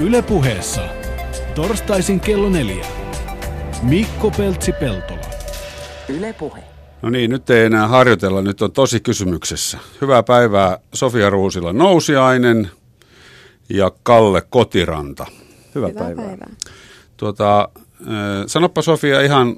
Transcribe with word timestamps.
Ylepuheessa 0.00 0.82
torstaisin 1.54 2.20
kello 2.20 2.48
neljä. 2.48 2.86
Mikko 3.82 4.30
Peltsi-Peltola. 4.30 5.26
Ylepuhe. 6.08 6.62
No 7.02 7.10
niin, 7.10 7.30
nyt 7.30 7.50
ei 7.50 7.64
enää 7.64 7.88
harjoitella, 7.88 8.42
nyt 8.42 8.62
on 8.62 8.72
tosi 8.72 9.00
kysymyksessä. 9.00 9.78
Hyvää 10.00 10.22
päivää 10.22 10.78
Sofia 10.94 11.30
Ruusila 11.30 11.72
Nousiainen 11.72 12.70
ja 13.68 13.90
Kalle 14.02 14.42
Kotiranta. 14.50 15.26
Hyvää, 15.74 15.88
Hyvää 15.88 16.04
päivää. 16.04 16.24
päivää. 16.26 16.50
Tuota, 17.16 17.68
äh, 18.00 18.08
sanoppa 18.46 18.82
Sofia 18.82 19.20
ihan 19.20 19.56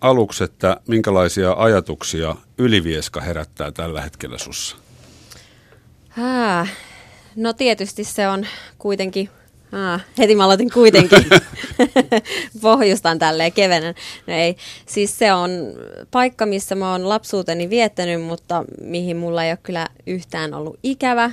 aluksi, 0.00 0.44
että 0.44 0.76
minkälaisia 0.88 1.52
ajatuksia 1.52 2.36
Ylivieska 2.58 3.20
herättää 3.20 3.72
tällä 3.72 4.00
hetkellä 4.00 4.38
sussa? 4.38 4.76
Hää. 6.08 6.66
No 7.36 7.52
tietysti 7.52 8.04
se 8.04 8.28
on 8.28 8.46
kuitenkin, 8.78 9.28
ah, 9.72 10.04
heti 10.18 10.34
mä 10.34 10.44
aloitin 10.44 10.70
kuitenkin, 10.70 11.18
pohjustan 12.62 13.18
tälleen 13.18 13.52
kevenen. 13.52 13.94
No 14.26 14.34
ei, 14.34 14.56
siis 14.86 15.18
se 15.18 15.32
on 15.32 15.50
paikka, 16.10 16.46
missä 16.46 16.74
mä 16.74 16.92
oon 16.92 17.08
lapsuuteni 17.08 17.70
viettänyt, 17.70 18.22
mutta 18.22 18.64
mihin 18.80 19.16
mulla 19.16 19.44
ei 19.44 19.50
ole 19.50 19.58
kyllä 19.62 19.86
yhtään 20.06 20.54
ollut 20.54 20.78
ikävä. 20.82 21.30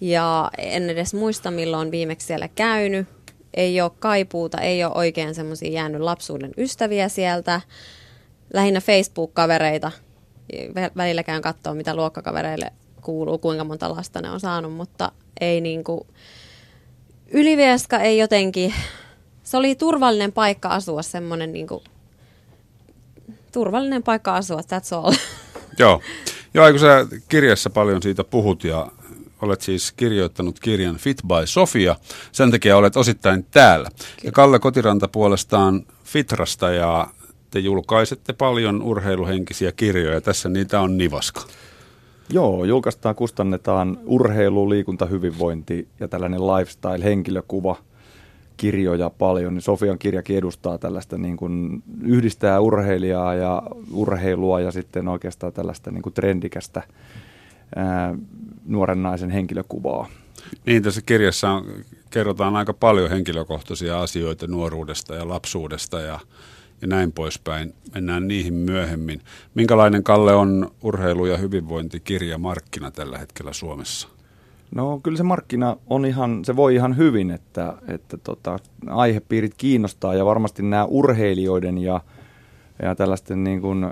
Ja 0.00 0.50
en 0.58 0.90
edes 0.90 1.14
muista, 1.14 1.50
milloin 1.50 1.90
viimeksi 1.90 2.26
siellä 2.26 2.48
käynyt. 2.48 3.08
Ei 3.54 3.80
ole 3.80 3.90
kaipuuta, 3.98 4.60
ei 4.60 4.84
ole 4.84 4.92
oikein 4.94 5.34
semmoisia 5.34 5.70
jäänyt 5.70 6.00
lapsuuden 6.00 6.50
ystäviä 6.56 7.08
sieltä. 7.08 7.60
Lähinnä 8.54 8.80
Facebook-kavereita. 8.80 9.92
Vä- 10.54 10.92
Välillä 10.96 11.22
käyn 11.22 11.42
katsoa, 11.42 11.74
mitä 11.74 11.96
luokkakavereille 11.96 12.72
kuuluu, 13.02 13.38
kuinka 13.38 13.64
monta 13.64 13.96
lasta 13.96 14.20
ne 14.20 14.30
on 14.30 14.40
saanut, 14.40 14.72
mutta 14.72 15.12
ei 15.40 15.60
niinku... 15.60 16.06
Ylivieska 17.30 17.98
ei 17.98 18.18
jotenkin... 18.18 18.74
Se 19.42 19.56
oli 19.56 19.74
turvallinen 19.74 20.32
paikka 20.32 20.68
asua, 20.68 21.02
semmoinen 21.02 21.52
niinku... 21.52 21.82
Turvallinen 23.52 24.02
paikka 24.02 24.36
asua, 24.36 24.60
that's 24.60 24.96
all. 24.96 25.12
Joo. 25.78 26.00
Joo, 26.54 26.70
kun 26.70 26.80
sä 26.80 27.06
kirjassa 27.28 27.70
paljon 27.70 28.02
siitä 28.02 28.24
puhut 28.24 28.64
ja 28.64 28.88
olet 29.42 29.60
siis 29.60 29.92
kirjoittanut 29.92 30.60
kirjan 30.60 30.96
Fit 30.96 31.22
by 31.22 31.46
Sofia. 31.46 31.96
Sen 32.32 32.50
takia 32.50 32.76
olet 32.76 32.96
osittain 32.96 33.46
täällä. 33.50 33.88
Ja 34.24 34.32
Kalle 34.32 34.58
Kotiranta 34.58 35.08
puolestaan 35.08 35.86
Fitrasta 36.04 36.70
ja 36.70 37.06
te 37.50 37.58
julkaisette 37.58 38.32
paljon 38.32 38.82
urheiluhenkisiä 38.82 39.72
kirjoja. 39.72 40.20
Tässä 40.20 40.48
niitä 40.48 40.80
on 40.80 40.98
nivaska. 40.98 41.40
Joo, 42.32 42.64
julkaistaan, 42.64 43.14
kustannetaan 43.14 43.98
urheilu, 44.06 44.70
liikunta, 44.70 45.06
hyvinvointi 45.06 45.88
ja 46.00 46.08
tällainen 46.08 46.40
lifestyle-henkilökuva 46.40 47.76
kirjoja 48.56 49.10
paljon. 49.10 49.54
Niin 49.54 49.62
Sofian 49.62 49.98
kirjakin 49.98 50.36
edustaa 50.36 50.78
tällaista 50.78 51.18
niin 51.18 51.36
kuin 51.36 51.82
yhdistää 52.02 52.60
urheilijaa 52.60 53.34
ja 53.34 53.62
urheilua 53.92 54.60
ja 54.60 54.70
sitten 54.70 55.08
oikeastaan 55.08 55.52
tällaista 55.52 55.90
niin 55.90 56.02
kuin 56.02 56.12
trendikästä 56.12 56.82
ää, 57.76 58.14
nuoren 58.66 59.02
naisen 59.02 59.30
henkilökuvaa. 59.30 60.08
Niin, 60.66 60.82
tässä 60.82 61.02
kirjassa 61.06 61.50
on, 61.50 61.64
kerrotaan 62.10 62.56
aika 62.56 62.72
paljon 62.72 63.10
henkilökohtaisia 63.10 64.00
asioita 64.00 64.46
nuoruudesta 64.46 65.14
ja 65.14 65.28
lapsuudesta 65.28 66.00
ja, 66.00 66.20
ja 66.82 66.88
näin 66.88 67.12
poispäin. 67.12 67.74
Mennään 67.94 68.28
niihin 68.28 68.54
myöhemmin. 68.54 69.20
Minkälainen, 69.54 70.02
Kalle, 70.02 70.34
on 70.34 70.70
urheilu- 70.82 71.26
ja 71.26 71.36
hyvinvointikirja 71.36 72.38
markkina 72.38 72.90
tällä 72.90 73.18
hetkellä 73.18 73.52
Suomessa? 73.52 74.08
No 74.74 75.00
kyllä 75.02 75.16
se 75.16 75.22
markkina 75.22 75.76
on 75.86 76.06
ihan, 76.06 76.44
se 76.44 76.56
voi 76.56 76.74
ihan 76.74 76.96
hyvin, 76.96 77.30
että, 77.30 77.74
että 77.88 78.16
tota, 78.16 78.58
aihepiirit 78.86 79.54
kiinnostaa 79.54 80.14
ja 80.14 80.24
varmasti 80.24 80.62
nämä 80.62 80.84
urheilijoiden 80.84 81.78
ja, 81.78 82.00
ja 82.82 82.94
tällaisten 82.94 83.44
niin 83.44 83.60
kuin, 83.60 83.84
äh, 83.84 83.90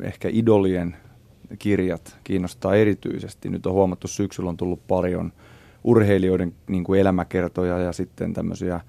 ehkä 0.00 0.28
idolien 0.32 0.96
kirjat 1.58 2.18
kiinnostaa 2.24 2.74
erityisesti. 2.74 3.48
Nyt 3.48 3.66
on 3.66 3.72
huomattu, 3.72 4.08
syksyllä 4.08 4.50
on 4.50 4.56
tullut 4.56 4.86
paljon 4.88 5.32
urheilijoiden 5.84 6.54
niin 6.68 6.84
kuin 6.84 7.00
elämäkertoja 7.00 7.78
ja 7.78 7.92
sitten 7.92 8.34
tämmöisiä 8.34 8.80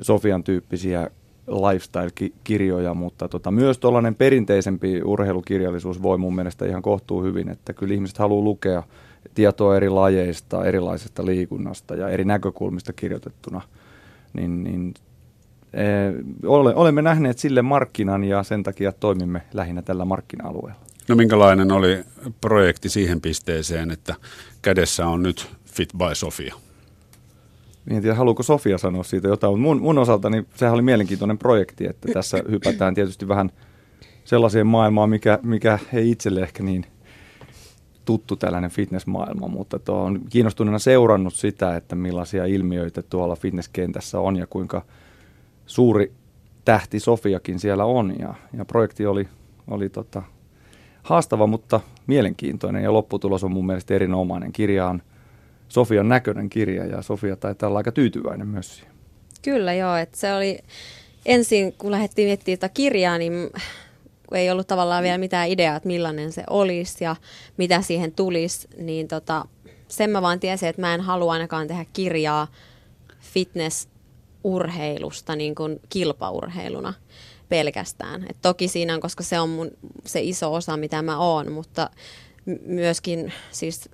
Sofian 0.00 0.44
tyyppisiä 0.44 1.10
lifestyle-kirjoja, 1.48 2.94
mutta 2.94 3.28
tota, 3.28 3.50
myös 3.50 3.78
tuollainen 3.78 4.14
perinteisempi 4.14 5.02
urheilukirjallisuus 5.02 6.02
voi 6.02 6.18
mun 6.18 6.34
mielestä 6.34 6.66
ihan 6.66 6.82
kohtuu 6.82 7.22
hyvin, 7.22 7.48
että 7.48 7.72
kyllä 7.72 7.94
ihmiset 7.94 8.18
haluaa 8.18 8.44
lukea 8.44 8.82
tietoa 9.34 9.76
eri 9.76 9.88
lajeista, 9.88 10.64
erilaisesta 10.64 11.26
liikunnasta 11.26 11.96
ja 11.96 12.08
eri 12.08 12.24
näkökulmista 12.24 12.92
kirjoitettuna, 12.92 13.60
niin, 14.32 14.64
niin 14.64 14.94
e, 15.72 15.82
ole, 16.46 16.74
olemme 16.74 17.02
nähneet 17.02 17.38
sille 17.38 17.62
markkinan 17.62 18.24
ja 18.24 18.42
sen 18.42 18.62
takia 18.62 18.92
toimimme 18.92 19.42
lähinnä 19.52 19.82
tällä 19.82 20.04
markkina-alueella. 20.04 20.80
No 21.08 21.16
minkälainen 21.16 21.72
oli 21.72 22.04
projekti 22.40 22.88
siihen 22.88 23.20
pisteeseen, 23.20 23.90
että 23.90 24.14
kädessä 24.62 25.06
on 25.06 25.22
nyt 25.22 25.48
Fit 25.64 25.88
by 25.98 26.14
Sofia? 26.14 26.54
En 27.90 28.02
tiedä, 28.02 28.14
haluuko 28.14 28.42
Sofia 28.42 28.78
sanoa 28.78 29.02
siitä 29.02 29.28
jotain, 29.28 29.50
mutta 29.52 29.62
mun, 29.62 29.82
mun 29.82 29.98
osaltani 29.98 30.44
sehän 30.54 30.74
oli 30.74 30.82
mielenkiintoinen 30.82 31.38
projekti, 31.38 31.86
että 31.86 32.08
tässä 32.12 32.42
hypätään 32.50 32.94
tietysti 32.94 33.28
vähän 33.28 33.50
sellaiseen 34.24 34.66
maailmaan, 34.66 35.10
mikä, 35.10 35.38
mikä 35.42 35.78
ei 35.92 36.10
itselle 36.10 36.40
ehkä 36.40 36.62
niin 36.62 36.86
tuttu 38.04 38.36
tällainen 38.36 38.70
fitnessmaailma, 38.70 39.48
mutta 39.48 39.78
on 39.88 40.20
kiinnostuneena 40.30 40.78
seurannut 40.78 41.34
sitä, 41.34 41.76
että 41.76 41.94
millaisia 41.94 42.44
ilmiöitä 42.44 43.02
tuolla 43.02 43.36
fitnesskentässä 43.36 44.20
on 44.20 44.36
ja 44.36 44.46
kuinka 44.46 44.82
suuri 45.66 46.12
tähti 46.64 47.00
Sofiakin 47.00 47.58
siellä 47.58 47.84
on. 47.84 48.14
Ja, 48.18 48.34
ja 48.52 48.64
projekti 48.64 49.06
oli, 49.06 49.28
oli 49.68 49.88
tota, 49.88 50.22
haastava, 51.02 51.46
mutta 51.46 51.80
mielenkiintoinen 52.06 52.82
ja 52.82 52.92
lopputulos 52.92 53.44
on 53.44 53.52
mun 53.52 53.66
mielestä 53.66 53.94
erinomainen. 53.94 54.52
Kirja 54.52 54.88
on 54.88 55.02
Sofian 55.74 56.08
näköinen 56.08 56.50
kirja 56.50 56.86
ja 56.86 57.02
Sofia 57.02 57.36
taitaa 57.36 57.68
olla 57.68 57.78
aika 57.78 57.92
tyytyväinen 57.92 58.48
myös 58.48 58.76
siihen. 58.76 58.94
Kyllä 59.42 59.74
joo, 59.74 59.96
että 59.96 60.16
se 60.16 60.34
oli 60.34 60.58
ensin 61.26 61.72
kun 61.72 61.90
lähdettiin 61.90 62.28
miettimään 62.28 62.58
tätä 62.58 62.74
kirjaa, 62.74 63.18
niin 63.18 63.32
ei 64.32 64.50
ollut 64.50 64.66
tavallaan 64.66 65.02
vielä 65.02 65.18
mitään 65.18 65.48
ideaa, 65.48 65.76
että 65.76 65.86
millainen 65.86 66.32
se 66.32 66.44
olisi 66.50 67.04
ja 67.04 67.16
mitä 67.56 67.82
siihen 67.82 68.12
tulisi, 68.12 68.68
niin 68.76 69.08
tota, 69.08 69.44
sen 69.88 70.10
mä 70.10 70.22
vaan 70.22 70.40
tiesin, 70.40 70.68
että 70.68 70.82
mä 70.82 70.94
en 70.94 71.00
halua 71.00 71.32
ainakaan 71.32 71.68
tehdä 71.68 71.84
kirjaa 71.92 72.46
fitnessurheilusta 73.20 75.36
niin 75.36 75.54
kuin 75.54 75.80
kilpaurheiluna 75.88 76.94
pelkästään. 77.48 78.26
Et 78.30 78.36
toki 78.42 78.68
siinä 78.68 78.94
on, 78.94 79.00
koska 79.00 79.22
se 79.22 79.40
on 79.40 79.48
mun, 79.48 79.70
se 80.04 80.22
iso 80.22 80.54
osa, 80.54 80.76
mitä 80.76 81.02
mä 81.02 81.18
oon, 81.18 81.52
mutta 81.52 81.90
myöskin 82.66 83.32
siis 83.50 83.88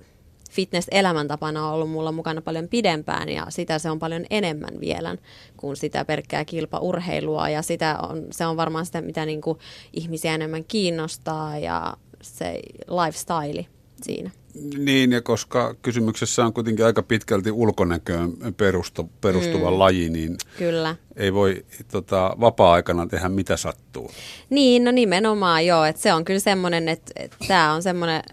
fitness-elämäntapana 0.51 1.67
on 1.67 1.73
ollut 1.73 1.89
mulla 1.89 2.11
mukana 2.11 2.41
paljon 2.41 2.67
pidempään 2.67 3.29
ja 3.29 3.45
sitä 3.49 3.79
se 3.79 3.89
on 3.89 3.99
paljon 3.99 4.25
enemmän 4.29 4.79
vielä 4.79 5.17
kuin 5.57 5.75
sitä 5.75 6.05
pelkkää 6.05 6.45
kilpaurheilua 6.45 7.49
ja 7.49 7.61
sitä 7.61 7.97
on, 8.09 8.27
se 8.31 8.45
on 8.45 8.57
varmaan 8.57 8.85
sitä, 8.85 9.01
mitä 9.01 9.25
niin 9.25 9.41
kuin 9.41 9.59
ihmisiä 9.93 10.35
enemmän 10.35 10.63
kiinnostaa 10.63 11.57
ja 11.57 11.97
se 12.21 12.59
lifestyle 12.87 13.65
siinä. 14.01 14.31
Niin, 14.77 15.11
ja 15.11 15.21
koska 15.21 15.75
kysymyksessä 15.81 16.45
on 16.45 16.53
kuitenkin 16.53 16.85
aika 16.85 17.03
pitkälti 17.03 17.51
ulkonäköön 17.51 18.33
perustu, 18.57 19.09
perustuva 19.21 19.71
mm. 19.71 19.79
laji, 19.79 20.09
niin 20.09 20.37
Kyllä. 20.57 20.95
ei 21.15 21.33
voi 21.33 21.65
tota, 21.91 22.35
vapaa-aikana 22.39 23.07
tehdä 23.07 23.29
mitä 23.29 23.57
sattuu. 23.57 24.11
Niin, 24.49 24.83
no 24.83 24.91
nimenomaan 24.91 25.65
joo, 25.65 25.85
että 25.85 26.01
se 26.01 26.13
on 26.13 26.25
kyllä 26.25 26.39
semmoinen, 26.39 26.89
että, 26.89 27.11
että 27.15 27.37
tämä 27.47 27.73
on 27.73 27.83
semmoinen 27.83 28.23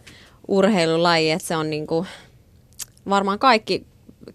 urheilulaji, 0.49 1.31
että 1.31 1.49
se 1.49 1.57
on 1.57 1.71
niinku, 1.71 2.07
varmaan 3.09 3.39
kaikki 3.39 3.87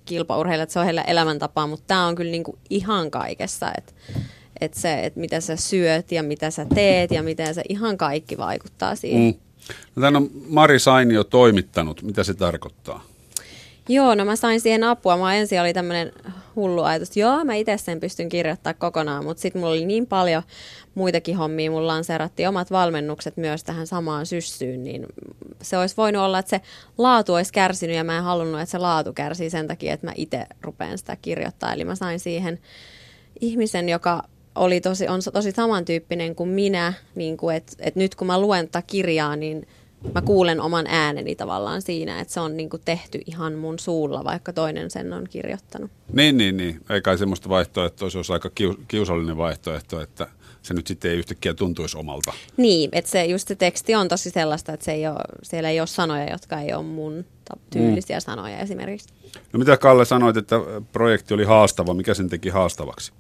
kilpaurheilijat, 0.05 0.69
se 0.69 0.79
on 0.79 0.85
heillä 0.85 1.01
elämäntapa, 1.01 1.67
mutta 1.67 1.85
tämä 1.87 2.07
on 2.07 2.15
kyllä 2.15 2.31
niinku 2.31 2.57
ihan 2.69 3.11
kaikessa, 3.11 3.71
että 3.77 3.93
että 4.61 4.79
se, 4.79 4.99
että 4.99 5.19
mitä 5.19 5.41
sä 5.41 5.55
syöt 5.55 6.11
ja 6.11 6.23
mitä 6.23 6.51
sä 6.51 6.65
teet 6.75 7.11
ja 7.11 7.23
miten 7.23 7.55
se 7.55 7.61
ihan 7.69 7.97
kaikki 7.97 8.37
vaikuttaa 8.37 8.95
siihen. 8.95 9.21
Mm. 9.21 9.39
No, 9.95 10.01
tämän 10.01 10.15
on 10.15 10.29
Mari 10.47 10.79
Sainio 10.79 11.23
toimittanut. 11.23 12.01
Mitä 12.01 12.23
se 12.23 12.33
tarkoittaa? 12.33 13.03
Joo, 13.89 14.15
no 14.15 14.25
mä 14.25 14.35
sain 14.35 14.61
siihen 14.61 14.83
apua. 14.83 15.17
Mä 15.17 15.35
ensin 15.35 15.61
oli 15.61 15.73
tämmöinen 15.73 16.11
hullu 16.55 16.83
ajatus, 16.83 17.09
että 17.09 17.19
joo, 17.19 17.45
mä 17.45 17.55
itse 17.55 17.77
sen 17.77 17.99
pystyn 17.99 18.29
kirjoittamaan 18.29 18.75
kokonaan, 18.79 19.23
mutta 19.23 19.41
sitten 19.41 19.59
mulla 19.59 19.73
oli 19.73 19.85
niin 19.85 20.07
paljon 20.07 20.43
muitakin 20.95 21.37
hommia. 21.37 21.71
Mulla 21.71 21.87
lanseerattiin 21.87 22.49
omat 22.49 22.71
valmennukset 22.71 23.37
myös 23.37 23.63
tähän 23.63 23.87
samaan 23.87 24.25
syssyyn, 24.25 24.83
niin 24.83 25.05
se 25.61 25.77
olisi 25.77 25.97
voinut 25.97 26.21
olla, 26.21 26.39
että 26.39 26.49
se 26.49 26.61
laatu 26.97 27.33
olisi 27.33 27.53
kärsinyt 27.53 27.95
ja 27.95 28.03
mä 28.03 28.17
en 28.17 28.23
halunnut, 28.23 28.61
että 28.61 28.71
se 28.71 28.77
laatu 28.77 29.13
kärsii 29.13 29.49
sen 29.49 29.67
takia, 29.67 29.93
että 29.93 30.07
mä 30.07 30.13
itse 30.15 30.45
rupean 30.61 30.97
sitä 30.97 31.17
kirjoittaa. 31.21 31.73
Eli 31.73 31.85
mä 31.85 31.95
sain 31.95 32.19
siihen 32.19 32.59
ihmisen, 33.41 33.89
joka 33.89 34.23
oli 34.55 34.81
tosi, 34.81 35.07
on 35.07 35.19
tosi 35.33 35.51
samantyyppinen 35.51 36.35
kuin 36.35 36.49
minä, 36.49 36.93
niin 37.15 37.37
kuin, 37.37 37.55
että, 37.55 37.73
että 37.79 37.99
nyt 37.99 38.15
kun 38.15 38.27
mä 38.27 38.41
luen 38.41 38.67
tätä 38.67 38.83
kirjaa, 38.87 39.35
niin 39.35 39.67
mä 40.13 40.21
kuulen 40.21 40.61
oman 40.61 40.87
ääneni 40.87 41.35
tavallaan 41.35 41.81
siinä, 41.81 42.19
että 42.19 42.33
se 42.33 42.39
on 42.39 42.57
niin 42.57 42.69
kuin 42.69 42.81
tehty 42.85 43.19
ihan 43.25 43.53
mun 43.53 43.79
suulla, 43.79 44.23
vaikka 44.23 44.53
toinen 44.53 44.91
sen 44.91 45.13
on 45.13 45.27
kirjoittanut. 45.29 45.91
Niin, 46.13 46.37
niin, 46.37 46.57
niin. 46.57 46.81
Ei 46.89 47.01
kai 47.01 47.17
semmoista 47.17 47.49
vaihtoehtoa, 47.49 48.09
se 48.09 48.17
olisi 48.17 48.33
aika 48.33 48.49
kiusallinen 48.87 49.37
vaihtoehto, 49.37 50.01
että 50.01 50.27
se 50.63 50.73
nyt 50.73 50.87
sitten 50.87 51.11
ei 51.11 51.17
yhtäkkiä 51.17 51.53
tuntuisi 51.53 51.97
omalta. 51.97 52.33
Niin, 52.57 52.89
että 52.93 53.11
se, 53.11 53.25
just 53.25 53.47
se 53.47 53.55
teksti 53.55 53.95
on 53.95 54.07
tosi 54.07 54.29
sellaista, 54.29 54.73
että 54.73 54.85
se 54.85 54.91
ei 54.91 55.07
ole, 55.07 55.19
siellä 55.43 55.69
ei 55.69 55.79
ole 55.79 55.87
sanoja, 55.87 56.31
jotka 56.31 56.59
ei 56.59 56.73
ole 56.73 56.83
mun 56.83 57.25
tyylisiä 57.69 58.17
mm. 58.17 58.21
sanoja 58.21 58.57
esimerkiksi. 58.57 59.09
No 59.53 59.59
mitä 59.59 59.77
Kalle 59.77 60.05
sanoit, 60.05 60.37
että 60.37 60.55
projekti 60.91 61.33
oli 61.33 61.43
haastava, 61.43 61.93
mikä 61.93 62.13
sen 62.13 62.29
teki 62.29 62.49
haastavaksi? 62.49 63.11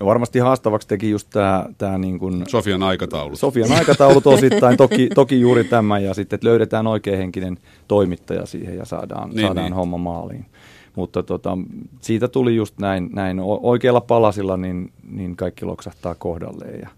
No 0.00 0.06
varmasti 0.06 0.38
haastavaksi 0.38 0.88
teki 0.88 1.10
just 1.10 1.28
tämä 1.30 1.66
tää 1.78 1.98
niin 1.98 2.18
kuin 2.18 2.44
Sofian 2.48 2.82
aikataulut. 2.82 3.38
Sofian 3.38 3.72
aikataulut 3.72 4.26
osittain, 4.26 4.76
toki, 4.76 5.08
toki 5.14 5.40
juuri 5.40 5.64
tämä, 5.64 5.98
ja 5.98 6.14
sitten 6.14 6.36
että 6.36 6.46
löydetään 6.46 6.86
oikein 6.86 7.18
henkinen 7.18 7.58
toimittaja 7.88 8.46
siihen 8.46 8.76
ja 8.76 8.84
saadaan, 8.84 9.30
niin, 9.30 9.40
saadaan 9.40 9.66
niin. 9.66 9.74
homma 9.74 9.98
maaliin. 9.98 10.46
Mutta 10.96 11.22
tota, 11.22 11.58
siitä 12.00 12.28
tuli 12.28 12.56
just 12.56 12.78
näin, 12.78 13.10
näin 13.12 13.40
oikealla 13.40 14.00
palasilla, 14.00 14.56
niin, 14.56 14.92
niin 15.10 15.36
kaikki 15.36 15.64
loksahtaa 15.64 16.14
kohdalleen 16.14 16.80
ja, 16.80 16.88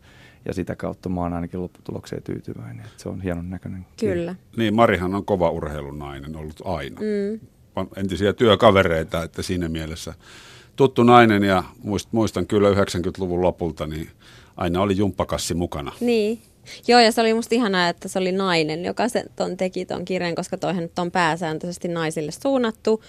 ja 0.45 0.55
sitä 0.55 0.77
kautta 0.77 1.09
mä 1.09 1.21
oon 1.21 1.33
ainakin 1.33 1.63
lopputulokseen 1.63 2.23
tyytyväinen. 2.23 2.85
Että 2.87 3.03
se 3.03 3.09
on 3.09 3.21
hienon 3.21 3.51
näköinen. 3.51 3.87
Kyllä. 4.01 4.35
Niin, 4.57 4.75
Marihan 4.75 5.15
on 5.15 5.25
kova 5.25 5.51
urheilunainen 5.51 6.37
ollut 6.37 6.63
aina. 6.65 7.01
Mm. 7.01 7.41
Entisiä 7.97 8.33
työkavereita, 8.33 9.23
että 9.23 9.43
siinä 9.43 9.69
mielessä 9.69 10.15
tuttu 10.77 11.03
nainen 11.03 11.43
ja 11.43 11.65
muistan 12.13 12.47
kyllä 12.47 12.71
90-luvun 12.71 13.43
lopulta, 13.43 13.87
niin 13.87 14.09
aina 14.57 14.83
oli 14.83 14.97
jumppakassi 14.97 15.55
mukana. 15.55 15.93
Niin. 16.01 16.41
Joo, 16.89 17.01
ja 17.01 17.13
se 17.13 17.21
oli 17.21 17.35
musta 17.35 17.55
ihanaa, 17.55 17.89
että 17.89 18.09
se 18.09 18.19
oli 18.19 18.33
nainen, 18.33 18.85
joka 18.85 19.09
se 19.09 19.25
ton 19.37 19.57
teki 19.57 19.87
ton 19.87 20.05
kirjan, 20.05 20.35
koska 20.35 20.59
toihan 20.59 20.83
nyt 20.83 20.99
on 20.99 21.11
pääsääntöisesti 21.11 21.89
naisille 21.89 22.33
suunnattu 22.43 23.03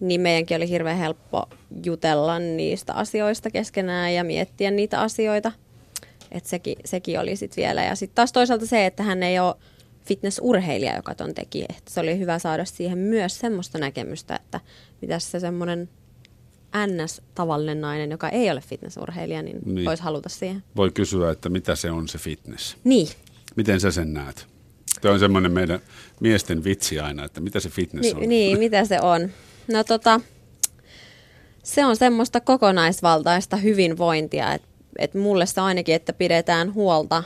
niin 0.00 0.20
meidänkin 0.20 0.56
oli 0.56 0.68
hirveän 0.68 0.98
helppo 0.98 1.48
jutella 1.84 2.38
niistä 2.38 2.94
asioista 2.94 3.50
keskenään 3.50 4.14
ja 4.14 4.24
miettiä 4.24 4.70
niitä 4.70 5.00
asioita. 5.00 5.52
Että 6.30 6.48
sekin, 6.48 6.76
sekin 6.84 7.20
oli 7.20 7.36
sitten 7.36 7.62
vielä. 7.62 7.84
Ja 7.84 7.94
sitten 7.94 8.14
taas 8.14 8.32
toisaalta 8.32 8.66
se, 8.66 8.86
että 8.86 9.02
hän 9.02 9.22
ei 9.22 9.38
ole 9.38 9.54
fitnessurheilija, 10.04 10.96
joka 10.96 11.14
ton 11.14 11.34
teki. 11.34 11.64
Että 11.68 11.90
se 11.90 12.00
oli 12.00 12.18
hyvä 12.18 12.38
saada 12.38 12.64
siihen 12.64 12.98
myös 12.98 13.38
semmoista 13.38 13.78
näkemystä, 13.78 14.36
että 14.36 14.60
mitä 15.00 15.18
se 15.18 15.40
semmoinen 15.40 15.88
NS-tavallinen 16.86 17.80
nainen, 17.80 18.10
joka 18.10 18.28
ei 18.28 18.50
ole 18.50 18.60
fitnessurheilija, 18.60 19.42
niin, 19.42 19.58
niin 19.64 19.84
voisi 19.84 20.02
haluta 20.02 20.28
siihen. 20.28 20.62
Voi 20.76 20.90
kysyä, 20.90 21.30
että 21.30 21.48
mitä 21.48 21.76
se 21.76 21.90
on 21.90 22.08
se 22.08 22.18
fitness. 22.18 22.76
Niin. 22.84 23.08
Miten 23.56 23.80
sä 23.80 23.90
sen 23.90 24.14
näet? 24.14 24.46
Tämä 25.00 25.14
on 25.14 25.20
semmoinen 25.20 25.52
meidän 25.52 25.80
miesten 26.20 26.64
vitsi 26.64 27.00
aina, 27.00 27.24
että 27.24 27.40
mitä 27.40 27.60
se 27.60 27.70
fitness 27.70 28.14
Ni, 28.14 28.22
on. 28.22 28.28
Niin, 28.28 28.58
mitä 28.58 28.84
se 28.84 29.00
on. 29.00 29.30
No 29.72 29.84
tota, 29.84 30.20
se 31.62 31.84
on 31.84 31.96
semmoista 31.96 32.40
kokonaisvaltaista 32.40 33.56
hyvinvointia, 33.56 34.54
että 34.54 34.68
et 34.98 35.14
mulle 35.14 35.46
se 35.46 35.60
ainakin, 35.60 35.94
että 35.94 36.12
pidetään 36.12 36.74
huolta 36.74 37.22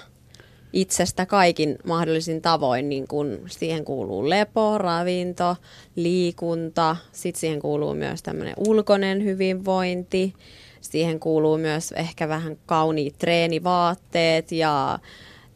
itsestä 0.72 1.26
kaikin 1.26 1.78
mahdollisin 1.84 2.42
tavoin, 2.42 2.88
niin 2.88 3.08
kun 3.08 3.40
siihen 3.46 3.84
kuuluu 3.84 4.30
lepo, 4.30 4.78
ravinto, 4.78 5.56
liikunta, 5.96 6.96
sitten 7.12 7.40
siihen 7.40 7.60
kuuluu 7.60 7.94
myös 7.94 8.22
tämmöinen 8.22 8.54
ulkoinen 8.56 9.24
hyvinvointi, 9.24 10.34
siihen 10.80 11.20
kuuluu 11.20 11.58
myös 11.58 11.92
ehkä 11.92 12.28
vähän 12.28 12.56
kauniit 12.66 13.18
treenivaatteet 13.18 14.52
ja 14.52 14.98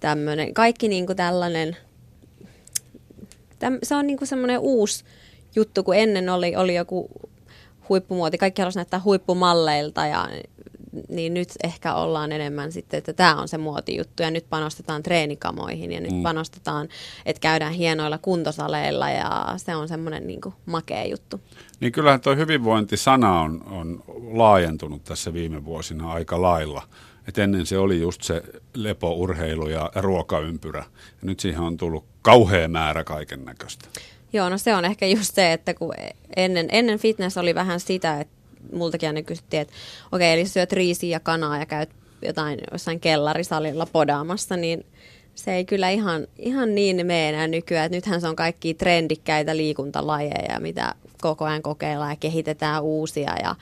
tämmöinen, 0.01 0.55
kaikki 0.55 0.89
niin 0.89 1.07
kuin 1.07 1.17
tällainen, 1.17 1.77
täm, 3.59 3.79
se 3.83 3.95
on 3.95 4.07
niin 4.07 4.19
kuin 4.19 4.29
semmoinen 4.29 4.59
uusi 4.59 5.05
juttu, 5.57 5.83
kun 5.83 5.97
ennen 5.97 6.29
oli, 6.29 6.57
oli 6.57 6.75
joku 6.75 7.09
huippumuoti, 7.89 8.39
kaikki 8.39 8.63
halusi 8.63 8.79
näyttää 8.79 9.01
huippumalleilta 9.05 10.07
ja 10.07 10.29
niin 11.09 11.35
nyt 11.35 11.49
ehkä 11.65 11.95
ollaan 11.95 12.33
enemmän 12.33 12.73
sitten, 12.73 12.99
että 12.99 13.13
tämä 13.13 13.37
on 13.37 13.49
se 13.49 13.59
muotijuttu 13.59 14.23
ja 14.23 14.31
nyt 14.31 14.47
panostetaan 14.51 15.03
treenikamoihin 15.03 15.93
ja 15.93 16.01
nyt 16.01 16.13
mm. 16.13 16.23
panostetaan, 16.23 16.89
että 17.27 17.41
käydään 17.41 17.73
hienoilla 17.73 18.19
kuntosaleilla 18.19 19.11
ja 19.11 19.55
se 19.57 19.77
on 19.77 19.89
semmoinen 19.89 20.27
niin 20.27 20.41
makea 20.67 21.05
juttu. 21.05 21.41
Niin 21.81 21.93
kyllähän 21.93 22.21
tuo 22.21 22.37
hyvinvointisana 22.37 23.41
on, 23.41 23.65
on 23.71 24.05
laajentunut 24.33 25.05
tässä 25.05 25.33
viime 25.33 25.65
vuosina 25.65 26.13
aika 26.13 26.43
lailla. 26.43 26.83
Et 27.29 27.39
ennen 27.39 27.67
se 27.67 27.79
oli 27.79 28.01
just 28.01 28.23
se 28.23 28.43
lepo, 28.75 29.13
urheilu 29.13 29.69
ja 29.69 29.91
ruokaympyrä. 29.95 30.85
Ja 31.11 31.23
nyt 31.23 31.41
siihen 31.41 31.61
on 31.61 31.77
tullut 31.77 32.05
kauhea 32.23 32.69
määrä 32.69 33.05
kaiken 33.05 33.45
näköistä. 33.45 33.89
Joo, 34.33 34.49
no 34.49 34.59
se 34.59 34.75
on 34.75 34.85
ehkä 34.85 35.07
just 35.07 35.35
se, 35.35 35.53
että 35.53 35.75
kun 35.75 35.95
ennen, 36.37 36.69
ennen 36.73 36.99
fitness 36.99 37.37
oli 37.37 37.55
vähän 37.55 37.81
sitä, 37.81 38.21
että 38.21 38.35
multakin 38.73 39.09
aina 39.09 39.23
kysyttiin, 39.23 39.63
että 39.63 39.75
okei, 40.13 40.33
eli 40.33 40.47
syöt 40.47 40.73
riisiä 40.73 41.11
ja 41.11 41.21
kanaa 41.21 41.59
ja 41.59 41.67
käyt 41.67 41.91
jotain 42.23 42.59
jossain 42.73 43.01
kellarisalilla 43.01 43.87
podaamassa, 43.87 44.57
niin 44.57 44.87
se 45.35 45.55
ei 45.55 45.65
kyllä 45.65 45.91
ihan, 45.91 46.27
ihan 46.39 46.75
niin 46.75 46.97
mene 46.97 47.29
enää 47.29 47.47
nykyään. 47.47 47.87
Että 47.87 47.97
nythän 47.97 48.21
se 48.21 48.29
on 48.29 48.37
kaikki 48.37 48.75
trendikkäitä 48.75 49.57
liikuntalajeja, 49.57 50.61
mitä 50.61 50.95
koko 51.21 51.45
ajan 51.45 51.63
kokeillaan 51.63 52.11
ja 52.11 52.17
kehitetään 52.17 52.83
uusia 52.83 53.37
ja 53.43 53.57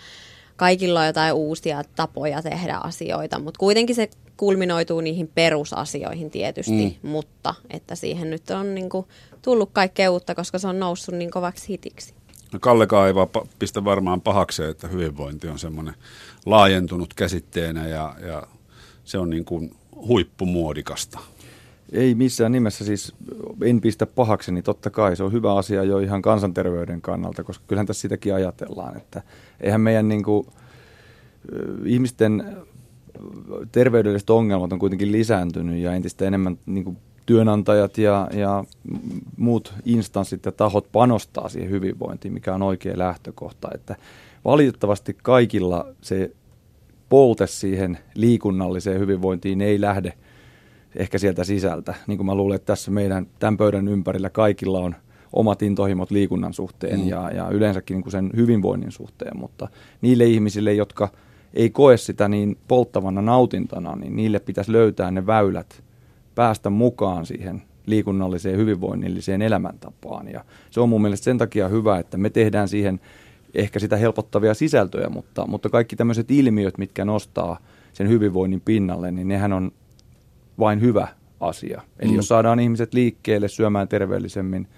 kaikilla 0.56 1.00
on 1.00 1.06
jotain 1.06 1.34
uusia 1.34 1.82
tapoja 1.96 2.42
tehdä 2.42 2.76
asioita, 2.76 3.38
mutta 3.38 3.58
kuitenkin 3.58 3.96
se 3.96 4.08
kulminoituu 4.36 5.00
niihin 5.00 5.30
perusasioihin 5.34 6.30
tietysti, 6.30 6.98
mm. 7.02 7.08
mutta 7.10 7.54
että 7.70 7.94
siihen 7.94 8.30
nyt 8.30 8.50
on 8.50 8.74
niin 8.74 8.88
kuin 8.88 9.06
tullut 9.42 9.70
kaikkea 9.72 10.10
uutta, 10.10 10.34
koska 10.34 10.58
se 10.58 10.68
on 10.68 10.80
noussut 10.80 11.14
niin 11.14 11.30
kovaksi 11.30 11.68
hitiksi. 11.68 12.14
No 12.52 12.58
Kallekaan 12.60 13.06
ei 13.06 13.14
vaan 13.14 13.28
pistä 13.58 13.84
varmaan 13.84 14.20
pahakseen, 14.20 14.70
että 14.70 14.88
hyvinvointi 14.88 15.48
on 15.48 15.58
semmoinen 15.58 15.94
laajentunut 16.46 17.14
käsitteenä 17.14 17.88
ja, 17.88 18.14
ja 18.26 18.46
se 19.04 19.18
on 19.18 19.30
niin 19.30 19.44
kuin 19.44 19.74
huippumuodikasta. 19.94 21.18
Ei 21.92 22.14
missään 22.14 22.52
nimessä 22.52 22.84
siis, 22.84 23.14
en 23.62 23.80
pistä 23.80 24.06
pahakseni, 24.06 24.54
niin 24.54 24.64
totta 24.64 24.90
kai 24.90 25.16
se 25.16 25.22
on 25.22 25.32
hyvä 25.32 25.54
asia 25.54 25.84
jo 25.84 25.98
ihan 25.98 26.22
kansanterveyden 26.22 27.02
kannalta, 27.02 27.44
koska 27.44 27.64
kyllähän 27.68 27.86
tässä 27.86 28.00
sitäkin 28.00 28.34
ajatellaan, 28.34 28.96
että 28.96 29.22
eihän 29.60 29.80
meidän 29.80 30.08
niin 30.08 30.22
kuin, 30.24 30.46
ihmisten 31.84 32.56
terveydelliset 33.72 34.30
ongelmat 34.30 34.72
on 34.72 34.78
kuitenkin 34.78 35.12
lisääntynyt 35.12 35.78
ja 35.78 35.92
entistä 35.92 36.24
enemmän 36.24 36.58
niin 36.66 36.84
kuin 36.84 36.96
työnantajat 37.26 37.98
ja, 37.98 38.28
ja 38.32 38.64
muut 39.36 39.74
instanssit 39.84 40.44
ja 40.44 40.52
tahot 40.52 40.92
panostaa 40.92 41.48
siihen 41.48 41.70
hyvinvointiin, 41.70 42.34
mikä 42.34 42.54
on 42.54 42.62
oikea 42.62 42.98
lähtökohta. 42.98 43.68
Että 43.74 43.96
valitettavasti 44.44 45.16
kaikilla 45.22 45.86
se 46.00 46.30
polte 47.08 47.46
siihen 47.46 47.98
liikunnalliseen 48.14 49.00
hyvinvointiin 49.00 49.60
ei 49.60 49.80
lähde 49.80 50.12
ehkä 50.96 51.18
sieltä 51.18 51.44
sisältä. 51.44 51.94
Niin 52.06 52.18
kuin 52.18 52.26
mä 52.26 52.34
luulen, 52.34 52.56
että 52.56 52.66
tässä 52.66 52.90
meidän 52.90 53.26
tämän 53.38 53.56
pöydän 53.56 53.88
ympärillä 53.88 54.30
kaikilla 54.30 54.80
on 54.80 54.94
omat 55.32 55.62
intohimot 55.62 56.10
liikunnan 56.10 56.54
suhteen 56.54 57.00
mm. 57.00 57.08
ja, 57.08 57.30
ja 57.30 57.48
yleensäkin 57.48 57.94
niin 57.94 58.02
kuin 58.02 58.12
sen 58.12 58.30
hyvinvoinnin 58.36 58.92
suhteen, 58.92 59.38
mutta 59.38 59.68
niille 60.00 60.24
ihmisille, 60.24 60.74
jotka 60.74 61.08
ei 61.54 61.70
koe 61.70 61.96
sitä 61.96 62.28
niin 62.28 62.58
polttavana 62.68 63.22
nautintona, 63.22 63.96
niin 63.96 64.16
niille 64.16 64.38
pitäisi 64.38 64.72
löytää 64.72 65.10
ne 65.10 65.26
väylät 65.26 65.82
päästä 66.34 66.70
mukaan 66.70 67.26
siihen 67.26 67.62
liikunnalliseen 67.86 68.58
hyvinvoinnilliseen 68.58 69.42
elämäntapaan. 69.42 70.28
Ja 70.28 70.44
se 70.70 70.80
on 70.80 70.88
mun 70.88 71.02
mielestä 71.02 71.24
sen 71.24 71.38
takia 71.38 71.68
hyvä, 71.68 71.98
että 71.98 72.16
me 72.16 72.30
tehdään 72.30 72.68
siihen 72.68 73.00
ehkä 73.54 73.78
sitä 73.78 73.96
helpottavia 73.96 74.54
sisältöjä, 74.54 75.08
mutta, 75.08 75.46
mutta 75.46 75.68
kaikki 75.68 75.96
tämmöiset 75.96 76.30
ilmiöt, 76.30 76.78
mitkä 76.78 77.04
nostaa 77.04 77.58
sen 77.92 78.08
hyvinvoinnin 78.08 78.60
pinnalle, 78.60 79.10
niin 79.10 79.28
nehän 79.28 79.52
on 79.52 79.72
vain 80.58 80.80
hyvä 80.80 81.08
asia. 81.40 81.82
Eli 81.98 82.10
mm. 82.10 82.16
jos 82.16 82.28
saadaan 82.28 82.60
ihmiset 82.60 82.94
liikkeelle 82.94 83.48
syömään 83.48 83.88
terveellisemmin, 83.88 84.68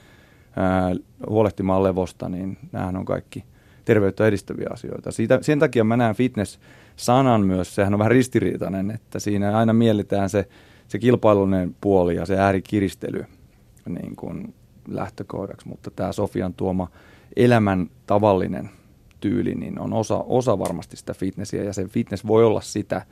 ää, 0.56 0.94
huolehtimaan 1.28 1.82
levosta, 1.82 2.28
niin 2.28 2.58
nämähän 2.72 2.96
on 2.96 3.04
kaikki 3.04 3.44
terveyttä 3.88 4.26
edistäviä 4.26 4.68
asioita. 4.70 5.12
Siitä, 5.12 5.38
sen 5.42 5.58
takia 5.58 5.84
mä 5.84 5.96
näen 5.96 6.14
fitness-sanan 6.14 7.46
myös, 7.46 7.74
sehän 7.74 7.94
on 7.94 7.98
vähän 7.98 8.10
ristiriitainen, 8.10 8.90
että 8.90 9.18
siinä 9.18 9.58
aina 9.58 9.72
mielletään 9.72 10.30
se 10.30 10.48
se 10.88 10.98
kilpailullinen 10.98 11.76
puoli 11.80 12.16
ja 12.16 12.26
se 12.26 12.38
äärikiristely 12.38 13.24
niin 13.88 14.16
kuin 14.16 14.54
lähtökohdaksi, 14.88 15.68
mutta 15.68 15.90
tämä 15.90 16.12
Sofian 16.12 16.54
tuoma 16.54 16.88
elämän 17.36 17.90
tavallinen 18.06 18.70
tyyli 19.20 19.54
niin 19.54 19.78
on 19.78 19.92
osa, 19.92 20.16
osa 20.16 20.58
varmasti 20.58 20.96
sitä 20.96 21.14
fitnessiä 21.14 21.62
ja 21.62 21.72
se 21.72 21.84
fitness 21.84 22.26
voi 22.26 22.44
olla 22.44 22.60
sitä, 22.60 23.02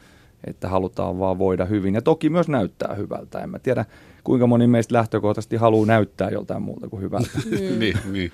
että 0.45 0.69
halutaan 0.69 1.19
vaan 1.19 1.39
voida 1.39 1.65
hyvin 1.65 1.95
ja 1.95 2.03
toki 2.03 2.31
myös 2.31 2.49
näyttää 2.49 2.95
hyvältä. 2.95 3.41
En 3.41 3.51
mä 3.51 3.59
tiedä, 3.59 3.85
kuinka 4.25 4.47
moni 4.47 4.67
meistä 4.67 4.95
lähtökohtaisesti 4.95 5.57
haluaa 5.57 5.87
näyttää 5.87 6.31
joltain 6.31 6.63
muuta 6.63 6.89
kuin 6.89 7.03
hyvältä. 7.03 7.31
niin, 7.79 7.97
niin. 8.13 8.33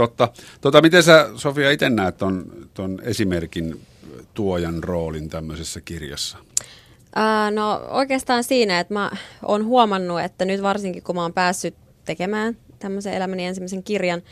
Totta. 0.00 0.28
Tota, 0.60 0.82
miten 0.82 1.02
sä, 1.02 1.30
Sofia, 1.36 1.70
itse 1.70 1.90
näet 1.90 2.16
ton, 2.16 2.52
ton 2.74 2.98
esimerkin 3.02 3.80
tuojan 4.34 4.84
roolin 4.84 5.28
tämmöisessä 5.28 5.80
kirjassa? 5.80 6.38
Ää, 7.14 7.50
no 7.50 7.80
oikeastaan 7.88 8.44
siinä, 8.44 8.80
että 8.80 8.94
mä 8.94 9.10
oon 9.46 9.64
huomannut, 9.64 10.20
että 10.20 10.44
nyt 10.44 10.62
varsinkin 10.62 11.02
kun 11.02 11.14
mä 11.14 11.22
oon 11.22 11.32
päässyt 11.32 11.74
tekemään 12.04 12.56
tämmöisen 12.78 13.14
elämäni 13.14 13.46
ensimmäisen 13.46 13.82
kirjan 13.82 14.22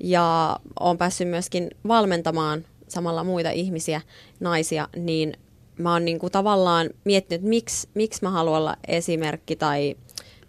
ja 0.00 0.56
oon 0.80 0.98
päässyt 0.98 1.28
myöskin 1.28 1.70
valmentamaan 1.88 2.64
samalla 2.88 3.24
muita 3.24 3.50
ihmisiä, 3.50 4.00
naisia, 4.40 4.88
niin 4.96 5.32
mä 5.78 5.92
oon 5.92 6.04
niinku 6.04 6.30
tavallaan 6.30 6.90
miettinyt, 7.04 7.42
miksi, 7.42 7.88
miksi 7.94 8.22
mä 8.22 8.30
haluan 8.30 8.58
olla 8.58 8.76
esimerkki 8.88 9.56
tai 9.56 9.96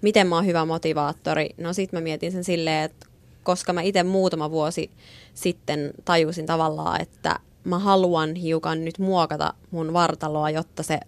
miten 0.01 0.27
mä 0.27 0.36
oon 0.36 0.46
hyvä 0.46 0.65
motivaattori. 0.65 1.50
No 1.58 1.74
sit 1.74 1.91
mä 1.91 2.01
mietin 2.01 2.32
sen 2.32 2.44
silleen, 2.44 2.84
että 2.84 3.11
koska 3.43 3.74
mä 3.74 3.81
itse 3.81 4.03
muutama 4.03 4.51
vuosi 4.51 4.91
sitten 5.33 5.91
tajusin 6.05 6.45
tavallaan, 6.45 7.01
että 7.01 7.39
mä 7.63 7.79
haluan 7.79 8.36
hiukan 8.36 8.86
nyt 8.86 9.00
muokata 9.00 9.53
mun 9.71 9.93
vartaloa, 9.93 10.50
jotta 10.50 10.83
se 10.83 11.00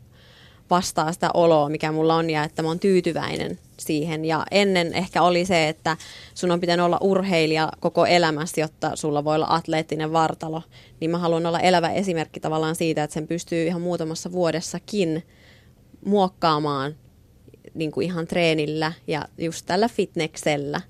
vastaa 0.69 1.11
sitä 1.11 1.29
oloa, 1.33 1.69
mikä 1.69 1.91
mulla 1.91 2.15
on 2.15 2.29
ja 2.29 2.43
että 2.43 2.61
mä 2.61 2.67
oon 2.67 2.79
tyytyväinen 2.79 3.59
siihen. 3.79 4.25
Ja 4.25 4.45
ennen 4.51 4.93
ehkä 4.93 5.21
oli 5.21 5.45
se, 5.45 5.69
että 5.69 5.97
sun 6.33 6.51
on 6.51 6.59
pitänyt 6.59 6.85
olla 6.85 6.97
urheilija 7.01 7.71
koko 7.79 8.05
elämässä, 8.05 8.61
jotta 8.61 8.95
sulla 8.95 9.23
voi 9.23 9.35
olla 9.35 9.47
atleettinen 9.49 10.13
vartalo. 10.13 10.61
Niin 10.99 11.11
mä 11.11 11.17
haluan 11.17 11.45
olla 11.45 11.59
elävä 11.59 11.91
esimerkki 11.91 12.39
tavallaan 12.39 12.75
siitä, 12.75 13.03
että 13.03 13.13
sen 13.13 13.27
pystyy 13.27 13.67
ihan 13.67 13.81
muutamassa 13.81 14.31
vuodessakin 14.31 15.23
muokkaamaan 16.05 16.95
niin 17.73 17.91
kuin 17.91 18.05
ihan 18.05 18.27
treenillä 18.27 18.93
ja 19.07 19.25
just 19.37 19.65
tällä 19.65 19.87
fitneksellä 19.87 20.81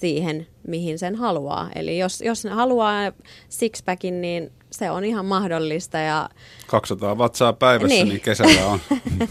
siihen, 0.00 0.46
mihin 0.68 0.98
sen 0.98 1.16
haluaa. 1.16 1.70
Eli 1.74 1.98
jos, 1.98 2.20
jos 2.20 2.44
ne 2.44 2.50
haluaa 2.50 3.12
sixpackin, 3.48 4.20
niin 4.20 4.52
se 4.70 4.90
on 4.90 5.04
ihan 5.04 5.26
mahdollista. 5.26 5.98
Ja... 5.98 6.28
200 6.66 7.18
vatsaa 7.18 7.52
päivässä, 7.52 7.94
niin, 7.94 8.08
niin 8.08 8.20
kesällä 8.20 8.66
on. 8.66 8.80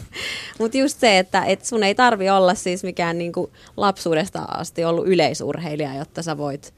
Mutta 0.59 0.77
just 0.77 0.99
se, 0.99 1.19
että 1.19 1.45
et 1.45 1.65
sun 1.65 1.83
ei 1.83 1.95
tarvi 1.95 2.29
olla 2.29 2.55
siis 2.55 2.83
mikään 2.83 3.17
niinku 3.17 3.51
lapsuudesta 3.77 4.41
asti 4.41 4.85
ollut 4.85 5.07
yleisurheilija, 5.07 5.95
jotta 5.95 6.23
sä 6.23 6.37
voit 6.37 6.73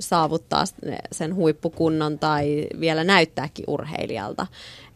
saavuttaa 0.00 0.64
sen 1.12 1.34
huippukunnon 1.34 2.18
tai 2.18 2.66
vielä 2.80 3.04
näyttääkin 3.04 3.64
urheilijalta. 3.68 4.46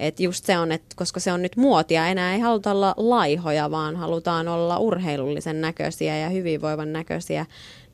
Et 0.00 0.20
just 0.20 0.44
se 0.44 0.58
on, 0.58 0.72
että 0.72 0.96
koska 0.96 1.20
se 1.20 1.32
on 1.32 1.42
nyt 1.42 1.56
muotia, 1.56 2.06
enää 2.06 2.34
ei 2.34 2.40
haluta 2.40 2.70
olla 2.70 2.94
laihoja, 2.96 3.70
vaan 3.70 3.96
halutaan 3.96 4.48
olla 4.48 4.78
urheilullisen 4.78 5.60
näköisiä 5.60 6.18
ja 6.18 6.28
hyvinvoivan 6.28 6.92
näköisiä, 6.92 7.46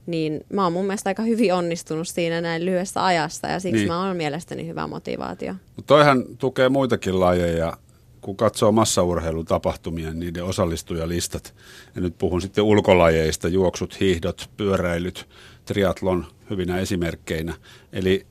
niin 0.07 0.45
mä 0.53 0.65
oon 0.65 0.73
mun 0.73 0.87
mielestä 0.87 1.11
aika 1.11 1.23
hyvin 1.23 1.55
onnistunut 1.55 2.09
siinä 2.09 2.41
näin 2.41 2.65
lyhyessä 2.65 3.05
ajassa 3.05 3.49
ja 3.49 3.61
siksi 3.61 3.77
niin. 3.77 3.89
mä 3.89 4.07
oon 4.07 4.17
mielestäni 4.17 4.67
hyvä 4.67 4.87
motivaatio. 4.87 5.55
Mutta 5.77 5.87
toihan 5.95 6.25
tukee 6.39 6.69
muitakin 6.69 7.21
lajeja. 7.21 7.77
Kun 8.21 8.37
katsoo 8.37 8.73
massaurheilutapahtumia, 8.73 10.15
niiden 10.15 10.45
osallistujalistat, 10.45 11.55
ja 11.95 12.01
nyt 12.01 12.15
puhun 12.19 12.41
sitten 12.41 12.65
ulkolajeista, 12.65 13.49
juoksut, 13.49 14.01
hiihdot, 14.01 14.51
pyöräilyt, 14.57 15.29
triatlon 15.65 16.27
hyvinä 16.51 16.79
esimerkkeinä. 16.79 17.55
Eli 17.93 18.27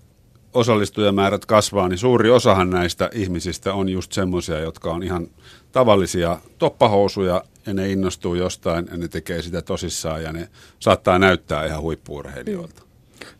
osallistujamäärät 0.53 1.45
kasvaa, 1.45 1.87
niin 1.87 1.97
suuri 1.97 2.29
osahan 2.29 2.69
näistä 2.69 3.09
ihmisistä 3.13 3.73
on 3.73 3.89
just 3.89 4.11
semmoisia, 4.11 4.59
jotka 4.59 4.91
on 4.91 5.03
ihan 5.03 5.27
tavallisia 5.71 6.37
toppahousuja 6.57 7.43
ja 7.69 7.73
ne 7.73 7.91
innostuu 7.91 8.35
jostain 8.35 8.87
ja 8.91 8.97
ne 8.97 9.07
tekee 9.07 9.41
sitä 9.41 9.61
tosissaan 9.61 10.23
ja 10.23 10.33
ne 10.33 10.49
saattaa 10.79 11.19
näyttää 11.19 11.65
ihan 11.65 11.81
huippuurheilijoilta. 11.81 12.83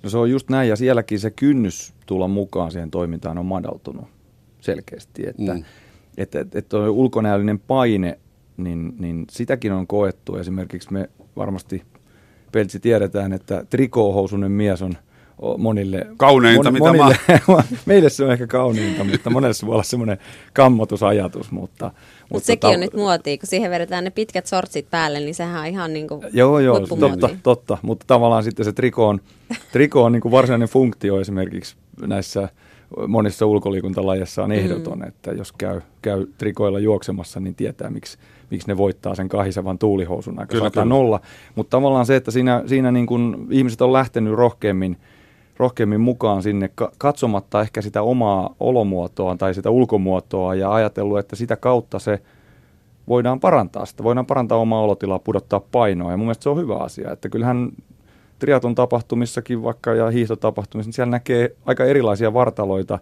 No 0.04 0.10
se 0.10 0.18
on 0.18 0.30
just 0.30 0.50
näin 0.50 0.70
ja 0.70 0.76
sielläkin 0.76 1.20
se 1.20 1.32
kynnys 1.32 1.94
tulla 2.06 2.28
mukaan 2.28 2.72
siihen 2.72 2.92
toimintaan 2.92 3.38
on 3.38 3.46
madaltunut 3.46 4.06
selkeästi, 4.62 5.28
että 5.28 5.54
mm. 5.54 5.64
että, 6.18 6.40
että, 6.40 6.60
että 6.60 6.78
ulkonäöllinen 6.78 7.60
paine, 7.60 8.20
niin, 8.58 8.94
niin 9.00 9.26
sitäkin 9.32 9.72
on 9.72 9.88
koettu. 9.88 10.36
Esimerkiksi 10.36 10.94
me 10.94 11.10
varmasti 11.36 11.84
Peltsi 12.52 12.80
tiedetään, 12.80 13.34
että 13.34 13.66
trikoohousunen 13.70 14.52
mies 14.52 14.82
on– 14.82 14.94
monille... 15.58 16.08
Kauneinta, 16.18 16.72
mon, 16.72 16.74
mitä 16.74 17.04
monille, 17.04 17.64
Meille 17.86 18.10
se 18.10 18.26
on 18.26 18.32
ehkä 18.32 18.48
kauneinta, 18.48 19.04
mutta 19.04 19.30
monelle 19.30 19.54
se 19.54 19.66
voi 19.66 19.74
olla 19.74 19.84
semmoinen 19.84 20.18
kammotusajatus, 20.54 21.52
mutta... 21.52 21.92
Mutta, 22.30 22.46
sekin 22.46 22.60
ta- 22.60 22.68
on 22.68 22.80
nyt 22.80 22.94
muotia, 22.94 23.38
kun 23.38 23.48
siihen 23.48 23.72
vedetään 23.72 24.04
ne 24.04 24.10
pitkät 24.10 24.48
sortsit 24.48 24.90
päälle, 24.90 25.20
niin 25.20 25.36
sehän 25.36 25.62
on 25.62 25.68
ihan 25.68 25.94
niin 25.94 26.08
kuin 26.08 26.22
Joo, 26.34 26.60
joo, 26.60 26.80
totta, 26.80 27.30
totta, 27.44 27.78
mutta 27.82 28.06
tavallaan 28.08 28.44
sitten 28.44 28.66
se 28.66 28.74
triko 28.74 29.08
on, 29.08 29.22
triko 29.74 30.04
on 30.04 30.12
niin 30.12 30.22
kuin 30.22 30.32
varsinainen 30.32 30.68
funktio 30.68 31.22
esimerkiksi 31.22 31.76
näissä 32.08 32.50
monissa 33.08 33.46
ulkoliikuntalajeissa 33.46 34.44
on 34.44 34.52
ehdoton, 34.52 35.00
mm. 35.00 35.08
että 35.08 35.32
jos 35.32 35.52
käy, 35.52 35.82
käy 36.02 36.28
trikoilla 36.38 36.80
juoksemassa, 36.80 37.40
niin 37.40 37.56
tietää, 37.56 37.90
miksi, 37.90 38.18
miksi 38.50 38.68
ne 38.68 38.78
voittaa 38.78 39.16
sen 39.16 39.30
kahisevan 39.30 39.80
tuulihousun 39.80 40.40
aika 40.40 40.52
kyllä, 40.52 40.72
kyllä. 40.72 40.86
nolla. 40.86 41.20
Mutta 41.56 41.78
tavallaan 41.78 42.06
se, 42.06 42.16
että 42.16 42.32
siinä, 42.32 42.64
siinä 42.66 42.92
niin 42.92 43.06
kuin 43.06 43.48
ihmiset 43.50 43.82
on 43.82 43.94
lähtenyt 43.94 44.34
rohkeammin 44.34 44.98
rohkeammin 45.60 46.01
mukaan 46.01 46.44
sinne 46.44 46.70
katsomatta 46.98 47.62
ehkä 47.62 47.82
sitä 47.82 48.01
omaa 48.01 48.56
olomuotoa 48.60 49.36
tai 49.36 49.54
sitä 49.54 49.70
ulkomuotoa 49.70 50.56
ja 50.56 50.74
ajatellut, 50.74 51.20
että 51.20 51.36
sitä 51.36 51.56
kautta 51.56 52.00
se 52.00 52.22
voidaan 53.08 53.39
parantaa 53.39 53.86
sitä, 53.86 54.04
voidaan 54.04 54.25
parantaa 54.25 54.58
omaa 54.58 54.82
olotilaa, 54.82 55.20
pudottaa 55.20 55.60
painoa 55.60 56.12
ja 56.12 56.18
mun 56.18 56.25
mielestä 56.25 56.44
se 56.44 56.50
on 56.50 56.58
hyvä 56.58 56.75
asia, 56.75 57.12
että 57.12 57.30
kyllähän 57.30 57.72
triaton 58.39 58.75
tapahtumissakin 58.75 59.63
vaikka 59.63 59.94
ja 59.94 60.10
hiihtotapahtumissa, 60.10 60.88
niin 60.88 60.94
siellä 60.94 61.12
näkee 61.12 61.56
aika 61.66 61.86
erilaisia 61.86 62.34
vartaloita 62.34 63.00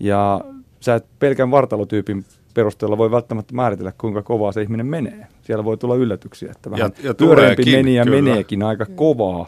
ja 0.00 0.40
sä 0.80 0.94
et 0.94 1.06
pelkän 1.18 1.50
vartalotyypin 1.50 2.24
perusteella 2.54 2.98
voi 2.98 3.10
välttämättä 3.10 3.54
määritellä, 3.54 3.92
kuinka 3.98 4.22
kovaa 4.22 4.52
se 4.52 4.62
ihminen 4.62 4.86
menee. 4.86 5.26
Siellä 5.42 5.64
voi 5.64 5.76
tulla 5.76 5.94
yllätyksiä, 5.94 6.50
että 6.50 6.70
vähän 6.70 6.92
ja, 6.98 7.08
ja 7.08 7.14
pyöreämpi 7.14 7.64
meni 7.76 7.94
ja 7.94 8.04
kyllä. 8.04 8.22
meneekin 8.22 8.62
aika 8.62 8.86
kovaa. 8.86 9.46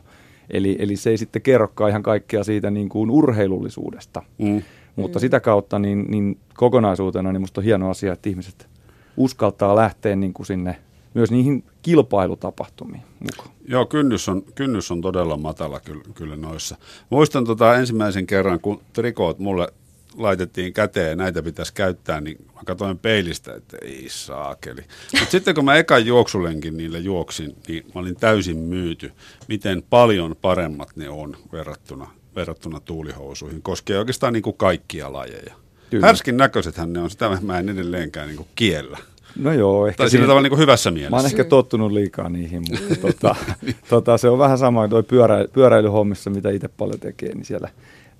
Eli, 0.52 0.76
eli 0.78 0.96
se 0.96 1.10
ei 1.10 1.18
sitten 1.18 1.42
kerrokaan 1.42 1.90
ihan 1.90 2.02
kaikkea 2.02 2.44
siitä 2.44 2.70
niin 2.70 2.88
kuin 2.88 3.10
urheilullisuudesta. 3.10 4.22
Mm. 4.38 4.62
Mutta 4.96 5.18
mm. 5.18 5.20
sitä 5.20 5.40
kautta 5.40 5.78
niin, 5.78 6.04
niin 6.08 6.38
kokonaisuutena 6.54 7.32
niin 7.32 7.40
musta 7.40 7.60
on 7.60 7.64
hieno 7.64 7.90
asia, 7.90 8.12
että 8.12 8.28
ihmiset 8.28 8.68
uskaltaa 9.16 9.76
lähteä 9.76 10.16
niin 10.16 10.32
kuin 10.32 10.46
sinne 10.46 10.76
myös 11.14 11.30
niihin 11.30 11.64
kilpailutapahtumiin 11.82 13.02
mukaan. 13.20 13.56
Joo, 13.68 13.86
kynnys 13.86 14.28
on, 14.28 14.42
kynnys 14.54 14.90
on 14.90 15.00
todella 15.00 15.36
matala 15.36 15.80
kyllä, 15.80 16.02
kyllä 16.14 16.36
noissa. 16.36 16.76
Muistan 17.10 17.44
tota 17.44 17.76
ensimmäisen 17.76 18.26
kerran, 18.26 18.60
kun 18.60 18.80
trikoot 18.92 19.38
mulle 19.38 19.72
laitettiin 20.16 20.72
käteen 20.72 21.10
ja 21.10 21.16
näitä 21.16 21.42
pitäisi 21.42 21.74
käyttää, 21.74 22.20
niin 22.20 22.36
mä 22.54 22.60
katsoin 22.66 22.98
peilistä, 22.98 23.54
että 23.54 23.76
ei 23.82 24.06
saakeli. 24.08 24.80
Mutta 25.12 25.30
sitten 25.30 25.54
kun 25.54 25.64
mä 25.64 25.76
ekan 25.76 26.06
juoksulenkin 26.06 26.76
niille 26.76 26.98
juoksin, 26.98 27.56
niin 27.68 27.84
mä 27.94 28.00
olin 28.00 28.16
täysin 28.16 28.56
myyty, 28.56 29.12
miten 29.48 29.82
paljon 29.90 30.36
paremmat 30.40 30.96
ne 30.96 31.08
on 31.08 31.36
verrattuna, 31.52 32.10
verrattuna 32.36 32.80
tuulihousuihin. 32.80 33.62
Koskee 33.62 33.98
oikeastaan 33.98 34.32
niin 34.32 34.42
kuin 34.42 34.56
kaikkia 34.56 35.12
lajeja. 35.12 35.54
Kyllä. 35.90 36.06
Härskin 36.06 36.36
näköisethän 36.36 36.92
ne 36.92 37.00
on, 37.00 37.10
sitä 37.10 37.38
mä 37.42 37.58
en 37.58 37.68
edelleenkään 37.68 38.26
niin 38.26 38.36
kuin 38.36 38.48
kiellä. 38.54 38.98
No 39.36 39.52
joo, 39.52 39.86
ehkä. 39.86 39.96
Tai 39.96 40.10
sillä 40.10 40.26
tavalla 40.26 40.48
niin 40.48 40.58
hyvässä 40.58 40.90
mielessä. 40.90 41.10
Mä 41.10 41.16
oon 41.16 41.26
ehkä 41.26 41.44
tottunut 41.44 41.92
liikaa 41.92 42.28
niihin, 42.28 42.62
mutta 42.70 42.96
tota, 42.96 43.36
tota, 43.90 44.18
se 44.18 44.28
on 44.28 44.38
vähän 44.38 44.58
sama 44.58 44.88
toi 44.88 45.02
pyörä, 45.02 45.44
pyöräilyhommissa, 45.52 46.30
mitä 46.30 46.50
itse 46.50 46.68
paljon 46.68 47.00
tekee, 47.00 47.34
niin 47.34 47.44
siellä 47.44 47.68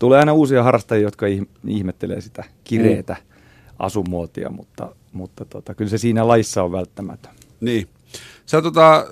tulee 0.03 0.19
aina 0.19 0.33
uusia 0.33 0.63
harrastajia, 0.63 1.03
jotka 1.03 1.27
ihmettelee 1.67 2.21
sitä 2.21 2.45
kireetä 2.65 3.17
mm. 3.21 3.37
asumuotia, 3.79 4.51
mutta, 4.51 4.95
mutta 5.13 5.45
tota, 5.45 5.75
kyllä 5.75 5.91
se 5.91 5.99
siinä 5.99 6.29
laissa 6.29 6.63
on 6.63 6.73
välttämätön. 6.73 7.33
Niin. 7.61 7.89
Sä 8.47 8.63
tota, 8.63 9.07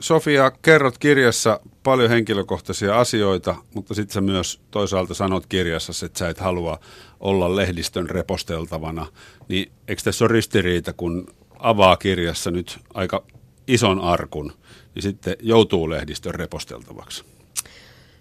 Sofia, 0.00 0.50
kerrot 0.50 0.98
kirjassa 0.98 1.60
paljon 1.82 2.10
henkilökohtaisia 2.10 2.98
asioita, 2.98 3.56
mutta 3.74 3.94
sitten 3.94 4.14
sä 4.14 4.20
myös 4.20 4.60
toisaalta 4.70 5.14
sanot 5.14 5.46
kirjassa, 5.46 6.06
että 6.06 6.18
sä 6.18 6.28
et 6.28 6.38
halua 6.38 6.78
olla 7.20 7.56
lehdistön 7.56 8.10
reposteltavana. 8.10 9.06
Niin 9.48 9.72
eikö 9.88 10.02
tässä 10.02 10.24
ole 10.24 10.32
ristiriita, 10.32 10.92
kun 10.92 11.26
avaa 11.58 11.96
kirjassa 11.96 12.50
nyt 12.50 12.78
aika 12.94 13.22
ison 13.66 14.00
arkun, 14.00 14.52
niin 14.94 15.02
sitten 15.02 15.36
joutuu 15.40 15.90
lehdistön 15.90 16.34
reposteltavaksi? 16.34 17.24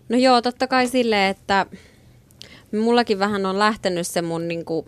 No 0.09 0.17
joo, 0.17 0.41
totta 0.41 0.67
kai 0.67 0.87
silleen, 0.87 1.31
että 1.31 1.65
mullakin 2.77 3.19
vähän 3.19 3.45
on 3.45 3.59
lähtenyt 3.59 4.07
se 4.07 4.21
mun 4.21 4.47
niinku, 4.47 4.87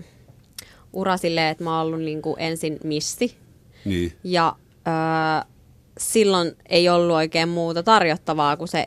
ura 0.94 1.18
silleen, 1.18 1.52
että 1.52 1.64
mä 1.64 1.78
oon 1.78 1.88
ollut 1.88 2.02
niinku 2.02 2.36
ensin 2.40 2.78
missi. 2.84 3.38
Niin. 3.86 4.14
Ja 4.24 4.56
öö, 4.88 5.52
silloin 5.98 6.52
ei 6.70 6.90
ollut 6.90 7.16
oikein 7.16 7.50
muuta 7.50 7.84
tarjottavaa 7.84 8.58
kuin 8.58 8.68
se 8.68 8.86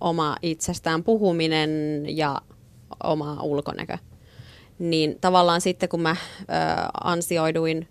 oma 0.00 0.36
itsestään 0.42 1.04
puhuminen 1.04 2.04
ja 2.08 2.40
oma 3.04 3.42
ulkonäkö. 3.42 3.98
Niin 4.78 5.18
tavallaan 5.20 5.60
sitten 5.60 5.88
kun 5.88 6.00
mä 6.00 6.16
ö, 6.40 6.44
ansioiduin 7.04 7.88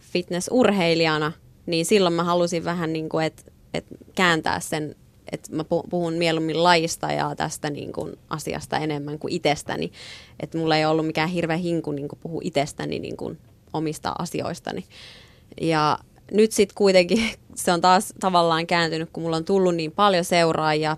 fitnessurheilijana, 0.00 1.32
niin 1.66 1.86
silloin 1.86 2.14
mä 2.14 2.24
halusin 2.24 2.64
vähän 2.64 2.92
niin 2.92 3.08
kuin, 3.08 3.24
että 3.24 3.42
et 3.74 3.84
kääntää 4.14 4.60
sen 4.60 4.96
että 5.32 5.56
mä 5.56 5.64
puhun 5.90 6.14
mieluummin 6.14 6.62
lajista 6.62 7.12
ja 7.12 7.34
tästä 7.36 7.70
niin 7.70 7.92
kuin 7.92 8.18
asiasta 8.30 8.78
enemmän 8.78 9.18
kuin 9.18 9.32
itsestäni. 9.32 9.92
Että 10.40 10.58
mulla 10.58 10.76
ei 10.76 10.84
ollut 10.84 11.06
mikään 11.06 11.28
hirveä 11.28 11.56
hinku 11.56 11.92
niin 11.92 12.08
kuin 12.08 12.18
puhua 12.22 12.40
itsestäni 12.44 12.98
niin 12.98 13.16
kuin 13.16 13.38
omista 13.72 14.14
asioistani. 14.18 14.84
Ja 15.60 15.98
nyt 16.32 16.52
sitten 16.52 16.74
kuitenkin 16.74 17.30
se 17.54 17.72
on 17.72 17.80
taas 17.80 18.14
tavallaan 18.20 18.66
kääntynyt, 18.66 19.10
kun 19.12 19.22
mulla 19.22 19.36
on 19.36 19.44
tullut 19.44 19.74
niin 19.74 19.92
paljon 19.92 20.24
seuraajia 20.24 20.96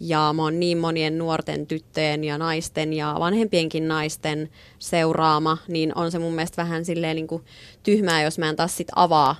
ja 0.00 0.32
mä 0.36 0.42
oon 0.42 0.60
niin 0.60 0.78
monien 0.78 1.18
nuorten 1.18 1.66
tyttöjen 1.66 2.24
ja 2.24 2.38
naisten 2.38 2.92
ja 2.92 3.16
vanhempienkin 3.18 3.88
naisten 3.88 4.50
seuraama, 4.78 5.58
niin 5.68 5.92
on 5.98 6.10
se 6.10 6.18
mun 6.18 6.34
mielestä 6.34 6.62
vähän 6.62 6.84
silleen 6.84 7.16
niin 7.16 7.26
kuin 7.26 7.44
tyhmää, 7.82 8.22
jos 8.22 8.38
mä 8.38 8.48
en 8.48 8.56
taas 8.56 8.76
sit 8.76 8.88
avaa 8.96 9.36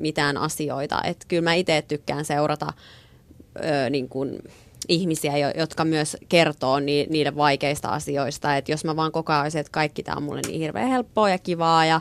mitään 0.00 0.36
asioita. 0.36 1.02
Että 1.04 1.26
kyllä 1.28 1.42
mä 1.42 1.54
itse 1.54 1.84
tykkään 1.88 2.24
seurata 2.24 2.72
ö, 3.56 3.90
niin 3.90 4.08
kuin 4.08 4.38
ihmisiä, 4.88 5.32
jotka 5.58 5.84
myös 5.84 6.16
kertoo 6.28 6.80
ni, 6.80 7.06
niiden 7.10 7.36
vaikeista 7.36 7.88
asioista. 7.88 8.56
Että 8.56 8.72
jos 8.72 8.84
mä 8.84 8.96
vaan 8.96 9.12
koko 9.12 9.32
ajan 9.32 9.46
että 9.46 9.72
kaikki 9.72 10.02
tämä 10.02 10.16
on 10.16 10.22
mulle 10.22 10.40
niin 10.46 10.60
hirveän 10.60 10.88
helppoa 10.88 11.30
ja 11.30 11.38
kivaa 11.38 11.84
ja 11.84 12.00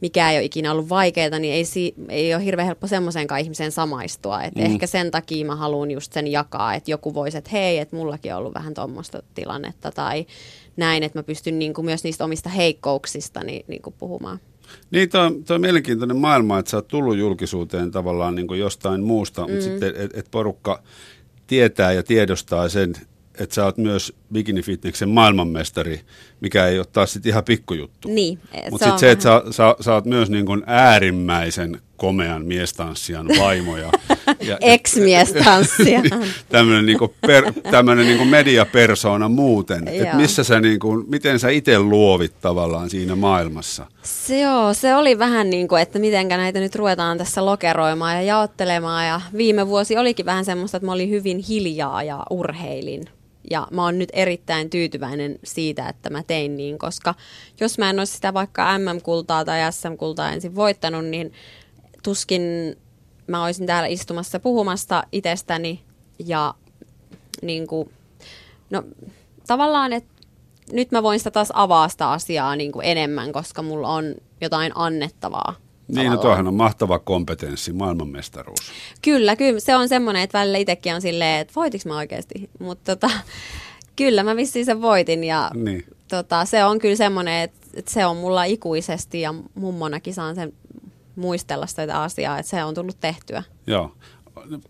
mikä 0.00 0.30
ei 0.30 0.36
ole 0.36 0.44
ikinä 0.44 0.72
ollut 0.72 0.88
vaikeaa, 0.88 1.38
niin 1.38 1.54
ei, 1.54 1.64
si- 1.64 1.94
ei 2.08 2.34
ole 2.34 2.44
hirveän 2.44 2.66
helppo 2.66 2.86
semmoisenkaan 2.86 3.40
ihmiseen 3.40 3.72
samaistua. 3.72 4.42
Et 4.42 4.54
mm. 4.54 4.64
Ehkä 4.64 4.86
sen 4.86 5.10
takia 5.10 5.46
mä 5.46 5.56
haluan 5.56 5.90
just 5.90 6.12
sen 6.12 6.26
jakaa, 6.26 6.74
että 6.74 6.90
joku 6.90 7.14
voisi, 7.14 7.38
että 7.38 7.50
hei, 7.52 7.78
että 7.78 7.96
mullakin 7.96 8.32
on 8.32 8.38
ollut 8.38 8.54
vähän 8.54 8.74
tuommoista 8.74 9.22
tilannetta 9.34 9.90
tai 9.90 10.26
näin, 10.76 11.02
että 11.02 11.18
mä 11.18 11.22
pystyn 11.22 11.58
niin 11.58 11.74
kuin 11.74 11.84
myös 11.84 12.04
niistä 12.04 12.24
omista 12.24 12.48
heikkouksista 12.48 13.44
niin, 13.44 13.64
niin 13.68 13.82
kuin 13.82 13.94
puhumaan. 13.98 14.40
Niin, 14.90 15.08
toi, 15.08 15.42
toi 15.46 15.54
on 15.54 15.60
mielenkiintoinen 15.60 16.16
maailma, 16.16 16.58
että 16.58 16.70
sä 16.70 16.76
oot 16.76 16.88
tullut 16.88 17.16
julkisuuteen 17.16 17.90
tavallaan 17.90 18.34
niin 18.34 18.46
kuin 18.46 18.60
jostain 18.60 19.02
muusta, 19.02 19.46
mm. 19.46 19.50
mutta 19.50 19.64
sitten, 19.64 19.92
että 19.96 20.20
et 20.20 20.28
porukka 20.30 20.82
tietää 21.46 21.92
ja 21.92 22.02
tiedostaa 22.02 22.68
sen, 22.68 22.92
että 23.38 23.54
sä 23.54 23.64
oot 23.64 23.76
myös 23.76 24.14
bikinifitneksen 24.32 25.08
maailmanmestari, 25.08 26.00
mikä 26.40 26.66
ei 26.66 26.78
ole 26.78 26.86
taas 26.92 27.12
sitten 27.12 27.30
ihan 27.30 27.44
pikkujuttu. 27.44 28.08
Niin. 28.08 28.38
Mutta 28.70 28.84
sitten 28.84 28.98
se, 28.98 29.10
että 29.10 29.22
sä, 29.22 29.42
sä, 29.50 29.76
sä 29.80 29.94
oot 29.94 30.04
myös 30.04 30.30
niin 30.30 30.46
kuin 30.46 30.62
äärimmäisen 30.66 31.80
komean 31.96 32.44
miestanssijan 32.44 33.28
vaimo. 33.40 33.76
Ja, 33.76 33.90
ja, 34.40 34.58
Ex-miestanssijan. 34.60 36.04
tämmöinen 36.48 36.86
niin 36.86 36.98
per, 37.26 37.52
tämmönen 37.70 38.06
niin 38.06 38.28
mediapersona 38.28 39.28
muuten. 39.28 39.88
että 39.88 40.16
missä 40.16 40.44
sä 40.44 40.60
niin 40.60 40.78
kuin, 40.78 41.04
miten 41.08 41.38
sä 41.38 41.48
itse 41.48 41.78
luovit 41.78 42.40
tavallaan 42.40 42.90
siinä 42.90 43.16
maailmassa? 43.16 43.86
Se, 44.02 44.40
joo, 44.40 44.74
se 44.74 44.96
oli 44.96 45.18
vähän 45.18 45.50
niin 45.50 45.68
kuin, 45.68 45.82
että 45.82 45.98
miten 45.98 46.28
näitä 46.28 46.60
nyt 46.60 46.74
ruvetaan 46.74 47.18
tässä 47.18 47.46
lokeroimaan 47.46 48.14
ja 48.14 48.22
jaottelemaan. 48.22 49.06
Ja 49.06 49.20
viime 49.36 49.66
vuosi 49.66 49.96
olikin 49.96 50.26
vähän 50.26 50.44
semmoista, 50.44 50.76
että 50.76 50.86
mä 50.86 50.92
olin 50.92 51.10
hyvin 51.10 51.38
hiljaa 51.38 52.02
ja 52.02 52.22
urheilin 52.30 53.04
ja 53.50 53.68
mä 53.70 53.84
oon 53.84 53.98
nyt 53.98 54.08
erittäin 54.12 54.70
tyytyväinen 54.70 55.38
siitä, 55.44 55.88
että 55.88 56.10
mä 56.10 56.22
tein 56.22 56.56
niin, 56.56 56.78
koska 56.78 57.14
jos 57.60 57.78
mä 57.78 57.90
en 57.90 57.98
olisi 57.98 58.12
sitä 58.12 58.34
vaikka 58.34 58.78
MM-kultaa 58.78 59.44
tai 59.44 59.72
SM-kultaa 59.72 60.32
ensin 60.32 60.54
voittanut, 60.54 61.04
niin 61.04 61.32
tuskin 62.02 62.42
mä 63.26 63.44
olisin 63.44 63.66
täällä 63.66 63.86
istumassa 63.86 64.40
puhumasta 64.40 65.04
itsestäni 65.12 65.82
ja 66.18 66.54
niin 67.42 67.66
kuin, 67.66 67.90
no 68.70 68.82
tavallaan, 69.46 69.92
että 69.92 70.16
nyt 70.72 70.90
mä 70.90 71.02
voin 71.02 71.18
sitä 71.20 71.30
taas 71.30 71.52
avaa 71.54 71.88
sitä 71.88 72.10
asiaa 72.10 72.56
niin 72.56 72.72
kuin 72.72 72.86
enemmän, 72.86 73.32
koska 73.32 73.62
mulla 73.62 73.88
on 73.88 74.14
jotain 74.40 74.72
annettavaa 74.74 75.65
niin, 75.88 76.12
no 76.12 76.16
tuohan 76.16 76.48
on 76.48 76.54
mahtava 76.54 76.98
kompetenssi, 76.98 77.72
maailmanmestaruus. 77.72 78.72
Kyllä, 79.02 79.36
kyllä. 79.36 79.60
Se 79.60 79.76
on 79.76 79.88
semmoinen, 79.88 80.22
että 80.22 80.38
välillä 80.38 80.58
itsekin 80.58 80.94
on 80.94 81.00
silleen, 81.00 81.40
että 81.40 81.52
voitiks 81.56 81.86
mä 81.86 81.96
oikeasti? 81.96 82.50
Mutta 82.58 82.96
tota, 82.96 83.10
kyllä 83.96 84.22
mä 84.22 84.36
vissiin 84.36 84.64
sen 84.64 84.82
voitin 84.82 85.24
ja 85.24 85.50
niin. 85.54 85.84
tota, 86.08 86.44
se 86.44 86.64
on 86.64 86.78
kyllä 86.78 86.96
semmoinen, 86.96 87.42
että, 87.42 87.66
että 87.74 87.90
se 87.90 88.06
on 88.06 88.16
mulla 88.16 88.44
ikuisesti 88.44 89.20
ja 89.20 89.34
mummonakin 89.54 90.14
saan 90.14 90.34
sen 90.34 90.52
muistella 91.16 91.66
sitä 91.66 92.02
asiaa, 92.02 92.38
että 92.38 92.50
se 92.50 92.64
on 92.64 92.74
tullut 92.74 93.00
tehtyä. 93.00 93.42
Joo 93.66 93.92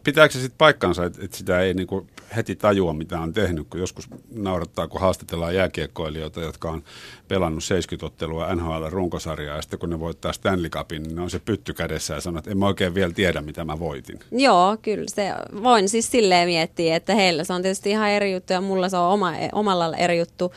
pitääkö 0.04 0.32
se 0.32 0.40
sitten 0.40 0.58
paikkansa, 0.58 1.04
että, 1.04 1.24
että 1.24 1.36
sitä 1.36 1.60
ei 1.60 1.74
niin 1.74 1.86
kuin 1.86 2.06
heti 2.36 2.56
tajua, 2.56 2.92
mitä 2.92 3.20
on 3.20 3.32
tehnyt, 3.32 3.66
kun 3.70 3.80
joskus 3.80 4.08
naurattaa, 4.34 4.88
kun 4.88 5.00
haastatellaan 5.00 5.54
jääkiekkoilijoita, 5.54 6.40
jotka 6.40 6.70
on 6.70 6.82
pelannut 7.28 7.64
70-ottelua 7.64 8.54
NHL-runkosarjaa, 8.54 9.56
ja 9.56 9.62
sitten 9.62 9.78
kun 9.78 9.90
ne 9.90 10.00
voittaa 10.00 10.32
Stanley 10.32 10.70
Cupin, 10.70 11.02
niin 11.02 11.18
on 11.18 11.30
se 11.30 11.38
pytty 11.38 11.72
kädessä 11.72 12.14
ja 12.14 12.20
sanoo, 12.20 12.38
että 12.38 12.50
en 12.50 12.58
mä 12.58 12.66
oikein 12.66 12.94
vielä 12.94 13.12
tiedä, 13.12 13.40
mitä 13.40 13.64
mä 13.64 13.78
voitin. 13.78 14.18
Joo, 14.30 14.76
kyllä. 14.82 15.06
Se, 15.08 15.32
voin 15.62 15.88
siis 15.88 16.10
silleen 16.10 16.48
miettiä, 16.48 16.96
että 16.96 17.14
heillä 17.14 17.44
se 17.44 17.52
on 17.52 17.62
tietysti 17.62 17.90
ihan 17.90 18.10
eri 18.10 18.32
juttu, 18.32 18.52
ja 18.52 18.60
mulla 18.60 18.88
se 18.88 18.96
on 18.96 19.12
oma, 19.12 19.32
omalla 19.52 19.96
eri 19.96 20.18
juttu, 20.18 20.52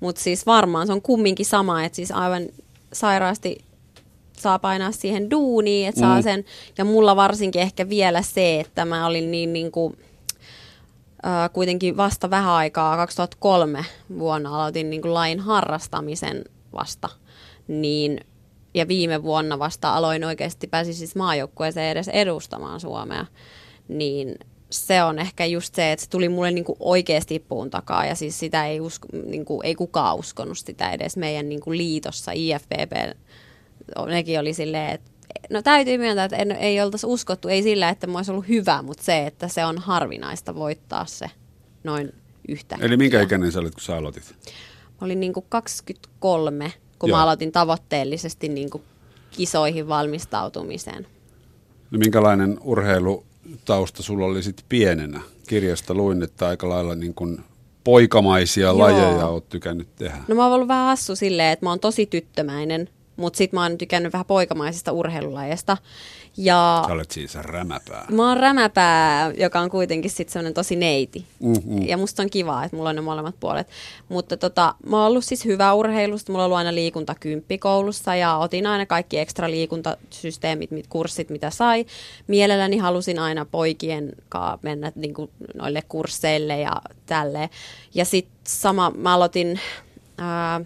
mutta 0.00 0.20
siis 0.20 0.46
varmaan 0.46 0.86
se 0.86 0.92
on 0.92 1.02
kumminkin 1.02 1.46
sama, 1.46 1.84
että 1.84 1.96
siis 1.96 2.10
aivan 2.10 2.42
sairaasti 2.92 3.67
saa 4.42 4.58
painaa 4.58 4.92
siihen 4.92 5.30
duuniin, 5.30 5.88
että 5.88 6.00
saa 6.00 6.16
mm. 6.16 6.22
sen. 6.22 6.44
Ja 6.78 6.84
mulla 6.84 7.16
varsinkin 7.16 7.62
ehkä 7.62 7.88
vielä 7.88 8.22
se, 8.22 8.60
että 8.60 8.84
mä 8.84 9.06
olin 9.06 9.30
niin, 9.30 9.52
niin 9.52 9.72
kuin, 9.72 9.98
äh, 11.26 11.50
kuitenkin 11.52 11.96
vasta 11.96 12.30
vähän 12.30 12.52
aikaa, 12.52 12.96
2003 12.96 13.84
vuonna 14.18 14.54
aloitin 14.54 14.90
niin 14.90 15.02
kuin 15.02 15.14
lain 15.14 15.40
harrastamisen 15.40 16.44
vasta, 16.72 17.08
niin 17.68 18.20
ja 18.74 18.88
viime 18.88 19.22
vuonna 19.22 19.58
vasta 19.58 19.94
aloin 19.94 20.24
oikeasti, 20.24 20.66
pääsin 20.66 20.94
siis 20.94 21.16
maajoukkueeseen 21.16 21.90
edes 21.90 22.08
edustamaan 22.08 22.80
Suomea, 22.80 23.26
niin 23.88 24.34
se 24.70 25.02
on 25.02 25.18
ehkä 25.18 25.46
just 25.46 25.74
se, 25.74 25.92
että 25.92 26.04
se 26.04 26.10
tuli 26.10 26.28
mulle 26.28 26.50
niinku 26.50 26.76
oikeasti 26.80 27.44
puun 27.48 27.70
takaa 27.70 28.06
ja 28.06 28.14
siis 28.14 28.38
sitä 28.38 28.66
ei, 28.66 28.80
usko, 28.80 29.08
niinku, 29.26 29.60
ei 29.64 29.74
kukaan 29.74 30.16
uskonut 30.16 30.58
sitä 30.58 30.90
edes 30.90 31.16
meidän 31.16 31.48
niinku 31.48 31.72
liitossa 31.72 32.32
IFPP 32.34 32.92
nekin 34.06 34.40
oli 34.40 34.54
silleen, 34.54 34.90
että 34.90 35.10
no 35.50 35.62
täytyy 35.62 35.98
myöntää, 35.98 36.24
että 36.24 36.36
en, 36.36 36.50
ei 36.50 36.80
oltaisi 36.80 37.06
uskottu, 37.06 37.48
ei 37.48 37.62
sillä, 37.62 37.88
että 37.88 38.06
mä 38.06 38.18
olisi 38.18 38.30
ollut 38.30 38.48
hyvä, 38.48 38.82
mutta 38.82 39.02
se, 39.02 39.26
että 39.26 39.48
se 39.48 39.64
on 39.64 39.78
harvinaista 39.78 40.54
voittaa 40.54 41.06
se 41.06 41.30
noin 41.84 42.12
yhtä. 42.48 42.78
Eli 42.80 42.96
minkä 42.96 43.22
ikäinen 43.22 43.52
sä 43.52 43.58
olit, 43.58 43.74
kun 43.74 43.82
sä 43.82 43.96
aloitit? 43.96 44.34
Mä 44.84 45.04
olin 45.04 45.20
niin 45.20 45.32
kuin 45.32 45.46
23, 45.48 46.72
kun 46.98 47.08
Joo. 47.08 47.16
mä 47.16 47.22
aloitin 47.22 47.52
tavoitteellisesti 47.52 48.48
niin 48.48 48.70
kuin 48.70 48.82
kisoihin 49.30 49.88
valmistautumiseen. 49.88 51.06
No 51.90 51.98
minkälainen 51.98 52.58
urheilutausta 52.62 54.02
sulla 54.02 54.26
oli 54.26 54.42
sitten 54.42 54.66
pienenä? 54.68 55.20
Kirjasta 55.48 55.94
luin, 55.94 56.22
että 56.22 56.48
aika 56.48 56.68
lailla 56.68 56.94
niin 56.94 57.14
kuin 57.14 57.40
poikamaisia 57.84 58.66
Joo. 58.66 58.78
lajeja 58.78 59.26
oot 59.26 59.48
tykännyt 59.48 59.96
tehdä. 59.96 60.18
No 60.28 60.34
mä 60.34 60.44
oon 60.44 60.52
ollut 60.52 60.68
vähän 60.68 60.86
hassu 60.86 61.16
silleen, 61.16 61.52
että 61.52 61.66
mä 61.66 61.70
oon 61.70 61.80
tosi 61.80 62.06
tyttömäinen 62.06 62.88
mutta 63.18 63.36
sitten 63.36 63.58
mä 63.58 63.62
oon 63.62 63.78
tykännyt 63.78 64.12
vähän 64.12 64.26
poikamaisista 64.26 64.92
urheilulajeista. 64.92 65.76
Ja 66.36 66.84
Sä 66.86 66.92
olet 66.92 67.10
siis 67.10 67.34
rämäpää. 67.34 68.06
Mä 68.10 68.28
oon 68.28 68.36
rämäpää, 68.36 69.32
joka 69.32 69.60
on 69.60 69.70
kuitenkin 69.70 70.10
sitten 70.10 70.32
semmoinen 70.32 70.54
tosi 70.54 70.76
neiti. 70.76 71.24
Mm-hmm. 71.40 71.82
Ja 71.82 71.96
musta 71.96 72.22
on 72.22 72.30
kiva, 72.30 72.64
että 72.64 72.76
mulla 72.76 72.88
on 72.88 72.96
ne 72.96 73.00
molemmat 73.00 73.34
puolet. 73.40 73.68
Mutta 74.08 74.36
tota, 74.36 74.74
mä 74.86 74.96
oon 74.96 75.06
ollut 75.06 75.24
siis 75.24 75.44
hyvä 75.44 75.74
urheilusta. 75.74 76.32
Mulla 76.32 76.44
on 76.44 76.46
ollut 76.46 76.58
aina 76.58 76.74
liikuntakymppi 76.74 77.58
koulussa 77.58 78.14
ja 78.14 78.36
otin 78.36 78.66
aina 78.66 78.86
kaikki 78.86 79.18
ekstra 79.18 79.50
liikuntasysteemit, 79.50 80.70
mit, 80.70 80.86
kurssit, 80.86 81.30
mitä 81.30 81.50
sai. 81.50 81.86
Mielelläni 82.26 82.76
halusin 82.76 83.18
aina 83.18 83.44
poikien 83.44 84.12
kanssa 84.28 84.58
mennä 84.62 84.92
niin 84.94 85.14
kuin, 85.14 85.30
noille 85.54 85.82
kursseille 85.88 86.60
ja 86.60 86.72
tälleen. 87.06 87.48
Ja 87.94 88.04
sitten 88.04 88.38
sama, 88.44 88.92
mä 88.96 89.14
aloitin 89.14 89.60
ää, 90.18 90.60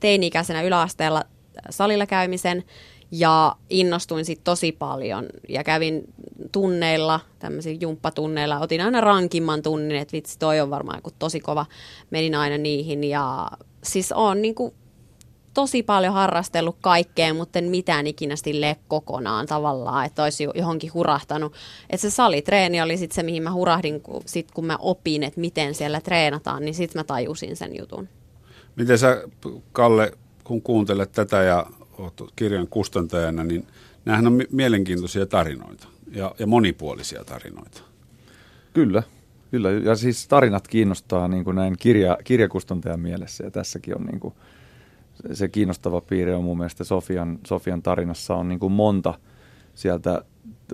teini-ikäisenä 0.00 0.62
yläasteella 0.62 1.24
salilla 1.70 2.06
käymisen 2.06 2.64
ja 3.10 3.56
innostuin 3.70 4.24
sitten 4.24 4.44
tosi 4.44 4.72
paljon 4.72 5.26
ja 5.48 5.64
kävin 5.64 6.04
tunneilla, 6.52 7.20
tämmöisiä 7.38 7.76
jumppatunneilla, 7.80 8.58
otin 8.58 8.80
aina 8.80 9.00
rankimman 9.00 9.62
tunnin, 9.62 9.96
että 9.96 10.12
vitsi 10.12 10.38
toi 10.38 10.60
on 10.60 10.70
varmaan 10.70 10.98
joku 10.98 11.10
tosi 11.18 11.40
kova, 11.40 11.66
menin 12.10 12.34
aina 12.34 12.58
niihin 12.58 13.04
ja 13.04 13.50
siis 13.84 14.12
on 14.12 14.42
niin 14.42 14.54
kuin 14.54 14.74
tosi 15.54 15.82
paljon 15.82 16.14
harrastellut 16.14 16.76
kaikkea, 16.80 17.34
mutta 17.34 17.58
en 17.58 17.64
mitään 17.64 18.06
ikinä 18.06 18.36
sille 18.36 18.76
kokonaan 18.88 19.46
tavallaan, 19.46 20.06
että 20.06 20.22
olisi 20.22 20.48
johonkin 20.54 20.94
hurahtanut. 20.94 21.54
Että 21.90 22.10
se 22.10 22.10
salitreeni 22.10 22.82
oli 22.82 22.96
sitten 22.96 23.14
se, 23.14 23.22
mihin 23.22 23.42
mä 23.42 23.52
hurahdin, 23.52 24.00
kun, 24.00 24.22
sit 24.26 24.50
kun 24.50 24.66
mä 24.66 24.76
opin, 24.80 25.22
että 25.22 25.40
miten 25.40 25.74
siellä 25.74 26.00
treenataan, 26.00 26.64
niin 26.64 26.74
sitten 26.74 27.00
mä 27.00 27.04
tajusin 27.04 27.56
sen 27.56 27.78
jutun. 27.78 28.08
Miten 28.76 28.98
sä, 28.98 29.22
Kalle, 29.72 30.12
kun 30.44 30.62
kuuntelet 30.62 31.12
tätä 31.12 31.42
ja 31.42 31.66
olet 31.98 32.20
kirjan 32.36 32.68
kustantajana, 32.68 33.44
niin 33.44 33.66
nämähän 34.04 34.26
on 34.26 34.42
mielenkiintoisia 34.50 35.26
tarinoita 35.26 35.88
ja, 36.12 36.34
ja 36.38 36.46
monipuolisia 36.46 37.24
tarinoita. 37.24 37.82
Kyllä, 38.74 39.02
kyllä. 39.50 39.70
Ja 39.70 39.96
siis 39.96 40.28
tarinat 40.28 40.68
kiinnostaa 40.68 41.28
niin 41.28 41.44
kuin 41.44 41.56
näin 41.56 41.76
kirja, 41.78 42.18
kirjakustantajan 42.24 43.00
mielessä 43.00 43.44
ja 43.44 43.50
tässäkin 43.50 43.96
on 43.96 44.04
niin 44.04 44.20
kuin, 44.20 44.34
se 45.32 45.48
kiinnostava 45.48 46.00
piirre 46.00 46.34
on 46.34 46.44
mun 46.44 46.58
mielestä 46.58 46.84
Sofian, 46.84 47.38
Sofian 47.46 47.82
tarinassa 47.82 48.34
on 48.34 48.48
niin 48.48 48.60
kuin 48.60 48.72
monta 48.72 49.14
sieltä 49.74 50.24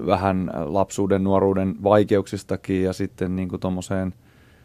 vähän 0.07 0.51
lapsuuden, 0.65 1.25
nuoruuden 1.25 1.77
vaikeuksistakin 1.83 2.83
ja 2.83 2.93
sitten 2.93 3.37
niin 3.37 3.49
kuin 3.49 3.61
tommoseen, 3.61 4.15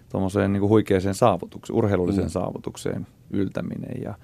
tommoseen 0.09 0.53
niin 0.53 0.61
kuin 0.61 0.69
huikeeseen 0.69 1.15
saavutukseen, 1.15 1.77
urheilulliseen 1.77 2.27
mm. 2.27 2.31
saavutukseen 2.31 3.07
yltäminen 3.31 4.03
ja 4.03 4.15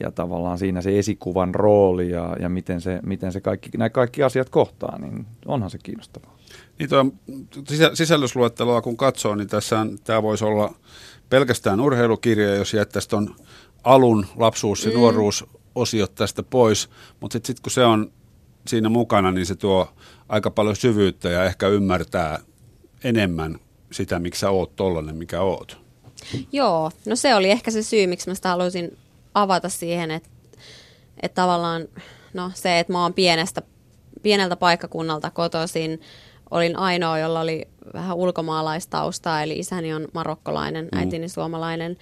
ja 0.00 0.10
tavallaan 0.10 0.58
siinä 0.58 0.82
se 0.82 0.98
esikuvan 0.98 1.54
rooli 1.54 2.10
ja, 2.10 2.36
ja 2.40 2.48
miten, 2.48 2.80
se, 2.80 3.00
miten 3.06 3.32
se 3.32 3.40
kaikki, 3.40 3.70
nämä 3.78 3.90
kaikki 3.90 4.22
asiat 4.22 4.48
kohtaa, 4.48 4.98
niin 4.98 5.26
onhan 5.46 5.70
se 5.70 5.78
kiinnostavaa. 5.78 6.38
Niin 6.78 6.88
tuo 6.88 7.06
sisä, 7.68 7.90
sisällysluetteloa 7.94 8.82
kun 8.82 8.96
katsoo, 8.96 9.34
niin 9.34 9.48
tässä 9.48 9.86
tämä 10.04 10.22
voisi 10.22 10.44
olla 10.44 10.74
pelkästään 11.30 11.80
urheilukirja, 11.80 12.54
jos 12.54 12.74
jättäisi 12.74 13.08
tuon 13.08 13.36
alun 13.84 14.26
lapsuus- 14.36 14.84
ja 14.84 14.90
mm. 14.90 14.96
nuoruusosiot 14.96 16.14
tästä 16.14 16.42
pois, 16.42 16.88
mutta 17.20 17.32
sitten 17.32 17.46
sit 17.46 17.60
kun 17.60 17.70
se 17.70 17.84
on 17.84 18.12
siinä 18.66 18.88
mukana, 18.88 19.32
niin 19.32 19.46
se 19.46 19.54
tuo 19.54 19.88
aika 20.28 20.50
paljon 20.50 20.76
syvyyttä 20.76 21.28
ja 21.28 21.44
ehkä 21.44 21.68
ymmärtää 21.68 22.38
enemmän 23.04 23.58
sitä, 23.92 24.18
miksi 24.18 24.40
sä 24.40 24.50
oot 24.50 24.76
tollanen, 24.76 25.16
mikä 25.16 25.40
oot. 25.40 25.82
Joo, 26.52 26.90
no 27.06 27.16
se 27.16 27.34
oli 27.34 27.50
ehkä 27.50 27.70
se 27.70 27.82
syy, 27.82 28.06
miksi 28.06 28.28
mä 28.28 28.34
sitä 28.34 28.48
halusin 28.48 28.98
avata 29.34 29.68
siihen, 29.68 30.10
että, 30.10 30.28
että 31.22 31.42
tavallaan 31.42 31.88
no 32.34 32.50
se, 32.54 32.78
että 32.78 32.92
mä 32.92 33.02
oon 33.02 33.14
pienestä, 33.14 33.62
pieneltä 34.22 34.56
paikkakunnalta 34.56 35.30
kotoisin, 35.30 36.00
olin 36.50 36.76
ainoa, 36.76 37.18
jolla 37.18 37.40
oli 37.40 37.68
vähän 37.94 38.16
ulkomaalaistaustaa, 38.16 39.42
eli 39.42 39.58
isäni 39.58 39.94
on 39.94 40.08
marokkolainen, 40.14 40.88
mm. 40.92 40.98
äitini 40.98 41.28
suomalainen, 41.28 41.96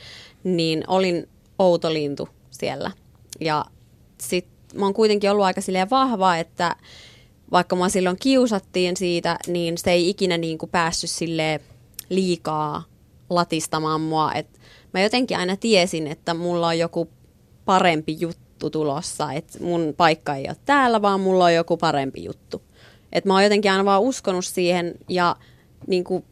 niin 0.45 0.85
olin 0.87 1.29
outo 1.59 1.93
lintu 1.93 2.29
siellä. 2.51 2.90
Ja 3.40 3.64
sitten 4.19 4.79
mä 4.81 4.85
oon 4.85 4.95
kuitenkin 4.95 5.31
ollut 5.31 5.45
aika 5.45 5.61
silleen 5.61 5.90
vahva, 5.90 6.37
että 6.37 6.77
vaikka 7.53 7.77
mä 7.77 7.88
silloin 7.88 8.16
kiusattiin 8.21 8.97
siitä, 8.97 9.38
niin 9.47 9.79
se 9.79 9.90
ei 9.90 10.09
ikinä 10.09 10.38
niin 10.38 10.59
kuin 10.59 10.71
päässyt 10.71 11.11
sille 11.11 11.61
liikaa 12.09 12.85
latistamaan 13.31 14.01
mua. 14.01 14.33
Et 14.33 14.61
mä 14.95 15.01
jotenkin 15.01 15.38
aina 15.38 15.57
tiesin, 15.57 16.07
että 16.07 16.35
mulla 16.35 16.66
on 16.66 16.79
joku 16.79 17.09
parempi 17.71 18.17
juttu 18.21 18.71
tulossa, 18.71 19.33
että 19.33 19.59
mun 19.61 19.95
paikka 19.97 20.35
ei 20.35 20.45
ole 20.49 20.57
täällä, 20.65 21.03
vaan 21.03 21.21
mulla 21.21 21.45
on 21.45 21.55
joku 21.55 21.77
parempi 21.77 22.25
juttu. 22.25 22.63
Et 23.13 23.25
mä 23.25 23.35
oon 23.35 23.43
jotenkin 23.43 23.71
aina 23.71 23.85
vaan 23.85 24.03
uskonut 24.03 24.45
siihen 24.45 24.95
ja 25.09 25.37
niin 25.87 26.05
kuin, 26.05 26.25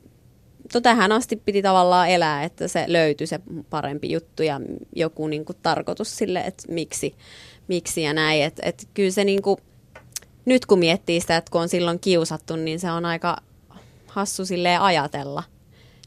to 0.73 0.81
tähän 0.81 1.13
asti 1.13 1.37
piti 1.37 1.63
tavallaan 1.63 2.09
elää, 2.09 2.45
että 2.45 2.69
se 2.69 2.85
löytyi 2.87 3.27
se 3.27 3.41
parempi 3.71 4.13
juttu 4.13 4.43
ja 4.43 4.61
joku 4.97 5.29
niin 5.29 5.45
kuin, 5.45 5.57
tarkoitus 5.63 6.17
sille, 6.17 6.41
että 6.41 6.73
miksi, 6.73 7.15
miksi 7.69 8.03
ja 8.03 8.13
näin. 8.13 8.43
Että 8.43 8.63
et 8.65 8.89
kyllä 8.95 9.11
se 9.11 9.25
niin 9.25 9.43
kuin, 9.43 9.57
nyt 10.45 10.67
kun 10.67 10.79
miettii 10.79 11.21
sitä, 11.21 11.37
että 11.37 11.51
kun 11.51 11.61
on 11.61 11.69
silloin 11.69 12.01
kiusattu, 12.01 12.57
niin 12.57 12.81
se 12.81 12.91
on 12.91 13.05
aika 13.05 13.37
hassu 14.07 14.43
ajatella 14.81 15.43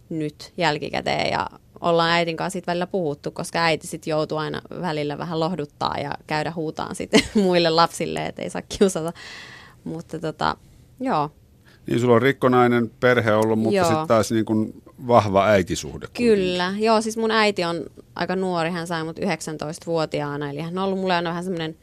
nyt 0.10 0.54
jälkikäteen 0.58 1.32
ja 1.32 1.50
ollaan 1.82 2.12
äitin 2.12 2.38
kanssa 2.38 2.54
siitä 2.54 2.67
välillä 2.72 2.88
puhuttu, 2.88 3.32
koska 3.32 3.60
äiti 3.60 3.88
sitten 3.88 4.12
joutuu 4.12 4.38
aina 4.38 4.62
välillä 4.82 5.17
vähän 5.17 5.39
lohduttaa 5.39 5.98
ja 5.98 6.12
käydä 6.28 6.52
huutaan 6.56 6.96
sitten 6.96 7.22
muille 7.44 7.70
lapsille, 7.70 8.26
että 8.26 8.41
ei 8.41 8.50
saa 8.50 8.62
kiusata. 8.80 9.13
Mutta 9.84 10.20
tota, 10.20 10.58
joo. 11.00 11.32
Niin 11.88 12.00
sulla 12.00 12.15
on 12.15 12.22
rikkonainen 12.22 12.91
perhe 13.00 13.34
ollut, 13.34 13.60
mutta 13.60 13.84
sitten 13.84 14.08
taas 14.08 14.32
niin 14.32 14.46
kuin 14.46 14.82
vahva 15.08 15.46
äitisuhde. 15.48 16.08
Kyllä, 16.13 16.63
kuitenkin. 16.63 16.86
joo 16.86 17.02
siis 17.02 17.17
mun 17.17 17.32
äiti 17.32 17.63
on 17.63 17.86
aika 18.15 18.36
nuori, 18.36 18.70
hän 18.70 18.88
sai 18.88 19.04
mut 19.04 19.20
19-vuotiaana, 19.20 20.50
eli 20.50 20.60
hän 20.60 20.78
on 20.78 20.84
ollut 20.84 21.00
mulle 21.00 21.13
aina 21.15 21.30
vähän 21.30 21.44
semmoinen 21.44 21.78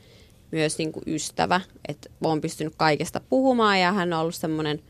myös 0.50 0.78
niin 0.78 0.92
kuin 0.92 1.02
ystävä, 1.06 1.60
että 1.88 2.10
olen 2.24 2.40
pystynyt 2.40 2.74
kaikesta 2.76 3.20
puhumaan 3.28 3.80
ja 3.80 3.92
hän 3.92 4.12
on 4.12 4.20
ollut 4.20 4.34
semmoinen 4.34 4.82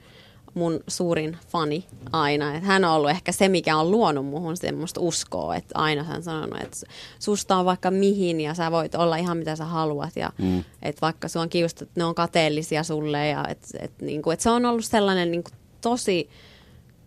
mun 0.59 0.81
suurin 0.88 1.37
fani 1.49 1.85
aina. 2.12 2.57
Et 2.57 2.64
hän 2.64 2.85
on 2.85 2.92
ollut 2.92 3.11
ehkä 3.11 3.33
se, 3.33 3.49
mikä 3.49 3.77
on 3.77 3.90
luonut 3.90 4.27
muhun 4.27 4.57
semmoista 4.57 5.01
uskoa, 5.01 5.57
että 5.57 5.79
aina 5.79 6.03
hän 6.03 6.23
sanonut, 6.23 6.61
että 6.61 6.77
susta 7.18 7.57
on 7.57 7.64
vaikka 7.64 7.90
mihin 7.90 8.40
ja 8.40 8.55
sä 8.55 8.71
voit 8.71 8.94
olla 8.94 9.16
ihan 9.16 9.37
mitä 9.37 9.57
sä 9.57 9.64
haluat 9.64 10.16
ja 10.16 10.33
mm. 10.38 10.64
että 10.83 11.01
vaikka 11.01 11.29
sua 11.29 11.42
on 11.42 11.49
kiusattu, 11.49 11.85
että 11.85 12.01
ne 12.01 12.05
on 12.05 12.14
kateellisia 12.14 12.83
sulle 12.83 13.29
ja 13.29 13.44
et, 13.49 13.92
niin 14.03 14.23
kuin, 14.23 14.35
et 14.35 14.40
se 14.40 14.51
on 14.51 14.66
ollut 14.66 14.85
sellainen 14.85 15.31
niin 15.31 15.44
kuin 15.44 15.55
tosi, 15.81 16.29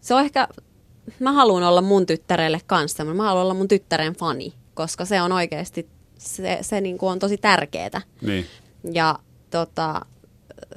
se 0.02 0.14
on 0.14 0.22
ehkä, 0.22 0.48
mä 1.20 1.32
haluan 1.32 1.64
olla 1.64 1.82
mun 1.82 2.06
tyttärelle 2.06 2.62
kanssa, 2.68 3.06
mä 3.06 3.24
haluan 3.24 3.44
olla 3.44 3.54
mun 3.54 3.68
tyttären 3.68 4.14
fani, 4.14 4.54
koska 4.74 5.06
se 5.06 5.22
on 5.22 5.32
oikeasti, 5.32 5.90
se, 6.18 6.58
se 6.62 6.82
niin 6.82 6.98
kuin 6.98 7.12
on 7.12 7.20
tosi 7.20 7.38
tärkeää. 7.38 8.02
Niin. 8.22 8.46
Ja 8.94 9.20
tota, 9.50 10.02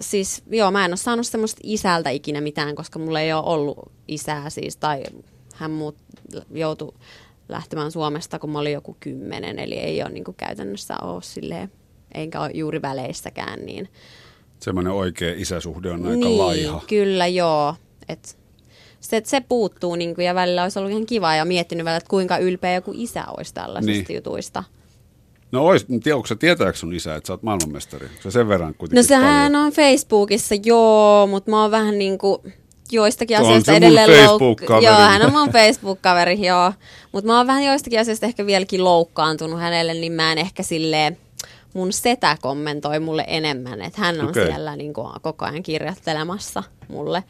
siis 0.00 0.42
joo, 0.50 0.70
mä 0.70 0.84
en 0.84 0.90
ole 0.90 0.96
saanut 0.96 1.26
semmoista 1.26 1.60
isältä 1.62 2.10
ikinä 2.10 2.40
mitään, 2.40 2.74
koska 2.74 2.98
mulla 2.98 3.20
ei 3.20 3.32
ole 3.32 3.42
ollut 3.46 3.78
isää 4.08 4.50
siis, 4.50 4.76
tai 4.76 5.02
hän 5.54 5.70
muut 5.70 5.96
joutui 6.50 6.94
lähtemään 7.48 7.92
Suomesta, 7.92 8.38
kun 8.38 8.50
mä 8.50 8.58
olin 8.58 8.72
joku 8.72 8.96
kymmenen, 9.00 9.58
eli 9.58 9.74
ei 9.74 10.02
ole 10.02 10.10
niin 10.10 10.24
kuin 10.24 10.34
käytännössä 10.34 10.94
ole 11.02 11.22
silleen, 11.22 11.72
enkä 12.14 12.40
ole 12.40 12.50
juuri 12.54 12.82
väleissäkään. 12.82 13.66
Niin. 13.66 13.88
Semmoinen 14.60 14.92
oikea 14.92 15.34
isäsuhde 15.36 15.90
on 15.90 16.06
aika 16.06 16.16
niin, 16.16 16.38
laiha. 16.38 16.82
kyllä 16.86 17.26
joo. 17.26 17.74
Et 18.08 18.38
se, 19.00 19.22
se 19.24 19.40
puuttuu 19.40 19.94
niin 19.94 20.14
kuin, 20.14 20.24
ja 20.24 20.34
välillä 20.34 20.62
olisi 20.62 20.78
ollut 20.78 20.90
ihan 20.90 21.06
kiva 21.06 21.34
ja 21.34 21.44
miettinyt 21.44 21.84
välillä, 21.84 21.96
että 21.96 22.10
kuinka 22.10 22.38
ylpeä 22.38 22.74
joku 22.74 22.92
isä 22.94 23.24
olisi 23.36 23.54
tällaisista 23.54 24.08
niin. 24.08 24.16
jutuista. 24.16 24.64
No 25.54 25.64
ois, 25.66 25.86
tiedä, 26.02 26.16
onko 26.16 26.26
sä 26.26 26.36
tietääkö 26.36 26.78
sun 26.78 26.94
isä, 26.94 27.14
että 27.14 27.26
sä 27.26 27.32
oot 27.32 27.42
maailmanmestari? 27.42 28.08
Se 28.22 28.30
sen 28.30 28.48
verran 28.48 28.74
kuitenkin 28.78 28.96
No 28.96 29.02
sehän 29.08 29.52
paljon. 29.52 29.66
on 29.66 29.72
Facebookissa, 29.72 30.54
joo, 30.64 31.26
mutta 31.26 31.50
mä 31.50 31.62
oon 31.62 31.70
vähän 31.70 31.98
niin 31.98 32.18
kuin 32.18 32.38
joistakin 32.90 33.36
Tuo 33.36 33.46
asioista 33.46 33.72
edelleen 33.72 34.28
louk- 34.28 34.82
Joo, 34.84 34.94
hän 34.94 35.22
on 35.22 35.32
mun 35.32 35.50
Facebook-kaveri, 35.50 36.46
joo. 36.46 36.72
Mutta 37.12 37.30
mä 37.30 37.36
oon 37.36 37.46
vähän 37.46 37.64
joistakin 37.64 38.00
asioista 38.00 38.26
ehkä 38.26 38.46
vieläkin 38.46 38.84
loukkaantunut 38.84 39.60
hänelle, 39.60 39.94
niin 39.94 40.12
mä 40.12 40.32
en 40.32 40.38
ehkä 40.38 40.62
silleen, 40.62 41.18
mun 41.74 41.92
setä 41.92 42.36
kommentoi 42.40 43.00
mulle 43.00 43.24
enemmän, 43.26 43.82
että 43.82 44.00
hän 44.00 44.20
on 44.20 44.28
okay. 44.28 44.46
siellä 44.46 44.76
niin 44.76 44.94
kuin, 44.94 45.08
koko 45.22 45.44
ajan 45.44 45.62
kirjoittelemassa 45.62 46.62
mulle. 46.88 47.24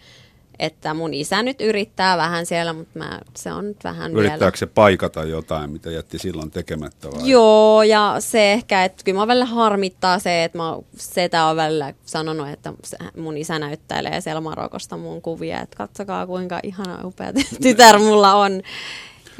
Että 0.59 0.95
mun 0.95 1.14
isä 1.14 1.43
nyt 1.43 1.61
yrittää 1.61 2.17
vähän 2.17 2.47
siellä, 2.47 2.73
mutta 2.73 2.99
mä, 2.99 3.21
se 3.37 3.53
on 3.53 3.69
nyt 3.69 3.85
vähän 3.85 4.12
Yrittääkö 4.12 4.40
vielä... 4.45 4.57
se 4.57 4.67
paikata 4.67 5.25
jotain, 5.25 5.71
mitä 5.71 5.90
jätti 5.90 6.19
silloin 6.19 6.51
tekemättä 6.51 7.11
vai? 7.11 7.31
Joo, 7.31 7.83
ja 7.83 8.17
se 8.19 8.53
ehkä, 8.53 8.85
että 8.85 9.05
kyllä 9.05 9.19
mä 9.21 9.27
välillä 9.27 9.45
harmittaa 9.45 10.19
se, 10.19 10.45
että 10.45 10.59
mä 10.59 10.77
setä 10.97 11.45
on 11.45 11.57
välillä 11.57 11.95
sanonut, 12.05 12.49
että 12.49 12.73
mun 13.17 13.37
isä 13.37 13.59
näyttelee 13.59 14.21
siellä 14.21 14.40
Marokosta 14.40 14.97
mun 14.97 15.23
kuvia, 15.23 15.61
että 15.61 15.77
katsokaa 15.77 16.27
kuinka 16.27 16.61
ihana 16.62 17.01
upea 17.05 17.33
tytär 17.62 17.99
mulla 17.99 18.35
on 18.35 18.62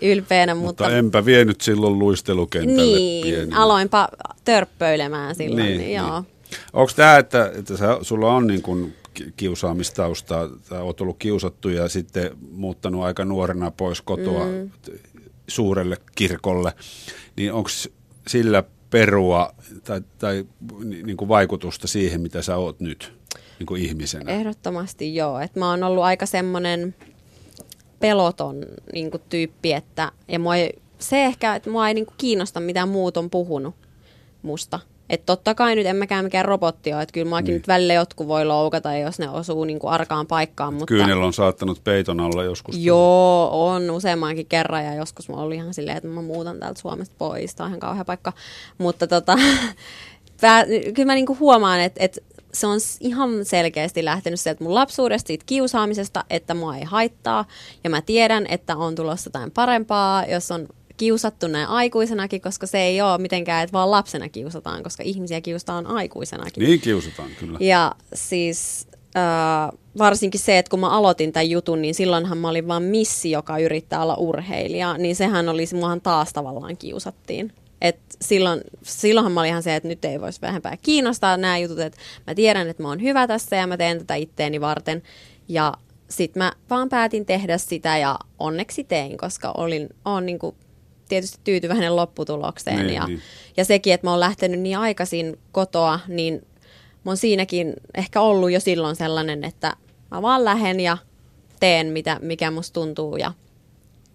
ylpeänä. 0.03 0.55
Mutta, 0.55 0.85
mutta 0.85 0.96
enpä 0.96 1.24
vienyt 1.24 1.61
silloin 1.61 1.98
luistelukentälle 1.98 2.83
Niin, 2.83 3.22
pieni. 3.24 3.53
aloinpa 3.55 4.09
törppöilemään 4.44 5.35
silloin, 5.35 5.66
niin, 5.66 5.79
niin, 5.79 5.94
joo. 5.96 6.20
Niin. 6.20 6.35
Onko 6.72 6.92
tämä, 6.96 7.16
että, 7.18 7.53
että 7.59 7.77
sä, 7.77 7.98
sulla 8.03 8.35
on 8.35 8.46
niin 8.46 8.62
kuin 8.62 8.94
kiusaamistausta, 9.37 10.50
tai 10.68 10.81
olet 10.81 11.00
ollut 11.00 11.18
kiusattu 11.18 11.68
ja 11.68 11.88
sitten 11.88 12.31
muuttanut 12.50 13.05
aika 13.05 13.24
nuorena 13.24 13.70
pois 13.70 14.03
kotoa 14.03 14.46
mm. 14.46 14.70
suurelle 15.48 15.96
kirkolle, 16.14 16.72
niin 17.37 17.53
onko 17.53 17.70
sillä 18.29 18.64
perua 18.90 19.55
tai, 19.85 20.00
tai 20.18 20.44
niin 21.05 21.16
kuin 21.16 21.29
vaikutusta 21.29 21.87
siihen, 21.87 22.20
mitä 22.20 22.42
sä 22.42 22.57
oot 22.57 22.81
nyt 22.81 23.12
niin 23.59 23.66
kuin 23.66 23.83
ihmisenä? 23.83 24.33
Ehdottomasti 24.33 25.14
joo. 25.14 25.40
Et 25.40 25.57
mä 25.57 25.70
oon 25.70 25.83
ollut 25.83 26.05
aika 26.05 26.27
semmoinen 26.27 26.94
peloton 28.00 28.66
niin 28.92 29.11
kuin 29.11 29.22
tyyppi, 29.29 29.72
että 29.72 30.12
ja 30.29 30.38
mua 30.38 30.57
ei, 30.57 30.72
se 30.98 31.24
ehkä, 31.24 31.55
että 31.55 31.70
mua 31.70 31.88
ei 31.88 31.94
niin 31.94 32.07
kuin 32.07 32.16
kiinnosta, 32.18 32.61
mitä 32.61 32.87
muut 32.87 33.16
on 33.16 33.31
puhunut 33.31 33.74
musta. 34.42 34.81
Että 35.14 35.27
totta 35.27 35.55
kai 35.55 35.77
nyt 35.77 35.87
en 35.87 35.96
mäkään 35.96 36.24
mikään 36.24 36.44
robotti 36.44 36.92
ole, 36.92 37.03
että 37.03 37.12
kyllä 37.12 37.31
mäkin 37.31 37.46
niin. 37.46 37.55
nyt 37.55 37.68
välillä 37.68 37.94
jotkut 37.94 38.29
voi 38.29 38.44
loukata, 38.44 38.96
jos 38.96 39.18
ne 39.18 39.31
osuu 39.31 39.64
niin 39.64 39.79
kuin 39.79 39.92
arkaan 39.92 40.27
paikkaan. 40.27 40.74
Mutta... 40.74 40.87
Kyynel 40.87 41.22
on 41.22 41.33
saattanut 41.33 41.85
peiton 41.85 42.20
alla 42.20 42.44
joskus. 42.44 42.77
Joo, 42.79 43.48
on 43.66 43.90
useammankin 43.90 44.46
kerran 44.46 44.85
ja 44.85 44.94
joskus 44.94 45.29
mä 45.29 45.37
olin 45.37 45.59
ihan 45.59 45.74
silleen, 45.74 45.96
että 45.96 46.09
mä 46.09 46.22
muutan 46.22 46.61
täältä 46.61 46.81
Suomesta 46.81 47.14
pois, 47.18 47.55
tämä 47.55 47.64
on 47.64 47.70
ihan 47.70 47.81
kauhea 47.81 48.05
paikka. 48.05 48.33
Mutta 48.79 49.07
tota, 49.07 49.38
pää, 50.40 50.64
kyllä 50.66 51.07
mä 51.07 51.14
niin 51.14 51.27
kuin 51.27 51.38
huomaan, 51.38 51.81
että, 51.81 52.05
että 52.05 52.20
se 52.55 52.66
on 52.66 52.79
ihan 53.00 53.44
selkeästi 53.44 54.05
lähtenyt 54.05 54.40
sieltä 54.40 54.64
mun 54.64 54.74
lapsuudesta, 54.74 55.27
siitä 55.27 55.44
kiusaamisesta, 55.46 56.24
että 56.31 56.55
mua 56.55 56.77
ei 56.77 56.85
haittaa. 56.85 57.44
Ja 57.85 57.90
mä 57.90 58.03
tiedän, 58.03 58.46
että 58.48 58.77
on 58.77 58.94
tulossa 58.94 59.29
jotain 59.29 59.50
parempaa, 59.50 60.24
jos 60.24 60.50
on 60.50 60.68
kiusattu 60.96 61.46
näin 61.46 61.68
aikuisenakin, 61.68 62.40
koska 62.40 62.66
se 62.66 62.78
ei 62.78 63.02
ole 63.02 63.18
mitenkään, 63.18 63.64
että 63.64 63.72
vaan 63.72 63.90
lapsena 63.90 64.28
kiusataan, 64.28 64.83
koska 64.83 65.02
ihmisiä 65.02 65.40
kiusataan 65.40 65.87
aikuisenakin. 65.87 66.64
Niin 66.64 66.80
kiusataan, 66.80 67.30
kyllä. 67.40 67.59
Ja 67.61 67.94
siis 68.14 68.87
äh, 69.16 69.78
varsinkin 69.98 70.40
se, 70.40 70.59
että 70.59 70.70
kun 70.70 70.80
mä 70.80 70.90
aloitin 70.90 71.33
tämän 71.33 71.50
jutun, 71.50 71.83
niin 71.83 71.94
silloinhan 71.94 72.38
mä 72.38 72.48
olin 72.48 72.68
vaan 72.68 72.83
missi, 72.83 73.30
joka 73.30 73.59
yrittää 73.59 74.02
olla 74.02 74.16
urheilija, 74.16 74.98
niin 74.98 75.16
sehän 75.16 75.48
oli, 75.48 75.64
muahan 75.74 76.00
taas 76.00 76.33
tavallaan 76.33 76.76
kiusattiin. 76.76 77.52
Et 77.80 77.98
silloin, 78.22 78.61
silloinhan 78.83 79.33
mä 79.33 79.40
olin 79.40 79.48
ihan 79.48 79.62
se, 79.62 79.76
että 79.76 79.88
nyt 79.88 80.04
ei 80.04 80.20
voisi 80.20 80.40
vähempää 80.42 80.76
kiinnostaa 80.83 81.37
nämä 81.37 81.59
jutut, 81.59 81.78
että 81.78 81.98
mä 82.26 82.35
tiedän, 82.35 82.68
että 82.68 82.83
mä 82.83 82.88
oon 82.88 83.02
hyvä 83.02 83.26
tässä 83.26 83.57
ja 83.57 83.66
mä 83.66 83.76
teen 83.76 83.98
tätä 83.98 84.14
itteeni 84.14 84.61
varten. 84.61 85.02
Ja 85.48 85.74
sitten 86.11 86.42
mä 86.42 86.52
vaan 86.70 86.88
päätin 86.88 87.26
tehdä 87.26 87.59
sitä 87.59 87.98
ja 87.98 88.18
onneksi 88.38 88.85
tein, 88.85 89.18
koska 89.18 89.54
olin, 89.57 89.88
on 90.04 90.26
niinku 90.26 90.54
tietysti 91.14 91.40
tyytyväinen 91.44 91.96
lopputulokseen. 91.96 92.87
Niin, 92.87 92.94
ja, 92.94 93.07
niin. 93.07 93.20
ja 93.57 93.64
sekin, 93.64 93.94
että 93.94 94.07
mä 94.07 94.11
oon 94.11 94.20
lähtenyt 94.20 94.61
niin 94.61 94.79
aikaisin 94.79 95.38
kotoa, 95.53 96.00
niin 96.09 96.46
mä 97.05 97.11
oon 97.11 97.16
siinäkin 97.16 97.74
ehkä 97.94 98.20
ollut 98.20 98.50
jo 98.50 98.61
silloin 98.61 98.96
sellainen, 98.96 99.44
että 99.44 99.77
mä 100.11 100.22
vaan 100.22 100.44
lähden 100.44 100.81
ja 100.81 100.98
teen, 101.61 101.87
mitä, 101.87 102.18
mikä 102.22 102.50
musta 102.50 102.81
tuntuu. 102.81 103.16
Ja 103.16 103.33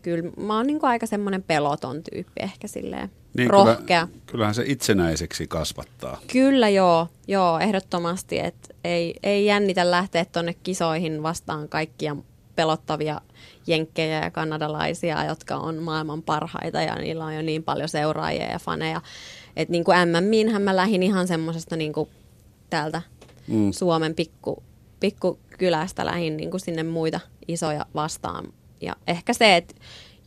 kyllä 0.01 0.31
mä 0.37 0.57
oon 0.57 0.67
niin 0.67 0.79
aika 0.81 1.05
semmoinen 1.05 1.43
peloton 1.43 2.03
tyyppi 2.03 2.41
ehkä 2.43 2.67
silleen 2.67 3.11
Niin, 3.37 3.49
rohkea. 3.49 4.07
Kyllä, 4.07 4.21
kyllähän 4.25 4.55
se 4.55 4.63
itsenäiseksi 4.65 5.47
kasvattaa. 5.47 6.19
Kyllä 6.31 6.69
joo, 6.69 7.07
joo 7.27 7.59
ehdottomasti, 7.59 8.39
että 8.39 8.73
ei, 8.83 9.15
ei 9.23 9.45
jännitä 9.45 9.91
lähteä 9.91 10.25
tuonne 10.25 10.55
kisoihin 10.63 11.23
vastaan 11.23 11.69
kaikkia 11.69 12.15
pelottavia 12.55 13.21
jenkkejä 13.69 14.23
ja 14.23 14.31
kanadalaisia, 14.31 15.25
jotka 15.25 15.55
on 15.55 15.77
maailman 15.83 16.21
parhaita 16.21 16.81
ja 16.81 16.95
niillä 16.95 17.25
on 17.25 17.35
jo 17.35 17.41
niin 17.41 17.63
paljon 17.63 17.89
seuraajia 17.89 18.51
ja 18.51 18.59
faneja. 18.59 19.01
Että 19.55 19.71
niin 19.71 19.83
kuin 19.83 19.97
MMiinhän 20.07 20.61
mä 20.61 20.75
lähdin 20.75 21.03
ihan 21.03 21.27
semmoisesta 21.27 21.75
niin 21.75 21.93
kuin 21.93 22.09
täältä 22.69 23.01
mm. 23.47 23.71
Suomen 23.71 24.15
pikku, 24.15 24.63
pikkukylästä 24.99 26.05
lähin 26.05 26.37
niin 26.37 26.51
kuin 26.51 26.61
sinne 26.61 26.83
muita 26.83 27.19
isoja 27.47 27.85
vastaan. 27.95 28.53
Ja 28.81 28.95
ehkä 29.07 29.33
se, 29.33 29.55
että 29.55 29.75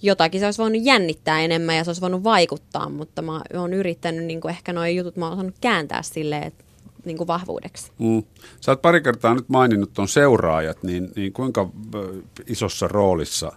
jotakin 0.02 0.40
se 0.40 0.46
olisi 0.46 0.62
voinut 0.62 0.84
jännittää 0.84 1.40
enemmän 1.40 1.76
ja 1.76 1.84
se 1.84 1.90
olisi 1.90 2.00
voinut 2.00 2.24
vaikuttaa, 2.24 2.88
mutta 2.88 3.22
mä 3.22 3.42
oon 3.54 3.72
yrittänyt 3.72 4.24
niin 4.24 4.40
kuin 4.40 4.50
ehkä 4.50 4.72
nuo 4.72 4.86
jutut, 4.86 5.16
mä 5.16 5.24
oon 5.24 5.34
osannut 5.34 5.56
kääntää 5.60 6.02
silleen, 6.02 6.42
että 6.42 6.64
niin 7.04 7.16
kuin 7.16 7.26
vahvuudeksi. 7.26 7.92
Mm. 7.98 8.22
Sä 8.60 8.72
oot 8.72 8.82
pari 8.82 9.00
kertaa 9.00 9.34
nyt 9.34 9.48
maininnut 9.48 9.92
tuon 9.92 10.08
seuraajat, 10.08 10.82
niin, 10.82 11.12
niin 11.16 11.32
kuinka 11.32 11.70
ö, 11.94 12.22
isossa 12.46 12.88
roolissa 12.88 13.52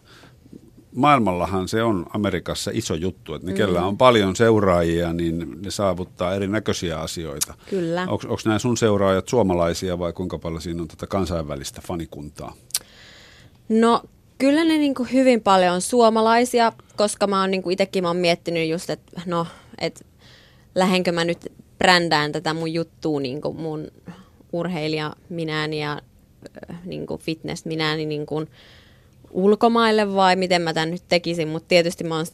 maailmallahan 0.96 1.68
se 1.68 1.84
on 1.84 2.06
Amerikassa 2.14 2.72
iso 2.74 2.96
juttu, 2.96 3.34
että 3.34 3.48
ne, 3.48 3.54
mm. 3.54 3.58
kellä 3.58 3.86
on 3.86 3.98
paljon 3.98 4.36
seuraajia, 4.36 5.14
niin 5.14 5.62
ne 5.62 5.72
saavuttaa 5.72 6.36
erinäköisiä 6.36 7.00
asioita. 7.00 7.54
Kyllä. 7.70 8.02
Onko 8.02 8.38
nämä 8.46 8.60
sun 8.60 8.78
seuraajat 8.78 9.28
suomalaisia 9.28 10.00
vai 10.00 10.14
kuinka 10.14 10.38
paljon 10.38 10.62
siinä 10.62 10.82
on 10.82 10.88
tätä 10.88 11.08
kansainvälistä 11.08 11.82
fanikuntaa? 11.88 12.54
No 13.70 14.02
kyllä 14.38 14.64
ne 14.64 14.78
niin 14.78 14.96
kuin 14.96 15.12
hyvin 15.12 15.42
paljon 15.42 15.74
on 15.74 15.82
suomalaisia, 15.82 16.72
koska 16.96 17.28
mä 17.28 17.42
oon 17.42 17.52
niin 17.52 17.64
kuin 17.64 17.74
itsekin 17.74 18.04
mä 18.04 18.10
oon 18.10 18.18
miettinyt 18.18 18.70
just, 18.70 18.90
että 18.90 19.22
no, 19.26 19.48
että 19.78 20.06
lähdenkö 20.76 21.12
mä 21.12 21.26
nyt 21.26 21.52
brändään 21.78 22.32
tätä 22.32 22.54
mun 22.54 22.74
juttua 22.74 23.20
niin 23.20 23.42
kuin 23.42 23.62
mun 23.62 23.88
urheilija 24.54 25.16
minäni 25.30 25.82
ja 25.82 26.02
äh, 26.72 26.78
niin 26.86 27.08
kuin 27.08 27.22
fitness 27.22 27.66
minäni 27.66 28.06
niin 28.06 28.26
kuin 28.26 28.48
ulkomaille 29.32 30.16
vai 30.16 30.36
miten 30.36 30.62
mä 30.62 30.74
tämän 30.74 30.92
nyt 30.92 31.04
tekisin, 31.08 31.48
mutta 31.48 31.68
tietysti 31.68 32.04
mä 32.04 32.16
oon 32.16 32.26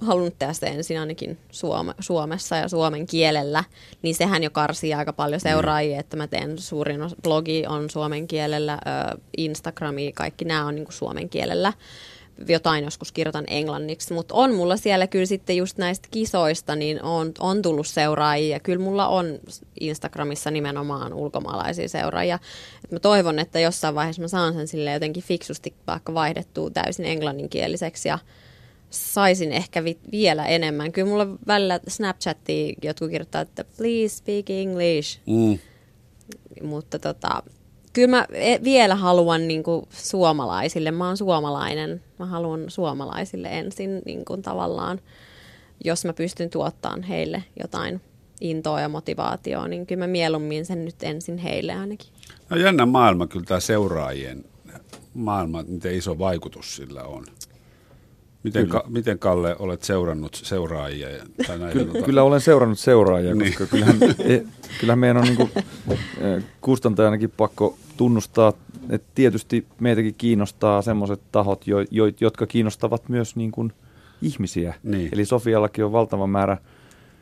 halunnut 0.00 0.38
tehdä 0.38 0.52
se 0.52 0.66
ensin 0.66 1.00
ainakin 1.00 1.38
Suome, 1.50 1.94
Suomessa 2.00 2.56
ja 2.56 2.68
suomen 2.68 3.06
kielellä, 3.06 3.64
niin 4.02 4.14
sehän 4.14 4.42
jo 4.42 4.50
karsii 4.50 4.94
aika 4.94 5.12
paljon 5.12 5.40
seuraajia, 5.40 6.00
että 6.00 6.16
mä 6.16 6.26
teen 6.26 6.58
suurin 6.58 7.02
osa, 7.02 7.16
blogi 7.22 7.64
on 7.68 7.90
suomen 7.90 8.28
kielellä, 8.28 8.78
Instagrami, 9.36 10.12
kaikki 10.12 10.44
nämä 10.44 10.66
on 10.66 10.74
niin 10.74 10.84
kuin 10.84 10.94
suomen 10.94 11.28
kielellä. 11.28 11.72
Jotain 12.48 12.84
joskus 12.84 13.12
kirjoitan 13.12 13.44
englanniksi, 13.48 14.14
mutta 14.14 14.34
on 14.34 14.54
mulla 14.54 14.76
siellä 14.76 15.06
kyllä 15.06 15.26
sitten 15.26 15.56
just 15.56 15.78
näistä 15.78 16.08
kisoista, 16.10 16.76
niin 16.76 17.02
on, 17.02 17.32
on 17.38 17.62
tullut 17.62 17.86
seuraajia. 17.86 18.60
Kyllä 18.60 18.84
mulla 18.84 19.08
on 19.08 19.38
Instagramissa 19.80 20.50
nimenomaan 20.50 21.14
ulkomaalaisia 21.14 21.88
seuraajia. 21.88 22.38
Et 22.84 22.92
mä 22.92 22.98
toivon, 22.98 23.38
että 23.38 23.60
jossain 23.60 23.94
vaiheessa 23.94 24.22
mä 24.22 24.28
saan 24.28 24.54
sen 24.54 24.68
sille 24.68 24.92
jotenkin 24.92 25.22
fiksusti 25.22 25.74
vaikka 25.86 26.14
vaihdettua 26.14 26.70
täysin 26.70 27.06
englanninkieliseksi 27.06 28.08
ja 28.08 28.18
saisin 28.90 29.52
ehkä 29.52 29.84
vi- 29.84 29.98
vielä 30.10 30.46
enemmän. 30.46 30.92
Kyllä 30.92 31.08
mulla 31.08 31.26
välillä 31.46 31.80
Snapchattiin 31.88 32.76
jotkut 32.82 33.10
kirjoittaa, 33.10 33.40
että 33.40 33.64
please 33.76 34.16
speak 34.16 34.50
English. 34.50 35.20
Mm. 35.26 35.58
Mutta 36.62 36.98
tota, 36.98 37.42
kyllä 37.96 38.08
mä 38.16 38.26
e- 38.32 38.58
vielä 38.64 38.94
haluan 38.94 39.48
niin 39.48 39.62
kuin 39.62 39.86
suomalaisille, 39.90 40.90
mä 40.90 41.06
oon 41.06 41.16
suomalainen, 41.16 42.02
mä 42.18 42.26
haluan 42.26 42.60
suomalaisille 42.68 43.48
ensin 43.48 44.02
niin 44.04 44.24
kuin 44.24 44.42
tavallaan, 44.42 45.00
jos 45.84 46.04
mä 46.04 46.12
pystyn 46.12 46.50
tuottamaan 46.50 47.02
heille 47.02 47.44
jotain 47.62 48.00
intoa 48.40 48.80
ja 48.80 48.88
motivaatioa, 48.88 49.68
niin 49.68 49.86
kyllä 49.86 49.98
mä 50.02 50.06
mieluummin 50.06 50.66
sen 50.66 50.84
nyt 50.84 51.02
ensin 51.02 51.38
heille 51.38 51.72
ainakin. 51.74 52.08
No 52.50 52.56
jännä 52.56 52.86
maailma 52.86 53.26
kyllä 53.26 53.44
tämä 53.44 53.60
seuraajien 53.60 54.44
maailma, 55.14 55.64
miten 55.68 55.94
iso 55.94 56.18
vaikutus 56.18 56.76
sillä 56.76 57.02
on. 57.02 57.24
Miten, 58.42 58.68
ka, 58.68 58.84
miten 58.88 59.18
Kalle 59.18 59.56
olet 59.58 59.82
seurannut 59.82 60.34
seuraajia? 60.34 61.10
ja- 61.10 61.24
Tai 61.46 61.58
näitä, 61.58 61.78
Kyllä, 61.78 61.92
tota- 61.92 62.02
kyllä 62.04 62.22
olen 62.22 62.40
seurannut 62.40 62.78
seuraajia, 62.78 63.34
Niin. 63.34 63.52
koska 63.52 63.66
kyllähän, 63.66 63.96
e, 64.18 64.42
kyllähän 64.80 64.98
meidän 64.98 65.16
on 65.16 65.24
niin 65.24 65.36
kuin, 65.36 65.50
kustantajanakin 66.60 67.30
pakko 67.36 67.76
tunnustaa, 67.96 68.52
että 68.90 69.08
tietysti 69.14 69.66
meitäkin 69.80 70.14
kiinnostaa 70.14 70.82
semmoiset 70.82 71.20
tahot, 71.32 71.66
jo, 71.66 71.78
jo, 71.90 72.04
jotka 72.20 72.46
kiinnostavat 72.46 73.08
myös 73.08 73.36
niin 73.36 73.50
kuin 73.50 73.72
ihmisiä. 74.22 74.74
Niin. 74.82 75.08
Eli 75.12 75.24
Sofiallakin 75.24 75.84
on 75.84 75.92
valtava 75.92 76.26
määrä 76.26 76.58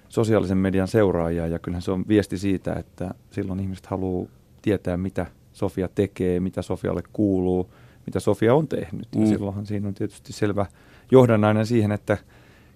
sosiaalisen 0.09 0.59
median 0.59 0.89
seuraajia 0.89 1.47
ja 1.47 1.59
kyllähän 1.59 1.83
se 1.83 1.91
on 1.91 2.05
viesti 2.09 2.39
siitä, 2.39 2.73
että 2.73 3.15
silloin 3.31 3.61
ihmiset 3.61 3.87
haluaa 3.87 4.29
tietää, 4.63 4.97
mitä 4.97 5.27
Sofia 5.53 5.89
tekee, 5.95 6.41
mitä 6.41 6.63
Sofialle 6.63 7.03
kuuluu, 7.13 7.71
mitä 8.07 8.21
Sofia 8.21 8.55
on 8.55 8.69
tehnyt. 8.69 9.09
Mm. 9.15 9.21
Mm. 9.21 9.23
Ja 9.23 9.29
silloinhan 9.29 9.67
siinä 9.67 9.89
on 9.89 9.95
tietysti 9.95 10.33
selvä 10.33 10.67
johdannainen 11.11 11.67
siihen, 11.67 11.93
että 11.93 12.19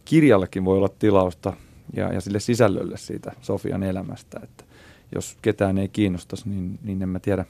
kirjallekin 0.04 0.64
voi 0.64 0.76
olla 0.76 0.88
tilausta 0.98 1.52
ja, 1.96 2.12
ja 2.12 2.20
sille 2.20 2.40
sisällölle 2.40 2.96
siitä 2.96 3.32
Sofian 3.40 3.82
elämästä. 3.82 4.40
Että 4.42 4.64
jos 5.14 5.36
ketään 5.42 5.78
ei 5.78 5.88
kiinnostaisi, 5.88 6.48
niin, 6.48 6.78
niin 6.82 7.02
en 7.02 7.08
mä 7.08 7.18
tiedä, 7.18 7.44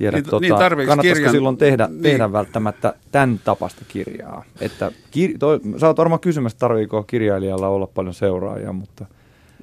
tiedä 0.00 0.16
Niin, 0.16 0.24
tota, 0.24 0.40
niin 0.40 0.54
kannattaisiko 0.54 1.02
kirjan- 1.14 1.30
silloin 1.32 1.56
tehdä, 1.56 1.86
niin. 1.86 2.02
tehdä 2.02 2.32
välttämättä 2.32 2.94
tämän 3.12 3.40
tapasta 3.44 3.84
kirjaa. 3.88 4.44
Että 4.60 4.92
kir, 5.10 5.38
toi, 5.38 5.60
sä 5.80 5.86
oot 5.86 5.98
varmaan 5.98 6.20
kysymässä, 6.20 6.58
tarviiko 6.58 7.02
kirjailijalla 7.02 7.68
olla 7.68 7.86
paljon 7.86 8.14
seuraajia, 8.14 8.72
mutta 8.72 9.06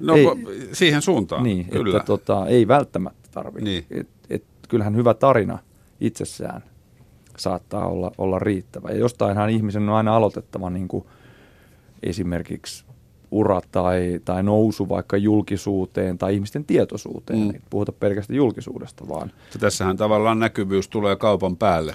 No 0.00 0.14
ei- 0.14 0.26
siihen 0.72 1.02
suuntaan, 1.02 1.42
niin, 1.42 1.68
kyllä. 1.68 1.96
että 1.96 2.06
tota, 2.06 2.46
ei 2.46 2.68
välttämättä 2.68 3.28
tarvitse. 3.30 3.64
Niin. 3.64 3.84
Et, 3.90 4.08
et, 4.30 4.44
kyllähän 4.68 4.96
hyvä 4.96 5.14
tarina 5.14 5.58
itsessään 6.00 6.62
saattaa 7.36 7.86
olla, 7.88 8.12
olla 8.18 8.38
riittävä. 8.38 8.88
Ja 8.90 8.96
jostainhan 8.96 9.50
ihmisen 9.50 9.88
on 9.88 9.94
aina 9.96 10.16
aloitettava 10.16 10.70
niin 10.70 10.88
kuin 10.88 11.04
esimerkiksi 12.02 12.84
ura 13.30 13.60
tai, 13.72 14.20
tai 14.24 14.42
nousu 14.42 14.88
vaikka 14.88 15.16
julkisuuteen 15.16 16.18
tai 16.18 16.34
ihmisten 16.34 16.64
tietoisuuteen. 16.64 17.38
Mm. 17.38 17.50
Ei 17.50 17.60
puhuta 17.70 17.92
pelkästään 17.92 18.36
julkisuudesta, 18.36 19.08
vaan 19.08 19.32
Tässähän 19.60 19.96
tavallaan 19.96 20.38
näkyvyys 20.38 20.88
tulee 20.88 21.16
kaupan 21.16 21.56
päälle. 21.56 21.94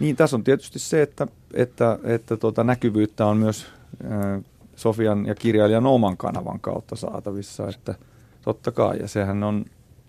niin, 0.00 0.16
tässä 0.16 0.36
on 0.36 0.44
tietysti 0.44 0.78
se, 0.78 1.02
että, 1.02 1.26
että, 1.54 1.98
että 2.04 2.36
tuota 2.36 2.64
näkyvyyttä 2.64 3.26
on 3.26 3.36
myös 3.36 3.66
äh, 4.04 4.44
Sofian 4.76 5.26
ja 5.26 5.34
kirjailijan 5.34 5.86
oman 5.86 6.16
kanavan 6.16 6.60
kautta 6.60 6.96
saatavissa, 6.96 7.68
että 7.68 7.94
totta 8.42 8.72
kai, 8.72 8.98
ja 9.00 9.08
sehän 9.08 9.42
on 9.42 9.64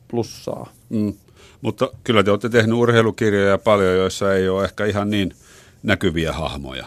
plussaa. 0.08 0.70
Mm. 0.90 1.14
Mutta 1.62 1.90
kyllä 2.04 2.24
te 2.24 2.32
olette 2.32 2.50
tehnyt 2.50 2.78
urheilukirjoja 2.78 3.58
paljon, 3.58 3.96
joissa 3.96 4.34
ei 4.34 4.50
ole 4.50 4.64
ehkä 4.64 4.86
ihan 4.86 5.10
niin 5.10 5.32
näkyviä 5.84 6.34
hahmoja. 6.34 6.86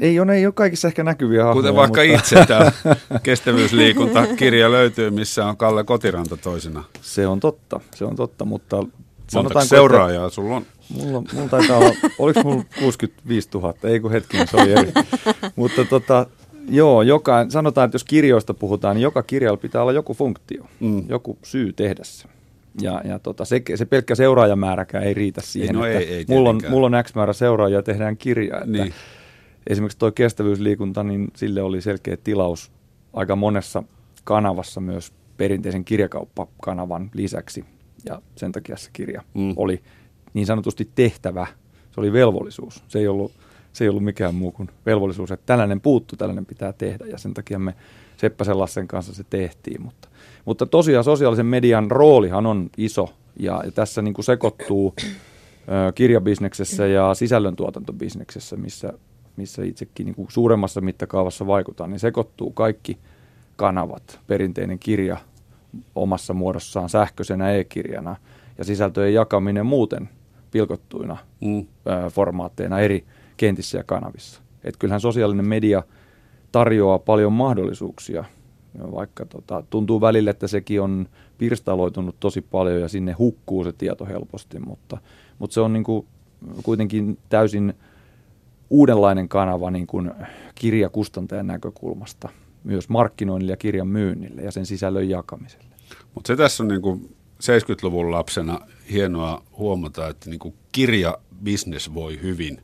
Ei 0.00 0.20
ole, 0.20 0.34
ei 0.36 0.46
ole 0.46 0.52
kaikissa 0.52 0.88
ehkä 0.88 1.04
näkyviä 1.04 1.44
hahmoja, 1.44 1.62
Kuten 1.62 1.74
vaikka 1.76 2.00
mutta 2.04 2.18
itse 2.18 2.46
tämä 2.46 2.72
kestävyysliikuntakirja 3.22 4.70
löytyy, 4.72 5.10
missä 5.10 5.46
on 5.46 5.56
Kalle 5.56 5.84
Kotiranta 5.84 6.36
toisena. 6.36 6.84
se 7.00 7.26
on 7.26 7.40
totta, 7.40 7.80
se 7.94 8.04
on 8.04 8.16
totta, 8.16 8.44
mutta 8.44 8.76
Montako 8.76 8.98
sanotaanko, 9.28 9.68
seuraajaa 9.68 10.28
sulla 10.30 10.56
on? 10.56 10.62
että 10.62 10.94
mulla, 10.94 11.22
mulla 11.32 11.48
taitaa 11.48 11.78
olla, 11.78 11.90
oliko 12.18 12.42
mulla 12.42 12.64
65 12.78 13.48
000, 13.54 13.74
ei 13.84 14.00
kun 14.00 14.10
hetkinen, 14.10 14.48
se 14.48 14.56
oli 14.56 14.72
eri. 14.72 14.92
mutta 15.56 15.84
tota, 15.84 16.26
joo, 16.68 17.02
joka, 17.02 17.46
sanotaan, 17.48 17.84
että 17.84 17.94
jos 17.94 18.04
kirjoista 18.04 18.54
puhutaan, 18.54 18.96
niin 18.96 19.02
joka 19.02 19.22
kirjalla 19.22 19.56
pitää 19.56 19.82
olla 19.82 19.92
joku 19.92 20.14
funktio, 20.14 20.64
Mm. 20.80 21.04
joku 21.08 21.38
syy 21.42 21.72
tehdä 21.72 22.00
se. 22.04 22.28
Ja, 22.80 23.00
ja 23.04 23.18
tota, 23.18 23.44
se, 23.44 23.62
se 23.74 23.84
pelkkä 23.84 24.14
seuraajamääräkään 24.14 25.04
ei 25.04 25.14
riitä 25.14 25.40
siihen, 25.44 25.74
no 25.76 25.84
että 25.84 25.98
ei- 25.98 26.14
ei 26.14 26.24
mulla, 26.28 26.50
on, 26.50 26.60
mulla 26.68 26.86
on 26.86 27.04
X 27.04 27.14
määrä 27.14 27.32
seuraajia 27.32 27.82
tehdään 27.82 28.16
kirja. 28.16 28.56
Että 28.56 28.70
Niin. 28.70 28.94
Esimerkiksi 29.66 29.98
tuo 29.98 30.12
kestävyysliikunta, 30.12 31.02
niin 31.02 31.28
sille 31.36 31.62
oli 31.62 31.80
selkeä 31.80 32.16
tilaus 32.16 32.72
aika 33.12 33.36
monessa 33.36 33.82
kanavassa 34.24 34.80
myös 34.80 35.12
perinteisen 35.36 35.84
kirjakauppakanavan 35.84 37.10
lisäksi. 37.14 37.64
Ja 38.04 38.22
sen 38.36 38.52
takia 38.52 38.76
se 38.76 38.90
kirja 38.92 39.22
Mm. 39.34 39.52
oli 39.56 39.82
niin 40.34 40.46
sanotusti 40.46 40.90
tehtävä. 40.94 41.46
Se 41.90 42.00
oli 42.00 42.12
velvollisuus. 42.12 42.84
Se 42.88 42.98
ei 42.98 43.08
ollut, 43.08 43.32
se 43.72 43.84
ei 43.84 43.88
ollut 43.88 44.04
mikään 44.04 44.34
muu 44.34 44.52
kuin 44.52 44.68
velvollisuus, 44.86 45.30
että 45.30 45.46
tällainen 45.46 45.80
puuttu, 45.80 46.16
tällainen 46.16 46.46
pitää 46.46 46.72
tehdä. 46.72 47.06
Ja 47.06 47.18
sen 47.18 47.34
takia 47.34 47.58
me 47.58 47.74
Seppäsen 48.16 48.58
Lassen 48.58 48.88
kanssa 48.88 49.14
se 49.14 49.24
tehtiin. 49.30 49.82
Mutta, 49.82 50.08
mutta 50.44 50.66
tosiaan 50.66 51.04
sosiaalisen 51.04 51.46
median 51.46 51.90
roolihan 51.90 52.46
on 52.46 52.70
iso. 52.76 53.14
Ja, 53.38 53.62
ja 53.64 53.72
tässä 53.72 54.02
niin 54.02 54.14
kuin 54.14 54.24
sekoittuu 54.24 54.94
kirjabisneksessä 55.94 56.86
ja 56.86 57.14
sisällöntuotantobisneksessä, 57.14 58.56
missä 58.56 58.92
missä 59.36 59.64
itsekin 59.64 60.06
niin 60.06 60.14
kuin 60.14 60.30
suuremmassa 60.30 60.80
mittakaavassa 60.80 61.46
vaikutaan, 61.46 61.90
niin 61.90 62.00
sekoittuu 62.00 62.50
kaikki 62.50 62.98
kanavat, 63.56 64.20
perinteinen 64.26 64.78
kirja 64.78 65.16
omassa 65.94 66.34
muodossaan 66.34 66.88
sähköisenä 66.88 67.52
e-kirjana 67.52 68.16
ja 68.58 68.64
sisältöjen 68.64 69.14
jakaminen 69.14 69.66
muuten 69.66 70.08
pilkottuina 70.50 71.16
mm. 71.40 71.66
formaatteina 72.10 72.80
eri 72.80 73.04
kentissä 73.36 73.78
ja 73.78 73.84
kanavissa. 73.84 74.42
Et 74.64 74.76
kyllähän 74.76 75.00
sosiaalinen 75.00 75.48
media 75.48 75.82
tarjoaa 76.52 76.98
paljon 76.98 77.32
mahdollisuuksia, 77.32 78.24
vaikka 78.78 79.26
tota, 79.26 79.64
tuntuu 79.70 80.00
välillä, 80.00 80.30
että 80.30 80.46
sekin 80.46 80.80
on 80.80 81.08
pirstaloitunut 81.38 82.16
tosi 82.20 82.40
paljon 82.40 82.80
ja 82.80 82.88
sinne 82.88 83.12
hukkuu 83.12 83.64
se 83.64 83.72
tieto 83.72 84.04
helposti, 84.06 84.58
mutta, 84.58 84.98
mutta 85.38 85.54
se 85.54 85.60
on 85.60 85.72
niin 85.72 85.84
kuin 85.84 86.06
kuitenkin 86.62 87.18
täysin 87.28 87.74
uudenlainen 88.72 89.28
kanava 89.28 89.70
niin 89.70 89.86
kuin 89.86 90.10
kirjakustantajan 90.54 91.46
näkökulmasta, 91.46 92.28
myös 92.64 92.88
markkinoinnille 92.88 93.52
ja 93.52 93.56
kirjan 93.56 93.88
myynnille 93.88 94.42
ja 94.42 94.52
sen 94.52 94.66
sisällön 94.66 95.08
jakamiselle. 95.08 95.74
Mutta 96.14 96.28
se 96.28 96.36
tässä 96.36 96.62
on 96.62 96.68
niin 96.68 96.82
kuin 96.82 97.16
70-luvun 97.42 98.10
lapsena 98.10 98.60
hienoa 98.92 99.42
huomata, 99.58 100.08
että 100.08 100.30
niin 100.30 100.38
kuin 100.38 100.54
kirjabisnes 100.72 101.94
voi 101.94 102.20
hyvin. 102.22 102.56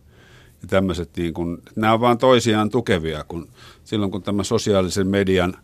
Ja 0.63 0.69
tämmöiset, 0.69 1.11
niin 1.17 1.35
kuin, 1.35 1.59
nämä 1.77 1.93
on 1.93 2.01
vaan 2.01 2.19
toisiaan 2.19 2.71
tukevia, 2.71 3.25
kun 3.25 3.49
silloin 3.85 4.11
kun 4.11 4.23
tämä 4.23 4.43
sosiaalisen 4.43 5.07
median 5.07 5.55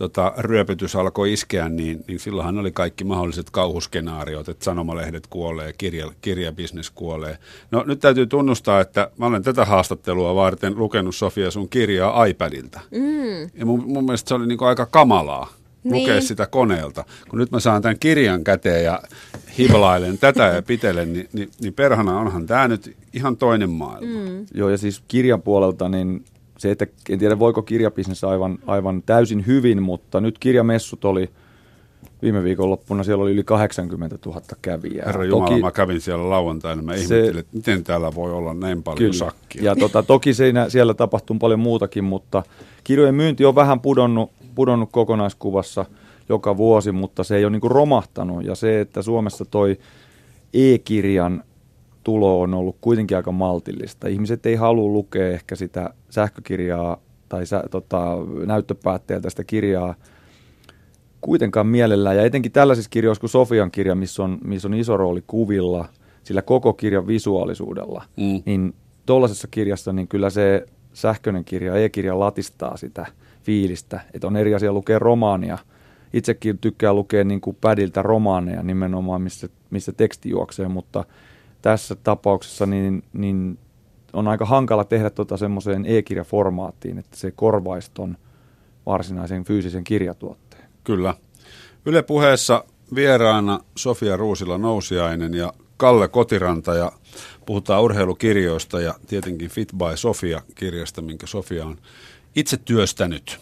tota, 0.00 0.32
ryöpytys 0.38 0.96
alkoi 0.96 1.32
iskeä, 1.32 1.68
niin, 1.68 2.04
niin 2.08 2.20
silloinhan 2.20 2.58
oli 2.58 2.72
kaikki 2.72 3.04
mahdolliset 3.04 3.50
kauhuskenaariot, 3.50 4.48
että 4.48 4.64
sanomalehdet 4.64 5.26
kuolee, 5.26 5.72
kirja, 5.72 6.10
kirjabisnes 6.20 6.90
kuolee. 6.90 7.38
No 7.70 7.84
nyt 7.86 8.00
täytyy 8.00 8.26
tunnustaa, 8.26 8.80
että 8.80 9.10
mä 9.18 9.26
olen 9.26 9.42
tätä 9.42 9.64
haastattelua 9.64 10.34
varten 10.34 10.78
lukenut 10.78 11.14
Sofia 11.14 11.50
sun 11.50 11.68
kirjaa 11.68 12.24
iPadilta. 12.24 12.80
Mm. 12.90 13.50
Ja 13.54 13.66
mun, 13.66 13.84
mun 13.86 14.04
mielestä 14.04 14.28
se 14.28 14.34
oli 14.34 14.46
niin 14.46 14.62
aika 14.62 14.86
kamalaa 14.86 15.52
niin. 15.84 16.02
lukea 16.02 16.20
sitä 16.20 16.46
koneelta. 16.46 17.04
Kun 17.28 17.38
nyt 17.38 17.50
mä 17.50 17.60
saan 17.60 17.82
tämän 17.82 17.98
kirjan 17.98 18.44
käteen 18.44 18.84
ja 18.84 19.02
hiblailen 19.58 20.18
tätä 20.18 20.42
ja 20.42 20.62
pitelen, 20.62 21.12
niin, 21.12 21.28
niin, 21.32 21.50
niin 21.60 21.74
perhana 21.74 22.20
onhan 22.20 22.46
tämä 22.46 22.68
nyt 22.68 22.96
ihan 23.12 23.36
toinen 23.36 23.70
maailma. 23.70 24.30
Mm. 24.30 24.46
Joo, 24.54 24.68
ja 24.68 24.78
siis 24.78 25.02
kirjan 25.08 25.42
puolelta, 25.42 25.88
niin 25.88 26.24
se, 26.60 26.70
että 26.70 26.86
en 27.08 27.18
tiedä 27.18 27.38
voiko 27.38 27.62
kirjabisnes 27.62 28.24
aivan, 28.24 28.58
aivan 28.66 29.02
täysin 29.06 29.46
hyvin, 29.46 29.82
mutta 29.82 30.20
nyt 30.20 30.38
kirjamessut 30.38 31.04
oli 31.04 31.30
viime 32.22 32.44
viikonloppuna, 32.44 33.04
siellä 33.04 33.22
oli 33.22 33.32
yli 33.32 33.44
80 33.44 34.18
000 34.26 34.40
kävijää. 34.62 35.06
Herra 35.06 35.24
Jumala, 35.24 35.48
toki, 35.48 35.60
mä 35.60 35.70
kävin 35.70 36.00
siellä 36.00 36.30
lauantaina, 36.30 36.82
mä 36.82 36.94
ihmettelin, 36.94 37.38
että 37.38 37.56
miten 37.56 37.84
täällä 37.84 38.14
voi 38.14 38.32
olla 38.32 38.54
näin 38.54 38.82
paljon 38.82 38.98
kyllä. 38.98 39.12
sakkia. 39.12 39.62
Ja 39.62 39.76
tota, 39.76 40.02
toki 40.02 40.34
siinä, 40.34 40.68
siellä 40.68 40.94
tapahtuu 40.94 41.36
paljon 41.38 41.60
muutakin, 41.60 42.04
mutta 42.04 42.42
kirjojen 42.84 43.14
myynti 43.14 43.44
on 43.44 43.54
vähän 43.54 43.80
pudonnut, 43.80 44.30
pudonnut 44.54 44.88
kokonaiskuvassa 44.92 45.84
joka 46.28 46.56
vuosi, 46.56 46.92
mutta 46.92 47.24
se 47.24 47.36
ei 47.36 47.44
ole 47.44 47.52
niin 47.52 47.70
romahtanut. 47.70 48.44
Ja 48.44 48.54
se, 48.54 48.80
että 48.80 49.02
Suomessa 49.02 49.44
toi 49.44 49.78
e-kirjan 50.54 51.44
tulo 52.10 52.40
on 52.40 52.54
ollut 52.54 52.76
kuitenkin 52.80 53.16
aika 53.16 53.32
maltillista. 53.32 54.08
Ihmiset 54.08 54.46
ei 54.46 54.54
halua 54.54 54.92
lukea 54.92 55.28
ehkä 55.28 55.56
sitä 55.56 55.94
sähkökirjaa 56.10 57.00
tai 57.28 57.46
sä, 57.46 57.64
tota, 57.70 58.16
näyttöpäätteeltä 58.46 59.30
sitä 59.30 59.44
kirjaa 59.44 59.94
kuitenkaan 61.20 61.66
mielellään. 61.66 62.16
Ja 62.16 62.24
etenkin 62.24 62.52
tällaisissa 62.52 62.90
kirjoissa 62.90 63.20
kuin 63.20 63.30
Sofian 63.30 63.70
kirja, 63.70 63.94
missä 63.94 64.22
on, 64.22 64.38
missä 64.44 64.68
on 64.68 64.74
iso 64.74 64.96
rooli 64.96 65.24
kuvilla, 65.26 65.88
sillä 66.22 66.42
koko 66.42 66.72
kirjan 66.72 67.06
visuaalisuudella, 67.06 68.04
mm. 68.16 68.42
niin 68.46 68.74
tuollaisessa 69.06 69.48
kirjassa 69.50 69.92
niin 69.92 70.08
kyllä 70.08 70.30
se 70.30 70.66
sähköinen 70.92 71.44
kirja, 71.44 71.76
e-kirja 71.76 72.18
latistaa 72.18 72.76
sitä 72.76 73.06
fiilistä. 73.42 74.00
Että 74.14 74.26
on 74.26 74.36
eri 74.36 74.54
asia 74.54 74.72
lukea 74.72 74.98
romaania. 74.98 75.58
Itsekin 76.12 76.58
tykkää 76.58 76.92
lukea 76.92 77.24
niin 77.24 77.40
kuin 77.40 77.56
pädiltä 77.60 78.02
romaaneja 78.02 78.62
nimenomaan, 78.62 79.22
missä, 79.22 79.48
missä 79.70 79.92
teksti 79.92 80.28
juoksee, 80.28 80.68
mutta– 80.68 81.04
tässä 81.62 81.94
tapauksessa 81.94 82.66
niin, 82.66 83.02
niin 83.12 83.58
on 84.12 84.28
aika 84.28 84.44
hankala 84.44 84.84
tehdä 84.84 85.10
tuota 85.10 85.36
semmoiseen 85.36 85.86
e-kirjaformaattiin, 85.86 86.98
että 86.98 87.16
se 87.16 87.30
korvaisi 87.30 87.90
ton 87.94 88.16
varsinaisen 88.86 89.44
fyysisen 89.44 89.84
kirjatuotteen. 89.84 90.64
Kyllä. 90.84 91.14
Yle 91.86 92.02
puheessa 92.02 92.64
vieraana 92.94 93.60
Sofia 93.76 94.16
Ruusila 94.16 94.58
Nousiainen 94.58 95.34
ja 95.34 95.52
Kalle 95.76 96.08
Kotiranta 96.08 96.74
ja 96.74 96.92
puhutaan 97.46 97.82
urheilukirjoista 97.82 98.80
ja 98.80 98.94
tietenkin 99.06 99.50
Fit 99.50 99.72
by 99.72 99.96
Sofia 99.96 100.42
kirjasta, 100.54 101.02
minkä 101.02 101.26
Sofia 101.26 101.66
on 101.66 101.78
itse 102.36 102.56
työstänyt. 102.56 103.38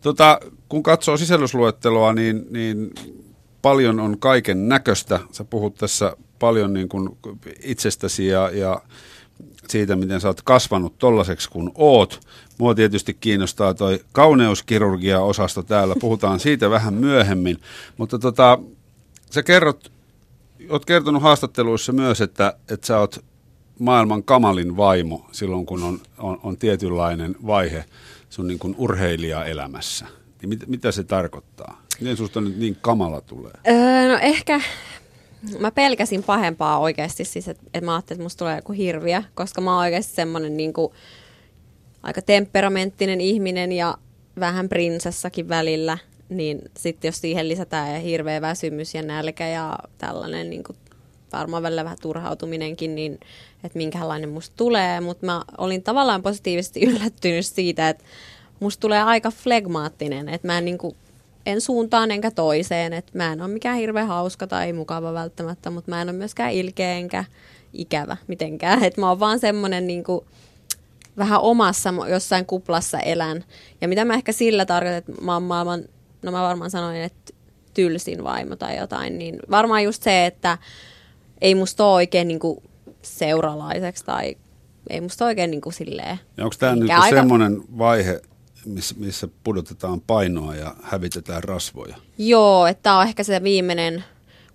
Tota, 0.00 0.40
kun 0.68 0.82
katsoo 0.82 1.16
sisällysluetteloa, 1.16 2.12
niin, 2.12 2.46
niin 2.50 2.90
paljon 3.62 4.00
on 4.00 4.18
kaiken 4.18 4.68
näköistä. 4.68 5.20
Sä 5.32 5.44
puhut 5.44 5.74
tässä 5.74 6.16
paljon 6.42 6.72
niin 6.72 6.88
kuin 6.88 7.08
itsestäsi 7.62 8.26
ja, 8.26 8.50
ja 8.50 8.82
siitä, 9.68 9.96
miten 9.96 10.20
sä 10.20 10.28
oot 10.28 10.42
kasvanut 10.42 10.98
tollaseksi 10.98 11.50
kuin 11.50 11.70
oot. 11.74 12.20
Mua 12.58 12.74
tietysti 12.74 13.14
kiinnostaa 13.14 13.74
toi 13.74 14.00
kauneuskirurgia-osasto 14.12 15.62
täällä, 15.62 15.94
puhutaan 16.00 16.40
siitä 16.40 16.70
vähän 16.70 16.94
myöhemmin. 16.94 17.58
Mutta 17.96 18.18
tota, 18.18 18.58
sä 19.30 19.42
kerrot, 19.42 19.92
oot 20.68 20.84
kertonut 20.84 21.22
haastatteluissa 21.22 21.92
myös, 21.92 22.20
että, 22.20 22.56
että 22.68 22.86
sä 22.86 22.98
oot 22.98 23.24
maailman 23.78 24.22
kamalin 24.22 24.76
vaimo 24.76 25.26
silloin, 25.32 25.66
kun 25.66 25.82
on, 25.82 26.00
on, 26.18 26.40
on 26.42 26.56
tietynlainen 26.56 27.36
vaihe 27.46 27.84
sun 28.30 28.46
niin 28.46 28.58
kuin 28.58 28.74
urheilijaelämässä. 28.78 30.06
Niin 30.40 30.48
mit, 30.48 30.66
mitä 30.66 30.92
se 30.92 31.04
tarkoittaa? 31.04 31.82
Miten 32.00 32.16
susta 32.16 32.40
nyt 32.40 32.56
niin 32.56 32.76
kamala 32.80 33.20
tulee? 33.20 33.52
Öö, 33.68 34.08
no 34.08 34.18
ehkä 34.22 34.60
mä 35.58 35.70
pelkäsin 35.70 36.22
pahempaa 36.22 36.78
oikeasti 36.78 37.24
siis, 37.24 37.48
että 37.48 37.62
et 37.74 37.84
mä 37.84 37.94
ajattelin, 37.94 38.16
että 38.16 38.24
musta 38.24 38.38
tulee 38.38 38.56
joku 38.56 38.72
hirviä, 38.72 39.22
koska 39.34 39.60
mä 39.60 39.70
oon 39.70 39.80
oikeasti 39.80 40.14
semmoinen 40.14 40.56
niin 40.56 40.72
aika 42.02 42.22
temperamenttinen 42.22 43.20
ihminen 43.20 43.72
ja 43.72 43.98
vähän 44.40 44.68
prinsessakin 44.68 45.48
välillä, 45.48 45.98
niin 46.28 46.62
sitten 46.76 47.08
jos 47.08 47.20
siihen 47.20 47.48
lisätään 47.48 48.00
hirveä 48.00 48.40
väsymys 48.40 48.94
ja 48.94 49.02
nälkä 49.02 49.48
ja 49.48 49.78
tällainen 49.98 50.50
niin 50.50 50.64
kuin, 50.64 50.76
varmaan 51.32 51.62
välillä 51.62 51.84
vähän 51.84 51.98
turhautuminenkin, 52.02 52.94
niin 52.94 53.20
että 53.64 53.78
minkälainen 53.78 54.28
musta 54.28 54.56
tulee, 54.56 55.00
mutta 55.00 55.26
mä 55.26 55.44
olin 55.58 55.82
tavallaan 55.82 56.22
positiivisesti 56.22 56.80
yllättynyt 56.90 57.46
siitä, 57.46 57.88
että 57.88 58.04
musta 58.60 58.80
tulee 58.80 59.02
aika 59.02 59.30
flegmaattinen, 59.30 60.28
että 60.28 60.46
mä 60.46 60.58
en 60.58 60.64
niin 60.64 60.78
kuin, 60.78 60.96
en 61.46 61.60
suuntaan 61.60 62.10
enkä 62.10 62.30
toiseen. 62.30 62.92
Et 62.92 63.14
mä 63.14 63.32
en 63.32 63.42
ole 63.42 63.50
mikään 63.50 63.76
hirveän 63.76 64.06
hauska 64.06 64.46
tai 64.46 64.72
mukava 64.72 65.12
välttämättä, 65.12 65.70
mutta 65.70 65.90
mä 65.90 66.02
en 66.02 66.08
ole 66.08 66.16
myöskään 66.16 66.52
ilkeä 66.52 66.92
enkä 66.92 67.24
ikävä 67.72 68.16
mitenkään. 68.26 68.84
Et 68.84 68.96
mä 68.96 69.08
oon 69.08 69.20
vaan 69.20 69.38
semmonen 69.38 69.86
niinku, 69.86 70.26
vähän 71.18 71.40
omassa 71.40 71.94
jossain 72.10 72.46
kuplassa 72.46 73.00
elän. 73.00 73.44
Ja 73.80 73.88
mitä 73.88 74.04
mä 74.04 74.14
ehkä 74.14 74.32
sillä 74.32 74.66
tarkoitan, 74.66 74.98
että 74.98 75.12
mä 75.20 75.34
oon 75.34 75.42
maailman, 75.42 75.84
no 76.22 76.32
mä 76.32 76.42
varmaan 76.42 76.70
sanoin, 76.70 77.02
että 77.02 77.32
tylsin 77.74 78.24
vaimo 78.24 78.56
tai 78.56 78.76
jotain, 78.76 79.18
niin 79.18 79.38
varmaan 79.50 79.84
just 79.84 80.02
se, 80.02 80.26
että 80.26 80.58
ei 81.40 81.54
musta 81.54 81.84
ole 81.84 81.94
oikein 81.94 82.28
niinku 82.28 82.62
seuralaiseksi 83.02 84.04
tai 84.04 84.36
ei 84.90 85.00
musta 85.00 85.24
oikein 85.24 85.50
niin 85.50 85.60
kuin 85.60 85.72
silleen. 85.72 86.20
Ja 86.36 86.44
onko 86.44 86.56
tämä 86.58 86.76
nyt 86.76 86.90
aika... 86.90 87.16
semmoinen 87.16 87.62
vaihe 87.78 88.20
missä, 88.66 88.94
missä 88.98 89.28
pudotetaan 89.44 90.00
painoa 90.00 90.54
ja 90.54 90.74
hävitetään 90.82 91.44
rasvoja. 91.44 91.96
Joo, 92.18 92.66
että 92.66 92.82
tämä 92.82 92.98
on 92.98 93.06
ehkä 93.06 93.22
se 93.22 93.42
viimeinen 93.42 94.04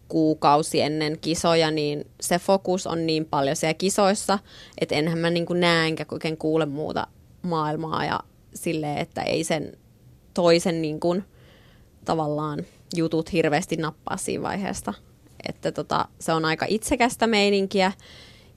kuukausi 0.08 0.82
ennen 0.82 1.20
kisoja, 1.20 1.72
niin 1.72 2.08
se 2.22 2.40
fokus 2.40 2.88
on 2.88 3.06
niin 3.06 3.26
paljon 3.26 3.56
siellä 3.56 3.74
kisoissa, 3.74 4.40
että 4.82 4.96
enhän 4.96 5.20
mä 5.20 5.30
niin 5.30 5.46
näe 5.54 5.88
enkä 5.88 6.06
oikein 6.12 6.38
kuule 6.38 6.66
muuta 6.66 7.08
maailmaa 7.42 8.06
ja 8.06 8.20
silleen, 8.54 8.98
että 8.98 9.22
ei 9.22 9.44
sen 9.44 9.78
toisen 10.34 10.82
niin 10.82 11.00
kuin, 11.00 11.24
tavallaan 12.06 12.66
jutut 12.96 13.34
hirveästi 13.34 13.76
nappaa 13.76 14.18
siinä 14.18 14.44
vaiheesta. 14.44 14.94
Että 15.50 15.72
tota, 15.72 16.06
se 16.20 16.34
on 16.34 16.46
aika 16.46 16.66
itsekästä 16.70 17.28
meininkiä 17.28 17.92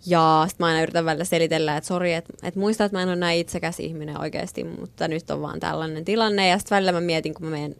ja 0.07 0.45
sitten 0.49 0.65
mä 0.65 0.69
aina 0.69 0.83
yritän 0.83 1.05
välillä 1.05 1.25
selitellä, 1.25 1.77
että 1.77 1.89
sori, 1.89 2.13
että 2.13 2.33
et 2.43 2.57
muista, 2.57 2.85
että 2.85 2.99
mä 2.99 3.03
en 3.03 3.09
ole 3.09 3.17
näin 3.17 3.41
itsekäs 3.41 3.81
ihminen 3.81 4.21
oikeasti, 4.21 4.65
mutta 4.65 5.09
nyt 5.09 5.31
on 5.31 5.43
vaan 5.43 5.61
tällainen 5.61 6.05
tilanne. 6.05 6.49
Ja 6.49 6.59
sitten 6.59 6.77
välillä 6.77 6.93
mä 6.93 7.01
mietin, 7.01 7.35
kun 7.35 7.45
mä 7.45 7.51
menen 7.51 7.77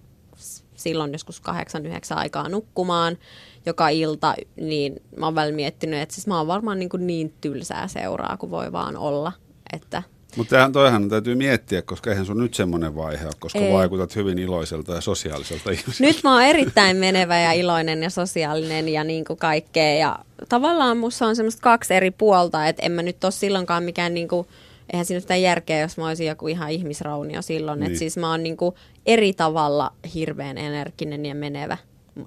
silloin 0.75 1.13
joskus 1.13 1.41
kahdeksan, 1.41 1.87
yhdeksän 1.87 2.19
aikaa 2.19 2.49
nukkumaan 2.49 3.19
joka 3.67 3.89
ilta, 3.89 4.35
niin 4.57 5.03
mä 5.17 5.27
oon 5.27 5.35
välillä 5.35 5.57
miettinyt, 5.57 6.01
että 6.01 6.15
siis 6.15 6.27
mä 6.27 6.39
oon 6.39 6.47
varmaan 6.47 6.79
niin, 6.79 6.89
kuin 6.89 7.07
niin 7.07 7.35
tylsää 7.41 7.89
seuraa 7.89 8.37
kuin 8.37 8.51
voi 8.51 8.73
vaan 8.73 8.97
olla. 8.97 9.33
Että 9.73 10.03
mutta 10.37 10.71
toihan 10.73 11.09
täytyy 11.09 11.35
miettiä, 11.35 11.83
koska 11.83 12.11
eihän 12.11 12.27
sun 12.27 12.39
nyt 12.39 12.55
semmoinen 12.55 12.97
vaihe 12.97 13.25
ole, 13.25 13.33
koska 13.39 13.59
Ei. 13.59 13.73
vaikutat 13.73 14.17
hyvin 14.17 14.39
iloiselta 14.39 14.95
ja 14.95 15.01
sosiaaliselta 15.01 15.71
ihmiseltä. 15.71 16.13
Nyt 16.13 16.21
mä 16.25 16.33
oon 16.33 16.43
erittäin 16.43 16.97
menevä 16.97 17.41
ja 17.41 17.53
iloinen 17.53 18.03
ja 18.03 18.11
sosiaalinen 18.11 18.89
ja 18.89 19.05
niin 19.05 19.25
kuin 19.25 19.39
kaikkea. 19.39 19.95
Ja 19.95 20.19
tavallaan 20.49 20.97
musta 20.97 21.27
on 21.27 21.37
semmoista 21.37 21.63
kaksi 21.63 21.95
eri 21.95 22.11
puolta, 22.11 22.67
että 22.67 22.83
en 22.83 22.93
mä 22.93 23.03
nyt 23.03 23.25
ole 23.25 23.33
silloinkaan 23.33 23.83
mikään 23.83 24.15
niin 24.15 24.29
kuin, 24.29 24.47
eihän 24.93 25.07
siinä 25.07 25.21
mitään 25.21 25.43
järkeä, 25.43 25.81
jos 25.81 25.97
mä 25.97 26.09
olisin 26.09 26.27
joku 26.27 26.49
ihan 26.49 26.71
ihmisraunio 26.71 27.43
silloin. 27.43 27.81
Niin. 27.81 27.87
Että 27.87 27.99
siis 27.99 28.17
mä 28.17 28.31
oon 28.31 28.43
niinku 28.43 28.75
eri 29.07 29.33
tavalla 29.33 29.93
hirveän 30.15 30.59
energinen 30.59 31.27
ja 31.27 31.35
menevä. 31.35 31.77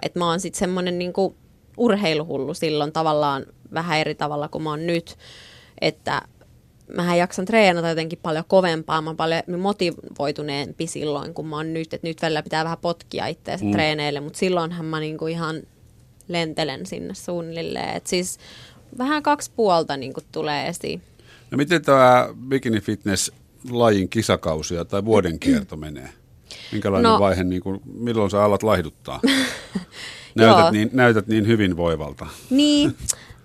Että 0.01 0.19
mä 0.19 0.29
oon 0.29 0.39
sitten 0.39 0.59
semmoinen 0.59 0.99
niinku 0.99 1.35
urheiluhullu 1.77 2.53
silloin 2.53 2.91
tavallaan 2.91 3.45
vähän 3.73 3.99
eri 3.99 4.15
tavalla 4.15 4.47
kuin 4.47 4.63
mä 4.63 4.69
oon 4.69 4.87
nyt. 4.87 5.15
Että 5.81 6.21
mähän 6.93 7.17
jaksan 7.17 7.45
treenata 7.45 7.89
jotenkin 7.89 8.19
paljon 8.21 8.43
kovempaa, 8.47 9.01
mä 9.01 9.09
oon 9.09 9.17
paljon 9.17 9.43
motivoituneempi 9.57 10.87
silloin 10.87 11.33
kuin 11.33 11.47
mä 11.47 11.55
oon 11.55 11.73
nyt, 11.73 11.93
että 11.93 12.07
nyt 12.07 12.21
välillä 12.21 12.43
pitää 12.43 12.63
vähän 12.63 12.77
potkia 12.77 13.27
itseänsä 13.27 13.65
mm. 13.65 13.71
treeneille, 13.71 14.19
mutta 14.19 14.39
silloinhan 14.39 14.85
mä 14.85 14.99
niinku 14.99 15.27
ihan 15.27 15.63
lentelen 16.27 16.85
sinne 16.85 17.13
suunnilleen, 17.13 17.95
että 17.95 18.09
siis 18.09 18.39
vähän 18.97 19.23
kaksi 19.23 19.51
puolta 19.55 19.97
niinku 19.97 20.21
tulee 20.31 20.67
esiin. 20.67 21.01
No 21.51 21.57
miten 21.57 21.81
tämä 21.81 22.29
bikini 22.47 22.81
fitness 22.81 23.31
lajin 23.71 24.09
kisakausia 24.09 24.85
tai 24.85 25.05
vuoden 25.05 25.39
kierto 25.39 25.77
menee? 25.77 26.09
Minkälainen 26.71 27.11
no, 27.11 27.19
vaihe, 27.19 27.43
niin 27.43 27.61
kuin, 27.61 27.81
milloin 27.85 28.31
sä 28.31 28.43
alat 28.43 28.63
laihduttaa? 28.63 29.21
näytät, 30.35 30.71
niin, 30.71 30.89
näytät 30.93 31.27
niin 31.27 31.47
hyvinvoivalta. 31.47 32.27
Niin, 32.49 32.95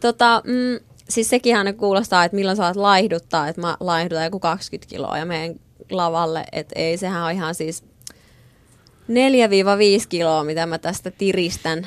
tota, 0.01 0.43
mm, 0.45 0.88
siis 1.09 1.29
sekin 1.29 1.57
aina 1.57 1.73
kuulostaa, 1.73 2.25
että 2.25 2.37
milloin 2.37 2.57
saat 2.57 2.77
laihduttaa, 2.77 3.49
että 3.49 3.61
mä 3.61 3.77
laihdutan 3.81 4.25
joku 4.25 4.41
20 4.41 4.91
kiloa 4.91 5.19
ja 5.19 5.25
menen 5.25 5.61
lavalle, 5.91 6.45
että 6.53 6.73
ei, 6.79 6.97
sehän 6.97 7.23
on 7.23 7.33
ihan 7.33 7.55
siis 7.55 7.85
4-5 9.09 10.07
kiloa, 10.09 10.45
mitä 10.45 10.67
mä 10.67 10.79
tästä 10.79 11.11
tiristän. 11.11 11.87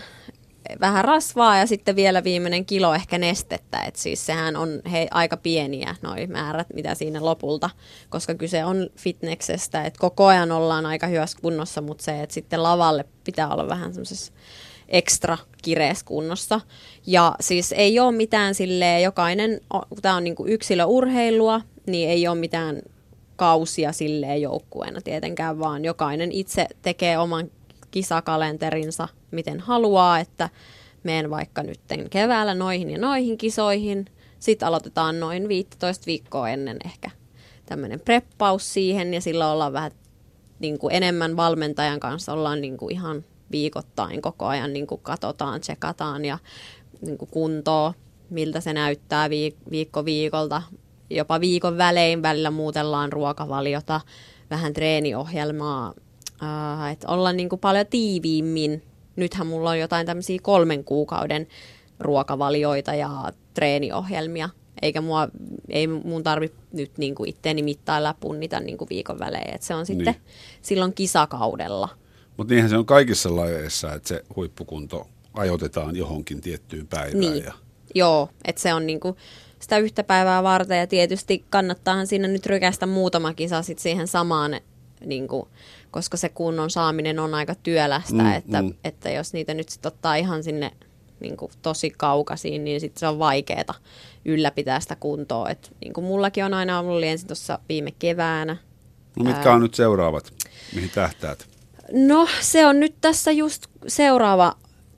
Vähän 0.79 1.05
rasvaa 1.05 1.57
ja 1.57 1.67
sitten 1.67 1.95
vielä 1.95 2.23
viimeinen 2.23 2.65
kilo 2.65 2.93
ehkä 2.93 3.17
nestettä, 3.17 3.83
että 3.83 3.99
siis 3.99 4.25
sehän 4.25 4.55
on 4.55 4.81
he, 4.91 5.07
aika 5.11 5.37
pieniä 5.37 5.95
noi 6.01 6.27
määrät, 6.27 6.67
mitä 6.73 6.95
siinä 6.95 7.25
lopulta, 7.25 7.69
koska 8.09 8.35
kyse 8.35 8.65
on 8.65 8.89
fitneksestä, 8.97 9.85
että 9.85 9.99
koko 9.99 10.25
ajan 10.25 10.51
ollaan 10.51 10.85
aika 10.85 11.07
hyvässä 11.07 11.37
kunnossa, 11.41 11.81
mutta 11.81 12.03
se, 12.03 12.23
että 12.23 12.33
sitten 12.33 12.63
lavalle 12.63 13.05
pitää 13.23 13.53
olla 13.53 13.67
vähän 13.67 13.93
semmoisessa 13.93 14.33
ekstra 14.91 15.37
kireessä 15.61 16.05
kunnossa. 16.05 16.61
Ja 17.07 17.35
siis 17.39 17.71
ei 17.71 17.99
ole 17.99 18.11
mitään 18.11 18.55
silleen, 18.55 19.03
jokainen, 19.03 19.61
kun 19.69 20.01
tämä 20.01 20.15
on 20.15 20.23
niinku 20.23 20.45
yksilöurheilua, 20.45 21.61
niin 21.87 22.09
ei 22.09 22.27
ole 22.27 22.37
mitään 22.37 22.81
kausia 23.35 23.91
silleen 23.91 24.41
joukkueena 24.41 25.01
tietenkään, 25.01 25.59
vaan 25.59 25.85
jokainen 25.85 26.31
itse 26.31 26.67
tekee 26.81 27.17
oman 27.17 27.51
kisakalenterinsa 27.91 29.07
miten 29.31 29.59
haluaa, 29.59 30.19
että 30.19 30.49
menen 31.03 31.29
vaikka 31.29 31.63
nyt 31.63 31.79
keväällä 32.09 32.53
noihin 32.53 32.89
ja 32.89 32.97
noihin 32.97 33.37
kisoihin. 33.37 34.05
Sitten 34.39 34.67
aloitetaan 34.67 35.19
noin 35.19 35.47
15 35.47 36.05
viikkoa 36.05 36.49
ennen 36.49 36.77
ehkä 36.85 37.11
tämmöinen 37.65 37.99
preppaus 37.99 38.73
siihen 38.73 39.13
ja 39.13 39.21
silloin 39.21 39.51
ollaan 39.51 39.73
vähän 39.73 39.91
niin 40.59 40.79
kuin 40.79 40.95
enemmän 40.95 41.37
valmentajan 41.37 41.99
kanssa, 41.99 42.33
ollaan 42.33 42.61
niin 42.61 42.77
kuin 42.77 42.93
ihan 42.93 43.25
viikoittain 43.51 44.21
koko 44.21 44.45
ajan 44.45 44.73
niin 44.73 44.87
kuin 44.87 45.01
katsotaan, 45.01 45.61
tsekataan 45.61 46.25
ja 46.25 46.37
niin 47.01 47.17
kuin 47.17 47.29
kuntoa, 47.31 47.93
miltä 48.29 48.61
se 48.61 48.73
näyttää 48.73 49.29
viikko 49.71 50.05
viikolta. 50.05 50.61
Jopa 51.09 51.39
viikon 51.39 51.77
välein 51.77 52.21
välillä 52.21 52.51
muutellaan 52.51 53.13
ruokavaliota, 53.13 54.01
vähän 54.49 54.73
treeniohjelmaa, 54.73 55.93
äh, 56.43 56.91
että 56.91 57.07
ollaan 57.07 57.37
niin 57.37 57.49
kuin 57.49 57.59
paljon 57.59 57.87
tiiviimmin. 57.87 58.83
Nythän 59.15 59.47
mulla 59.47 59.69
on 59.69 59.79
jotain 59.79 60.05
tämmöisiä 60.05 60.39
kolmen 60.41 60.83
kuukauden 60.83 61.47
ruokavalioita 61.99 62.93
ja 62.93 63.31
treeniohjelmia, 63.53 64.49
eikä 64.81 65.01
mua, 65.01 65.27
ei 65.69 65.87
mun 65.87 66.23
tarvi 66.23 66.51
nyt 66.73 66.97
niin 66.97 67.15
kuin 67.15 67.29
itteeni 67.29 67.63
mittailla 67.63 68.15
punnita 68.19 68.59
niin 68.59 68.77
kuin 68.77 68.89
viikon 68.89 69.19
välein, 69.19 69.55
että 69.55 69.67
se 69.67 69.75
on 69.75 69.85
sitten 69.85 70.13
niin. 70.13 70.23
silloin 70.61 70.93
kisakaudella. 70.93 71.89
Mutta 72.37 72.53
niinhän 72.53 72.69
se 72.69 72.77
on 72.77 72.85
kaikissa 72.85 73.35
lajeissa, 73.35 73.93
että 73.93 74.07
se 74.07 74.23
huippukunto 74.35 75.07
ajoitetaan 75.33 75.95
johonkin 75.95 76.41
tiettyyn 76.41 76.87
päivään. 76.87 77.19
Niin. 77.19 77.43
Ja... 77.43 77.53
Joo, 77.95 78.29
että 78.45 78.61
se 78.61 78.73
on 78.73 78.87
niinku 78.87 79.17
sitä 79.59 79.77
yhtä 79.77 80.03
päivää 80.03 80.43
varten 80.43 80.79
ja 80.79 80.87
tietysti 80.87 81.45
kannattaahan 81.49 82.07
siinä 82.07 82.27
nyt 82.27 82.45
rykästä 82.45 82.85
muutama 82.85 83.33
kisa 83.33 83.61
sit 83.61 83.79
siihen 83.79 84.07
samaan, 84.07 84.61
niinku, 85.05 85.47
koska 85.91 86.17
se 86.17 86.29
kunnon 86.29 86.69
saaminen 86.69 87.19
on 87.19 87.33
aika 87.33 87.55
työlästä, 87.55 88.23
mm, 88.23 88.31
että, 88.31 88.61
mm. 88.61 88.73
että 88.83 89.09
jos 89.09 89.33
niitä 89.33 89.53
nyt 89.53 89.69
sit 89.69 89.85
ottaa 89.85 90.15
ihan 90.15 90.43
sinne 90.43 90.71
niinku, 91.19 91.51
tosi 91.61 91.89
kaukaisiin, 91.97 92.63
niin 92.63 92.81
sitten 92.81 92.99
se 92.99 93.07
on 93.07 93.19
vaikeaa 93.19 93.75
ylläpitää 94.25 94.79
sitä 94.79 94.95
kuntoa. 94.95 95.49
Et, 95.49 95.71
niinku, 95.81 96.01
mullakin 96.01 96.45
on 96.45 96.53
aina 96.53 96.79
ollut 96.79 97.03
ensin 97.03 97.27
tuossa 97.27 97.59
viime 97.69 97.91
keväänä. 97.99 98.57
No 99.15 99.23
mitkä 99.25 99.53
on 99.53 99.61
nyt 99.61 99.73
seuraavat, 99.73 100.33
mihin 100.75 100.89
tähtäät? 100.89 101.47
No 101.93 102.27
se 102.41 102.65
on 102.65 102.79
nyt 102.79 102.95
tässä 103.01 103.31
just 103.31 103.67
seuraava 103.87 104.55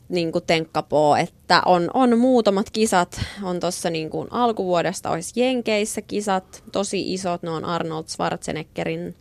niin 0.10 0.32
kuin 0.32 0.44
tenkkapoo, 0.48 1.16
että 1.16 1.62
on, 1.66 1.90
on 1.94 2.20
muutamat 2.20 2.70
kisat, 2.70 3.22
on 3.44 3.60
tuossa 3.60 3.90
niin 3.90 4.10
kuin 4.10 4.28
alkuvuodesta 4.32 5.10
olisi 5.10 5.42
Jenkeissä 5.42 6.02
kisat, 6.02 6.64
tosi 6.72 7.14
isot, 7.14 7.44
ne 7.44 7.50
on 7.50 7.66
Arnold 7.66 8.06
Schwarzeneggerin 8.08 9.16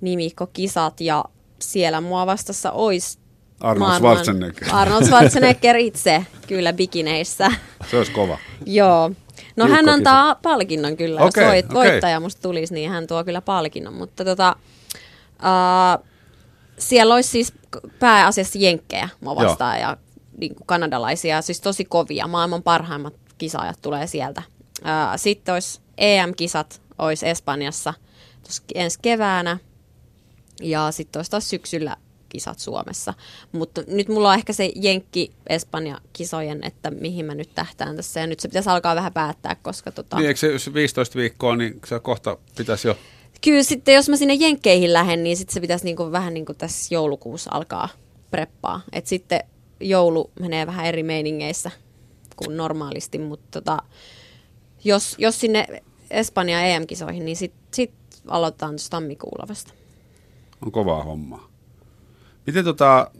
nimikkokisat 0.00 1.00
ja 1.00 1.24
siellä 1.58 2.00
mua 2.00 2.26
vastassa 2.26 2.72
olisi 2.72 3.18
Arnold 3.60 3.94
Schwarzenegger. 3.94 4.68
Arnold 4.72 5.04
Schwarzenegger 5.04 5.76
itse, 5.76 6.26
kyllä 6.46 6.72
bikineissä. 6.72 7.50
Se 7.90 7.98
olisi 7.98 8.12
kova. 8.12 8.38
Joo. 8.66 9.10
No 9.56 9.64
Tiukka 9.64 9.76
hän 9.76 9.88
antaa 9.88 10.34
kisa. 10.34 10.40
palkinnon 10.42 10.96
kyllä, 10.96 11.20
okay, 11.22 11.44
jos 11.44 11.50
voit, 11.50 11.66
okay. 11.66 11.74
voittaja 11.74 12.20
musta 12.20 12.42
tulisi, 12.42 12.74
niin 12.74 12.90
hän 12.90 13.06
tuo 13.06 13.24
kyllä 13.24 13.40
palkinnon, 13.40 13.94
mutta 13.94 14.24
tota, 14.24 14.56
uh, 15.38 16.06
siellä 16.88 17.14
olisi 17.14 17.28
siis 17.28 17.52
pääasiassa 17.98 18.58
jenkkejä 18.58 19.08
mua 19.20 19.36
vastaan 19.36 19.80
ja 19.80 19.96
niin 20.38 20.54
kuin 20.54 20.66
kanadalaisia, 20.66 21.42
siis 21.42 21.60
tosi 21.60 21.84
kovia. 21.84 22.26
Maailman 22.26 22.62
parhaimmat 22.62 23.14
kisaajat 23.38 23.78
tulee 23.82 24.06
sieltä. 24.06 24.42
Sitten 25.16 25.54
olisi 25.54 25.80
EM-kisat, 25.98 26.82
olisi 26.98 27.28
Espanjassa 27.28 27.94
ensi 28.74 28.98
keväänä 29.02 29.58
ja 30.62 30.90
sitten 30.90 31.18
olisi 31.18 31.30
taas 31.30 31.50
syksyllä 31.50 31.96
kisat 32.28 32.58
Suomessa. 32.58 33.14
Mutta 33.52 33.82
nyt 33.86 34.08
mulla 34.08 34.28
on 34.28 34.34
ehkä 34.34 34.52
se 34.52 34.72
Jenkki-Espanja-kisojen, 34.76 36.64
että 36.66 36.90
mihin 36.90 37.26
mä 37.26 37.34
nyt 37.34 37.54
tähtään 37.54 37.96
tässä. 37.96 38.20
Ja 38.20 38.26
nyt 38.26 38.40
se 38.40 38.48
pitäisi 38.48 38.70
alkaa 38.70 38.96
vähän 38.96 39.12
päättää, 39.12 39.56
koska... 39.62 39.92
Tota... 39.92 40.16
Niin, 40.16 40.28
eikö 40.28 40.58
se 40.58 40.74
15 40.74 41.18
viikkoa, 41.18 41.56
niin 41.56 41.80
se 41.86 42.00
kohta 42.00 42.38
pitäisi 42.56 42.88
jo 42.88 42.96
kyllä 43.44 43.62
sitten, 43.62 43.94
jos 43.94 44.08
mä 44.08 44.16
sinne 44.16 44.34
Jenkkeihin 44.34 44.92
lähden, 44.92 45.22
niin 45.22 45.36
sitten 45.36 45.54
se 45.54 45.60
pitäisi 45.60 45.84
niinku 45.84 46.12
vähän 46.12 46.34
niin 46.34 46.46
kuin 46.46 46.58
tässä 46.58 46.94
joulukuussa 46.94 47.50
alkaa 47.54 47.88
preppaa. 48.30 48.80
Et 48.92 49.06
sitten 49.06 49.40
joulu 49.80 50.30
menee 50.40 50.66
vähän 50.66 50.86
eri 50.86 51.02
meiningeissä 51.02 51.70
kuin 52.36 52.56
normaalisti, 52.56 53.18
mutta 53.18 53.60
tota, 53.60 53.78
jos, 54.84 55.14
jos 55.18 55.40
sinne 55.40 55.66
Espanja 56.10 56.60
EM-kisoihin, 56.60 57.24
niin 57.24 57.36
sitten 57.36 57.62
sit 57.74 57.92
aloitetaan 58.26 58.74
tammikuulla 58.90 59.48
vasta. 59.48 59.72
On 60.66 60.72
kovaa 60.72 61.04
hommaa. 61.04 61.48
Miten 62.46 62.64
tota, 62.64 63.10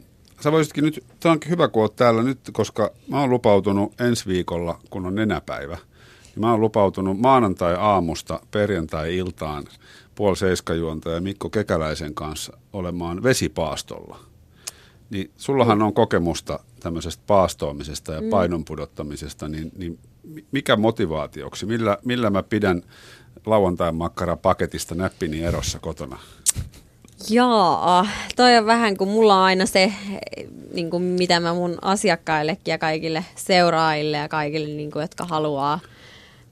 sä 0.41 0.53
voisitkin 0.53 0.85
nyt, 0.85 1.05
tämä 1.20 1.33
onkin 1.33 1.51
hyvä, 1.51 1.68
kun 1.68 1.83
oot 1.83 1.97
täällä 1.97 2.23
nyt, 2.23 2.39
koska 2.53 2.93
mä 3.09 3.20
oon 3.20 3.31
lupautunut 3.31 4.01
ensi 4.01 4.27
viikolla, 4.27 4.79
kun 4.91 5.07
on 5.07 5.14
nenäpäivä, 5.14 5.75
niin 6.23 6.41
mä 6.41 6.51
oon 6.51 6.61
lupautunut 6.61 7.20
maanantai-aamusta 7.20 8.41
perjantai-iltaan 8.51 9.64
puoli 10.15 10.37
seiskajuontaja 10.37 11.21
Mikko 11.21 11.51
Kekäläisen 11.51 12.15
kanssa 12.15 12.59
olemaan 12.73 13.23
vesipaastolla. 13.23 14.19
Niin 15.11 15.31
sullahan 15.37 15.83
on 15.83 15.95
kokemusta 15.95 16.59
tämmöisestä 16.81 17.23
paastoamisesta 17.27 18.13
ja 18.13 18.21
mm. 18.21 18.31
painon 18.31 18.65
pudottamisesta, 18.65 19.49
niin, 19.49 19.73
niin 19.77 19.99
mikä 20.53 20.77
motivaatioksi, 20.77 21.67
millä, 21.67 21.99
millä 22.05 22.31
mä 22.31 22.43
pidän 22.43 22.83
lauantain 23.47 23.95
makkara 23.95 24.37
paketista 24.37 24.95
näppini 24.95 25.43
erossa 25.43 25.79
kotona? 25.79 26.19
Jaa, 27.31 28.07
toi 28.37 28.57
on 28.57 28.67
vähän 28.67 28.97
kuin 28.97 29.11
mulla 29.11 29.37
on 29.37 29.43
aina 29.43 29.67
se, 29.67 29.93
niin 30.73 30.91
kuin 30.91 31.03
mitä 31.03 31.41
mä 31.41 31.55
mun 31.55 31.79
asiakkaillekin 31.83 32.73
ja 32.73 32.79
kaikille 32.79 33.25
seuraajille 33.37 34.17
ja 34.17 34.29
kaikille, 34.29 34.69
niin 34.69 34.91
kuin, 34.91 35.01
jotka 35.01 35.25
haluaa– 35.25 35.81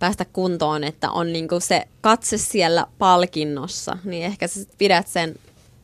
päästä 0.00 0.24
kuntoon, 0.24 0.84
että 0.84 1.10
on 1.10 1.32
niinku 1.32 1.60
se 1.60 1.84
katse 2.00 2.38
siellä 2.38 2.86
palkinnossa, 2.98 3.98
niin 4.04 4.24
ehkä 4.24 4.48
sä 4.48 4.60
pidät 4.78 5.08
sen 5.08 5.34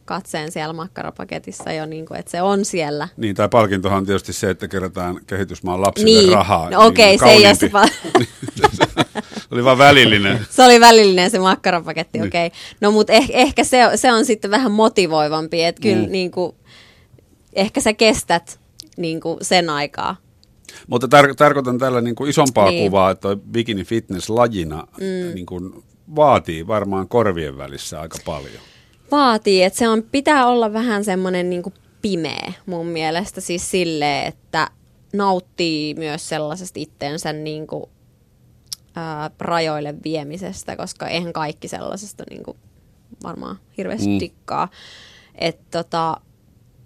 katseen 0.04 0.52
siellä 0.52 0.72
makkarapaketissa 0.72 1.72
jo, 1.72 1.86
niin 1.86 2.06
kuin, 2.06 2.20
että 2.20 2.30
se 2.30 2.42
on 2.42 2.64
siellä. 2.64 3.08
Niin, 3.16 3.36
tai 3.36 3.48
palkintohan 3.48 3.98
on 3.98 4.06
tietysti 4.06 4.32
se, 4.32 4.50
että 4.50 4.68
kerätään 4.68 5.16
kehitysmaan 5.26 5.80
lapsille 5.80 6.20
niin. 6.20 6.32
rahaa. 6.32 6.70
No, 6.70 6.86
okei, 6.86 7.14
okay, 7.14 7.28
niin 7.28 7.40
se 7.40 7.46
ei 7.46 7.46
ole 7.46 7.54
se 7.54 7.68
pal- 7.68 7.88
Se 9.48 9.54
oli 9.54 9.64
vaan 9.64 9.78
välillinen. 9.78 10.46
se 10.50 10.64
oli 10.64 10.80
välillinen 10.80 11.30
se 11.30 11.38
makkarapaketti, 11.38 12.18
niin. 12.18 12.28
okei. 12.28 12.46
Okay. 12.46 12.58
No, 12.80 12.90
mutta 12.90 13.12
eh- 13.12 13.30
ehkä 13.30 13.64
se, 13.64 13.78
se 13.94 14.12
on 14.12 14.24
sitten 14.24 14.50
vähän 14.50 14.72
motivoivampi, 14.72 15.64
että 15.64 15.82
kyllä 15.82 16.06
mm. 16.06 16.12
niin 16.12 16.30
kuin, 16.30 16.56
ehkä 17.52 17.80
sä 17.80 17.92
kestät 17.92 18.60
niin 18.96 19.20
kuin 19.20 19.38
sen 19.42 19.70
aikaa. 19.70 20.16
Mutta 20.86 21.06
tar- 21.06 21.34
tarkoitan 21.34 21.78
tällä 21.78 22.00
niin 22.00 22.14
kuin 22.14 22.30
isompaa 22.30 22.70
niin. 22.70 22.90
kuvaa, 22.90 23.10
että 23.10 23.36
bikini 23.50 23.84
fitness 23.84 24.30
lajina 24.30 24.86
mm. 25.00 25.34
niin 25.34 25.46
kuin 25.46 25.84
vaatii 26.16 26.66
varmaan 26.66 27.08
korvien 27.08 27.58
välissä 27.58 28.00
aika 28.00 28.18
paljon. 28.24 28.62
Vaatii, 29.10 29.62
että 29.62 29.78
se 29.78 29.88
on, 29.88 30.02
pitää 30.02 30.46
olla 30.46 30.72
vähän 30.72 31.04
semmoinen 31.04 31.50
niin 31.50 31.62
pimeä 32.02 32.52
mun 32.66 32.86
mielestä 32.86 33.40
siis 33.40 33.70
silleen, 33.70 34.26
että 34.26 34.70
nauttii 35.12 35.94
myös 35.94 36.28
sellaisesta 36.28 36.80
itteensä 36.80 37.32
niin 37.32 37.66
kuin, 37.66 37.84
ää, 38.96 39.30
rajoille 39.40 39.94
viemisestä, 40.04 40.76
koska 40.76 41.08
eihän 41.08 41.32
kaikki 41.32 41.68
sellaisesta 41.68 42.24
niin 42.30 42.42
kuin, 42.42 42.56
varmaan 43.22 43.58
hirveästi 43.78 44.08
mm. 44.08 44.20
dikkaa. 44.20 44.68
Että 45.34 45.64
tota, 45.70 46.20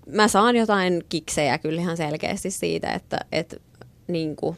mä 0.06 0.28
saan 0.28 0.56
jotain 0.56 1.04
kiksejä 1.08 1.58
kyllä 1.58 1.80
ihan 1.80 1.96
selkeästi 1.96 2.50
siitä, 2.50 2.92
että 2.92 3.18
et, 3.32 3.62
niin 4.10 4.36
kuin, 4.36 4.56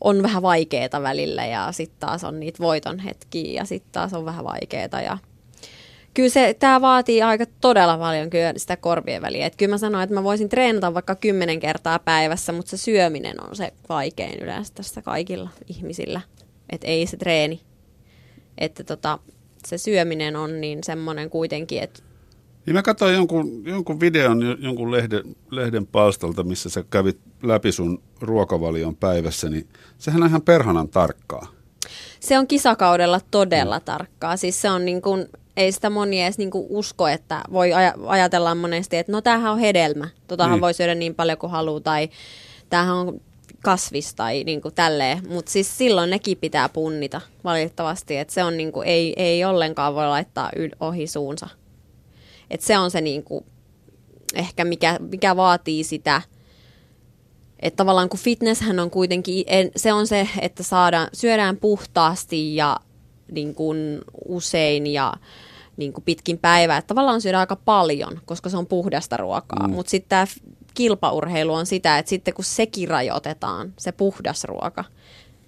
on 0.00 0.22
vähän 0.22 0.42
vaikeeta 0.42 1.02
välillä 1.02 1.46
ja 1.46 1.72
sitten 1.72 2.00
taas 2.00 2.24
on 2.24 2.40
niitä 2.40 2.58
voiton 2.58 2.98
hetkiä 2.98 3.52
ja 3.52 3.64
sitten 3.64 3.92
taas 3.92 4.14
on 4.14 4.24
vähän 4.24 4.44
vaikeeta 4.44 5.00
ja 5.00 5.18
kyllä 6.14 6.28
se, 6.28 6.56
tämä 6.58 6.80
vaatii 6.80 7.22
aika 7.22 7.44
todella 7.60 7.98
paljon 7.98 8.30
kyllä 8.30 8.52
sitä 8.56 8.76
korvien 8.76 9.22
väliä. 9.22 9.46
Et 9.46 9.56
kyllä 9.56 9.70
mä 9.70 9.78
sanoin, 9.78 10.02
että 10.02 10.14
mä 10.14 10.24
voisin 10.24 10.48
treenata 10.48 10.94
vaikka 10.94 11.14
kymmenen 11.14 11.60
kertaa 11.60 11.98
päivässä, 11.98 12.52
mutta 12.52 12.70
se 12.70 12.76
syöminen 12.76 13.44
on 13.44 13.56
se 13.56 13.72
vaikein 13.88 14.38
yleensä 14.42 14.74
tässä 14.74 15.02
kaikilla 15.02 15.50
ihmisillä. 15.68 16.20
Että 16.70 16.86
ei 16.86 17.06
se 17.06 17.16
treeni. 17.16 17.60
Että 18.58 18.84
tota, 18.84 19.18
se 19.66 19.78
syöminen 19.78 20.36
on 20.36 20.60
niin 20.60 20.84
semmoinen 20.84 21.30
kuitenkin, 21.30 21.82
että 21.82 22.02
niin 22.66 22.74
mä 22.74 22.82
katsoin 22.82 23.14
jonkun, 23.14 23.62
jonkun 23.66 24.00
videon 24.00 24.56
jonkun 24.60 24.92
lehden, 24.92 25.36
lehden 25.50 25.86
palstalta, 25.86 26.42
missä 26.42 26.70
sä 26.70 26.84
kävit 26.90 27.18
läpi 27.42 27.72
sun 27.72 28.02
ruokavalion 28.20 28.96
päivässä, 28.96 29.48
niin 29.48 29.68
sehän 29.98 30.22
on 30.22 30.28
ihan 30.28 30.42
perhanan 30.42 30.88
tarkkaa. 30.88 31.46
Se 32.20 32.38
on 32.38 32.46
kisakaudella 32.46 33.20
todella 33.30 33.78
mm. 33.78 33.84
tarkkaa. 33.84 34.36
Siis 34.36 34.62
se 34.62 34.70
on 34.70 34.84
niin 34.84 35.02
kuin, 35.02 35.26
ei 35.56 35.72
sitä 35.72 35.90
moni 35.90 36.22
edes 36.22 36.38
niin 36.38 36.50
kuin 36.50 36.66
usko, 36.68 37.08
että 37.08 37.42
voi 37.52 37.70
aj- 37.70 38.00
ajatella 38.06 38.54
monesti, 38.54 38.96
että 38.96 39.12
no 39.12 39.20
tämähän 39.20 39.52
on 39.52 39.58
hedelmä. 39.58 40.08
Totahan 40.28 40.52
niin. 40.52 40.60
voi 40.60 40.74
syödä 40.74 40.94
niin 40.94 41.14
paljon 41.14 41.38
kuin 41.38 41.50
haluaa 41.50 41.80
tai 41.80 42.08
tämähän 42.70 42.96
on 42.96 43.20
kasvis 43.64 44.14
tai 44.14 44.44
niin 44.44 44.60
kuin 44.60 44.74
tälleen. 44.74 45.18
Mutta 45.28 45.50
siis 45.50 45.78
silloin 45.78 46.10
nekin 46.10 46.38
pitää 46.38 46.68
punnita 46.68 47.20
valitettavasti, 47.44 48.16
että 48.16 48.34
se 48.34 48.44
on 48.44 48.56
niin 48.56 48.72
kuin, 48.72 48.88
ei, 48.88 49.12
ei 49.16 49.44
ollenkaan 49.44 49.94
voi 49.94 50.06
laittaa 50.06 50.50
yl- 50.56 50.76
ohi 50.80 51.06
suunsa. 51.06 51.48
Et 52.54 52.60
se 52.60 52.78
on 52.78 52.90
se 52.90 53.00
niin 53.00 53.24
kuin, 53.24 53.44
ehkä 54.34 54.64
mikä, 54.64 54.98
mikä 55.10 55.36
vaatii 55.36 55.84
sitä, 55.84 56.22
että 57.60 57.76
tavallaan 57.76 58.08
kun 58.08 58.20
fitnesshän 58.20 58.80
on 58.80 58.90
kuitenkin, 58.90 59.44
se 59.76 59.92
on 59.92 60.06
se, 60.06 60.28
että 60.40 60.62
saadaan, 60.62 61.08
syödään 61.12 61.56
puhtaasti 61.56 62.56
ja 62.56 62.76
niin 63.32 63.54
kuin 63.54 64.00
usein 64.28 64.86
ja 64.86 65.12
niin 65.76 65.92
kuin 65.92 66.04
pitkin 66.04 66.38
päivää. 66.38 66.78
Että 66.78 66.88
tavallaan 66.88 67.20
syödään 67.20 67.40
aika 67.40 67.56
paljon, 67.56 68.20
koska 68.24 68.48
se 68.48 68.56
on 68.56 68.66
puhdasta 68.66 69.16
ruokaa. 69.16 69.68
Mm. 69.68 69.74
Mutta 69.74 69.90
sitten 69.90 70.08
tämä 70.08 70.26
kilpaurheilu 70.74 71.54
on 71.54 71.66
sitä, 71.66 71.98
että 71.98 72.10
sitten 72.10 72.34
kun 72.34 72.44
sekin 72.44 72.88
rajoitetaan, 72.88 73.72
se 73.78 73.92
puhdas 73.92 74.44
ruoka, 74.44 74.84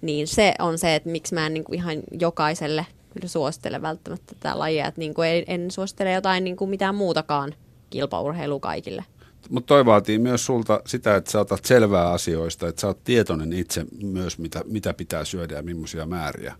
niin 0.01 0.27
se 0.27 0.53
on 0.59 0.77
se, 0.77 0.95
että 0.95 1.09
miksi 1.09 1.33
mä 1.33 1.45
en 1.45 1.53
niin 1.53 1.63
kuin 1.63 1.79
ihan 1.79 1.97
jokaiselle 2.19 2.85
kyllä 3.17 3.27
suosittele 3.27 3.81
välttämättä 3.81 4.35
tätä 4.35 4.59
lajia. 4.59 4.87
Että 4.87 4.99
niin 4.99 5.13
kuin 5.13 5.29
en, 5.29 5.43
en 5.47 5.71
suosittele 5.71 6.11
jotain 6.11 6.43
niin 6.43 6.55
kuin 6.55 6.69
mitään 6.69 6.95
muutakaan 6.95 7.53
kilpaurheilua 7.89 8.59
kaikille. 8.59 9.03
Mutta 9.49 9.67
toi 9.67 9.85
vaatii 9.85 10.19
myös 10.19 10.45
sulta 10.45 10.81
sitä, 10.85 11.15
että 11.15 11.31
sä 11.31 11.39
otat 11.39 11.65
selvää 11.65 12.11
asioista, 12.11 12.67
että 12.67 12.81
sä 12.81 12.87
oot 12.87 13.03
tietoinen 13.03 13.53
itse 13.53 13.85
myös, 14.03 14.37
mitä, 14.39 14.61
mitä 14.65 14.93
pitää 14.93 15.25
syödä 15.25 15.55
ja 15.55 15.63
millaisia 15.63 16.05
määriä. 16.05 16.55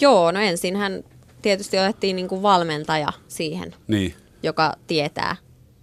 Joo, 0.00 0.32
no 0.32 0.40
ensinhän 0.40 1.04
tietysti 1.42 1.78
otettiin 1.78 2.16
niin 2.16 2.28
kuin 2.28 2.42
valmentaja 2.42 3.08
siihen, 3.28 3.74
niin. 3.88 4.14
joka 4.42 4.74
tietää. 4.86 5.36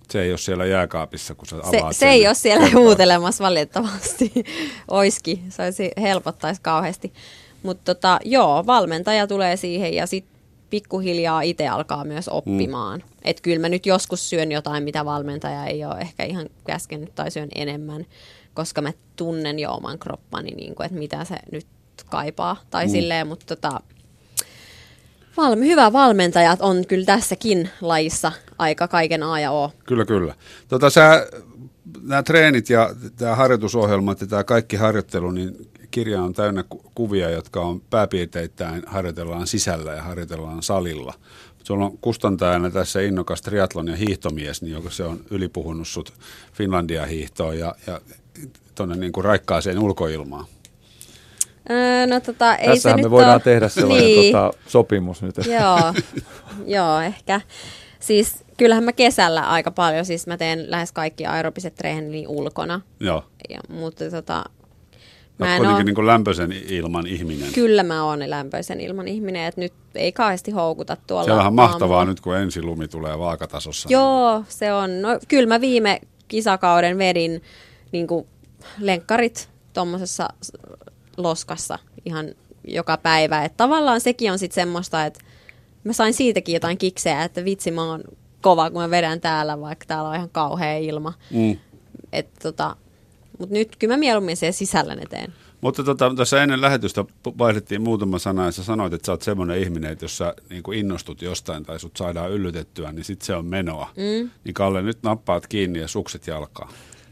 Se 0.09 0.21
ei 0.21 0.31
ole 0.31 0.37
siellä 0.37 0.65
jääkaapissa, 0.65 1.35
kun 1.35 1.47
sä 1.47 1.55
avaat 1.55 1.95
Se, 1.95 1.99
se 1.99 2.09
ei 2.09 2.27
ole 2.27 2.35
siellä 2.35 2.69
huutelemassa 2.73 3.43
valitettavasti. 3.43 4.31
Oiski, 4.87 5.43
se 5.49 5.63
olisi, 5.63 5.91
helpottaisi 6.01 6.61
kauheasti. 6.61 7.13
Mutta 7.67 7.95
tota, 7.95 8.19
joo, 8.25 8.63
valmentaja 8.65 9.27
tulee 9.27 9.57
siihen 9.57 9.93
ja 9.93 10.07
sitten 10.07 10.41
pikkuhiljaa 10.69 11.41
itse 11.41 11.67
alkaa 11.67 12.05
myös 12.05 12.27
oppimaan. 12.27 12.99
Mm. 12.99 13.11
Että 13.23 13.41
kyllä 13.41 13.59
mä 13.59 13.69
nyt 13.69 13.85
joskus 13.85 14.29
syön 14.29 14.51
jotain, 14.51 14.83
mitä 14.83 15.05
valmentaja 15.05 15.65
ei 15.65 15.85
ole 15.85 15.99
ehkä 15.99 16.23
ihan 16.23 16.49
käskenyt 16.67 17.15
tai 17.15 17.31
syön 17.31 17.49
enemmän, 17.55 18.05
koska 18.53 18.81
mä 18.81 18.93
tunnen 19.15 19.59
jo 19.59 19.71
oman 19.71 19.99
kroppani, 19.99 20.51
niin 20.51 20.75
kuin, 20.75 20.85
että 20.85 20.99
mitä 20.99 21.25
se 21.25 21.35
nyt 21.51 21.67
kaipaa 22.09 22.57
tai 22.69 22.85
mm. 22.85 22.91
silleen, 22.91 23.27
mutta 23.27 23.55
tota, 23.55 23.79
Valmi, 25.37 25.67
hyvä 25.67 25.93
valmentajat 25.93 26.61
on 26.61 26.85
kyllä 26.87 27.05
tässäkin 27.05 27.69
lajissa 27.81 28.31
aika 28.57 28.87
kaiken 28.87 29.23
A 29.23 29.39
ja 29.39 29.51
O. 29.51 29.71
Kyllä, 29.85 30.05
kyllä. 30.05 30.35
Tota, 30.67 30.89
sä, 30.89 31.27
nämä 32.01 32.23
treenit 32.23 32.69
ja 32.69 32.95
tämä 33.17 33.35
harjoitusohjelmat 33.35 34.21
ja 34.21 34.27
tämä 34.27 34.43
kaikki 34.43 34.75
harjoittelu, 34.75 35.31
niin 35.31 35.69
kirja 35.91 36.21
on 36.21 36.33
täynnä 36.33 36.63
kuvia, 36.95 37.29
jotka 37.29 37.61
on 37.61 37.81
pääpiirteittäin 37.89 38.83
harjoitellaan 38.85 39.47
sisällä 39.47 39.93
ja 39.93 40.01
harjoitellaan 40.01 40.63
salilla. 40.63 41.13
Sulla 41.63 41.85
on 41.85 41.97
kustantajana 41.97 42.71
tässä 42.71 43.01
innokas 43.01 43.41
triatlon 43.41 43.87
ja 43.87 43.95
hiihtomies, 43.95 44.61
niin 44.61 44.73
joka 44.73 44.89
se 44.89 45.03
on 45.03 45.19
ylipuhunut 45.31 45.87
sut 45.87 46.13
Finlandia 46.53 47.05
hiihtoon 47.05 47.59
ja, 47.59 47.75
ja 47.87 48.01
tuonne 48.75 48.95
niin 48.95 49.11
kuin 49.11 49.25
raikkaaseen 49.25 49.79
ulkoilmaan. 49.79 50.45
Öö, 51.69 52.07
no 52.07 52.19
tota, 52.19 52.55
ei 52.55 52.67
Tässähän 52.67 52.99
se 52.99 53.03
me 53.03 53.11
voidaan 53.11 53.33
ole... 53.33 53.41
tehdä 53.41 53.69
sellainen 53.69 54.05
niin. 54.05 54.33
tota, 54.33 54.53
sopimus 54.67 55.21
nyt. 55.21 55.35
joo, 55.59 55.93
joo, 56.65 57.01
ehkä. 57.01 57.41
Siis 57.99 58.45
kyllähän 58.57 58.83
mä 58.83 58.93
kesällä 58.93 59.41
aika 59.41 59.71
paljon, 59.71 60.05
siis 60.05 60.27
mä 60.27 60.37
teen 60.37 60.71
lähes 60.71 60.91
kaikki 60.91 61.25
aerobiset 61.25 61.75
treenini 61.75 62.25
ulkona. 62.27 62.81
Joo. 62.99 63.23
Ja, 63.49 63.59
mutta 63.69 64.09
tota, 64.09 64.43
Mä 65.39 65.55
en 65.55 65.63
kuitenkin 65.63 65.99
ole... 65.99 66.01
niin 66.01 66.07
lämpöisen 66.07 66.51
ilman 66.51 67.07
ihminen. 67.07 67.53
Kyllä 67.53 67.83
mä 67.83 68.03
oon 68.03 68.29
lämpöisen 68.29 68.81
ilman 68.81 69.07
ihminen, 69.07 69.45
että 69.45 69.61
nyt 69.61 69.73
ei 69.95 70.11
kauheasti 70.11 70.51
houkuta 70.51 70.97
tuolla. 71.07 71.25
Se 71.25 71.47
on 71.47 71.53
mahtavaa 71.53 72.05
nyt, 72.05 72.19
kun 72.19 72.37
ensi 72.37 72.61
lumi 72.61 72.87
tulee 72.87 73.19
vaakatasossa. 73.19 73.89
Joo, 73.91 74.43
se 74.49 74.73
on. 74.73 75.01
No, 75.01 75.09
kyllä 75.27 75.47
mä 75.47 75.61
viime 75.61 76.01
kisakauden 76.27 76.97
vedin 76.97 77.43
niin 77.91 78.07
lenkkarit 78.79 79.49
tuommoisessa 79.73 80.27
loskassa 81.17 81.79
ihan 82.05 82.25
joka 82.67 82.97
päivä. 82.97 83.45
Että 83.45 83.57
tavallaan 83.57 84.01
sekin 84.01 84.31
on 84.31 84.39
sitten 84.39 84.61
semmoista, 84.61 85.05
että 85.05 85.19
mä 85.83 85.93
sain 85.93 86.13
siitäkin 86.13 86.53
jotain 86.53 86.77
kikseä, 86.77 87.23
että 87.23 87.45
vitsi 87.45 87.71
mä 87.71 87.89
oon 87.89 88.03
kova, 88.41 88.69
kun 88.69 88.81
mä 88.81 88.89
vedän 88.89 89.21
täällä, 89.21 89.61
vaikka 89.61 89.85
täällä 89.85 90.09
on 90.09 90.15
ihan 90.15 90.29
kauhea 90.29 90.77
ilma. 90.77 91.13
Mm. 91.31 91.57
Että 92.13 92.39
tota, 92.43 92.75
mutta 93.37 93.53
nyt 93.53 93.75
kyllä 93.75 93.93
mä 93.93 93.97
mieluummin 93.97 94.37
sen 94.37 94.53
sisällä 94.53 94.95
ne 94.95 95.05
teen. 95.09 95.33
Mutta 95.61 95.83
tota, 95.83 96.13
tässä 96.15 96.43
ennen 96.43 96.61
lähetystä 96.61 97.05
vaihdettiin 97.37 97.81
muutama 97.81 98.19
sana 98.19 98.45
ja 98.45 98.51
sä 98.51 98.63
sanoit, 98.63 98.93
että 98.93 99.05
sä 99.05 99.11
oot 99.11 99.21
semmoinen 99.21 99.59
ihminen, 99.59 99.91
että 99.91 100.05
jos 100.05 100.17
sä 100.17 100.33
niin 100.49 100.73
innostut 100.73 101.21
jostain 101.21 101.63
tai 101.63 101.79
sut 101.79 101.97
saadaan 101.97 102.31
yllytettyä, 102.31 102.91
niin 102.91 103.03
sit 103.03 103.21
se 103.21 103.35
on 103.35 103.45
menoa. 103.45 103.89
Mm. 103.97 104.29
Niin 104.43 104.53
Kalle, 104.53 104.81
nyt 104.81 104.97
nappaat 105.03 105.47
kiinni 105.47 105.79
ja 105.79 105.87
sukset 105.87 106.27
jalkaa. 106.27 106.69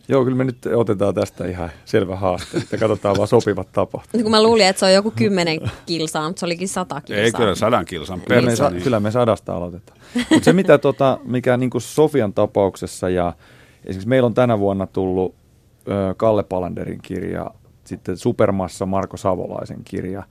Joo, 0.08 0.24
kyllä 0.24 0.38
me 0.38 0.44
nyt 0.44 0.58
otetaan 0.76 1.16
tästä 1.16 1.48
ihan 1.48 1.70
selvä 1.86 2.16
haaste, 2.16 2.58
että 2.58 2.78
katsotaan 2.78 3.18
vaan 3.18 3.28
sopivat 3.28 3.72
tapahtumat. 3.72 4.24
kun 4.24 4.32
mä 4.32 4.44
luulin, 4.44 4.66
että 4.66 4.80
se 4.80 4.86
on 4.86 4.94
joku 4.94 5.12
kymmenen 5.12 5.60
kilsaa, 5.86 6.28
mutta 6.28 6.40
se 6.40 6.46
olikin 6.46 6.68
sata 6.68 7.02
kilsaa. 7.02 7.24
Ei, 7.24 7.32
kyllä 7.32 7.56
sadan 7.56 7.86
kilsan 7.86 8.22
perässä. 8.28 8.70
Niin. 8.70 8.84
Kyllä 8.84 9.00
me 9.00 9.12
sadasta 9.12 9.56
aloitetaan. 9.56 10.00
Mutta 10.16 10.46
se, 10.46 10.54
mitä 10.54 10.78
tota, 10.78 11.20
mikä 11.24 11.58
niin 11.58 11.70
Sofian 11.78 12.34
tapauksessa 12.34 13.10
ja 13.10 13.34
esimerkiksi 13.86 14.08
meillä 14.08 14.26
on 14.26 14.34
tänä 14.34 14.60
vuonna 14.60 14.88
tullut 14.88 15.36
Kalle 16.18 16.44
Palanderin 16.44 17.00
kirja, 17.02 17.52
sitten 17.84 18.18
Supermassa 18.18 18.86
Marko 18.86 19.18
Savolaisen 19.18 19.84
kirja. 19.84 20.24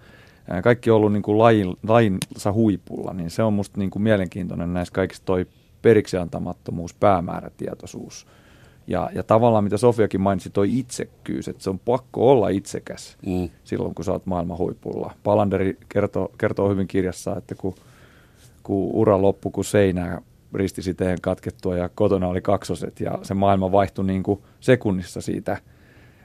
Kaikki 0.63 0.91
on 0.91 0.97
ollut 0.97 1.13
niin 1.13 1.23
kuin 1.23 1.39
lain, 1.39 1.77
lainsa 1.89 2.53
huipulla, 2.53 3.13
niin 3.13 3.31
se 3.31 3.43
on 3.43 3.53
musta 3.53 3.79
niin 3.79 3.91
kuin 3.91 4.03
mielenkiintoinen 4.03 4.75
näissä 4.75 4.95
kaikissa 4.95 5.25
toi 5.25 5.47
periksi 5.83 6.17
antamattomuus, 6.17 6.95
päämäärätietoisuus. 6.95 8.27
Ja, 8.87 9.11
ja 9.15 9.23
tavallaan 9.23 9.65
mitä 9.65 9.77
Sofiakin 9.77 10.21
mainitsi, 10.21 10.51
toi 10.51 10.79
itsekkyys, 10.79 11.49
että 11.49 11.63
se 11.63 11.71
on 11.71 11.79
pakko 11.79 12.31
olla 12.31 12.49
itsekäs 12.49 13.17
mm. 13.27 13.49
silloin, 13.65 13.95
kun 13.95 14.05
sä 14.05 14.13
oot 14.13 14.27
maailman 14.27 14.59
huipulla. 14.59 15.15
Palanderi 15.25 15.79
kertoo, 15.89 16.33
kertoo 16.39 16.69
hyvin 16.69 16.89
kirjassa, 16.89 17.37
että 17.37 17.55
kun, 17.55 17.75
kun 18.63 18.91
ura 18.93 19.23
loppui, 19.23 19.53
kun 19.53 19.65
seinää 19.65 20.21
ristisiteen 20.55 21.19
katkettua 21.21 21.77
ja 21.77 21.89
kotona 21.89 22.29
oli 22.29 22.41
kaksoset 22.41 23.01
ja 23.01 23.19
se 23.23 23.35
maailma 23.35 23.73
vaihtui 23.73 24.05
niin 24.05 24.23
kuin 24.23 24.43
sekunnissa 24.61 25.21
siitä 25.21 25.57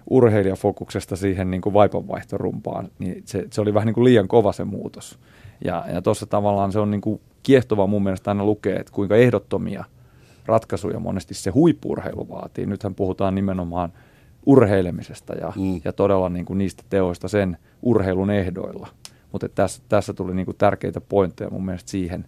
urheilijafokuksesta 0.10 1.16
siihen 1.16 1.52
niin 1.52 1.62
kuin 1.62 1.74
vaipanvaihtorumpaan, 1.74 2.90
niin 3.00 3.24
se, 3.26 3.48
se 3.52 3.62
oli 3.62 3.74
vähän 3.74 3.86
niin 3.86 3.94
kuin 3.94 4.04
liian 4.04 4.28
kova 4.28 4.52
se 4.52 4.64
muutos. 4.64 5.20
Ja, 5.66 5.86
ja 5.94 6.02
tuossa 6.02 6.26
tavallaan 6.26 6.72
se 6.72 6.80
on 6.80 6.92
niin 6.92 7.02
kuin 7.02 7.22
kiehtova 7.44 7.88
mun 7.88 8.04
mielestä 8.04 8.32
aina 8.32 8.46
lukea, 8.46 8.80
että 8.80 8.92
kuinka 8.92 9.16
ehdottomia 9.16 9.84
ratkaisuja 10.46 11.00
monesti 11.00 11.34
se 11.34 11.52
huippurheilu 11.52 12.30
vaatii. 12.30 12.66
Nythän 12.66 12.96
puhutaan 12.96 13.36
nimenomaan 13.36 13.94
urheilemisesta 14.46 15.34
ja, 15.34 15.54
mm. 15.56 15.82
ja 15.84 15.94
todella 15.94 16.30
niin 16.30 16.46
kuin 16.46 16.58
niistä 16.58 16.84
teoista 16.90 17.28
sen 17.28 17.58
urheilun 17.82 18.30
ehdoilla. 18.30 18.88
Mutta 19.32 19.50
tässä, 19.50 19.82
tässä 19.90 20.14
tuli 20.14 20.36
niinku 20.36 20.54
tärkeitä 20.54 21.02
pointteja 21.02 21.50
mun 21.50 21.66
mielestä 21.66 21.92
siihen, 21.92 22.26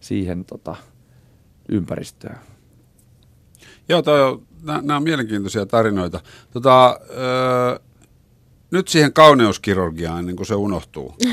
siihen 0.00 0.44
tota, 0.44 0.76
ympäristöön. 1.68 2.38
Joo, 3.88 4.02
toi, 4.02 4.40
nämä 4.62 4.96
on 4.96 5.02
mielenkiintoisia 5.02 5.66
tarinoita. 5.66 6.20
Tota, 6.52 7.00
öö, 7.10 7.78
nyt 8.70 8.88
siihen 8.88 9.12
kauneuskirurgiaan 9.12 10.18
ennen 10.18 10.36
kuin 10.36 10.46
se 10.46 10.54
unohtuu. 10.54 11.14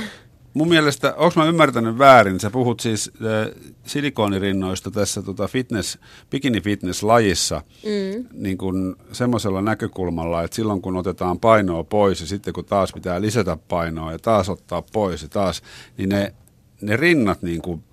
Mun 0.54 0.70
mielestä, 0.70 1.14
onko 1.18 1.34
mä 1.36 1.46
ymmärtänyt 1.46 1.98
väärin, 1.98 2.40
sä 2.40 2.50
puhut 2.50 2.80
siis 2.80 3.12
äh, 3.22 3.72
silikoonirinnoista 3.86 4.92
tässä 4.92 5.22
tota 5.22 5.48
fitness, 5.48 5.98
bikini-fitness-lajissa 6.32 7.62
mm. 7.86 8.26
niin 8.34 8.58
kuin 8.58 8.96
semmoisella 9.12 9.62
näkökulmalla, 9.62 10.44
että 10.44 10.56
silloin 10.56 10.82
kun 10.82 10.98
otetaan 10.98 11.40
painoa 11.40 11.84
pois 11.84 12.22
ja 12.22 12.28
sitten 12.28 12.54
kun 12.54 12.66
taas 12.66 12.94
pitää 12.94 13.22
lisätä 13.22 13.58
painoa 13.68 14.12
ja 14.12 14.20
taas 14.20 14.50
ottaa 14.50 14.82
pois 14.94 15.22
ja 15.22 15.28
taas, 15.30 15.62
niin 15.98 16.10
ne, 16.10 16.34
ne 16.82 16.98
rinnat 16.98 17.42
niin 17.42 17.62
kuin 17.62 17.84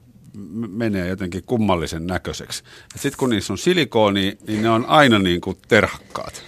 menee 0.68 1.09
jotenkin 1.09 1.43
kummallisen 1.47 2.07
näköiseksi. 2.07 2.62
Sitten 2.97 3.18
kun 3.18 3.30
niissä 3.30 3.53
on 3.53 3.59
silikooni, 3.59 4.39
niin 4.47 4.62
ne 4.62 4.70
on 4.70 4.87
aina 4.87 5.18
niin 5.18 5.41
kuin 5.41 5.59
terhakkaat. 5.68 6.43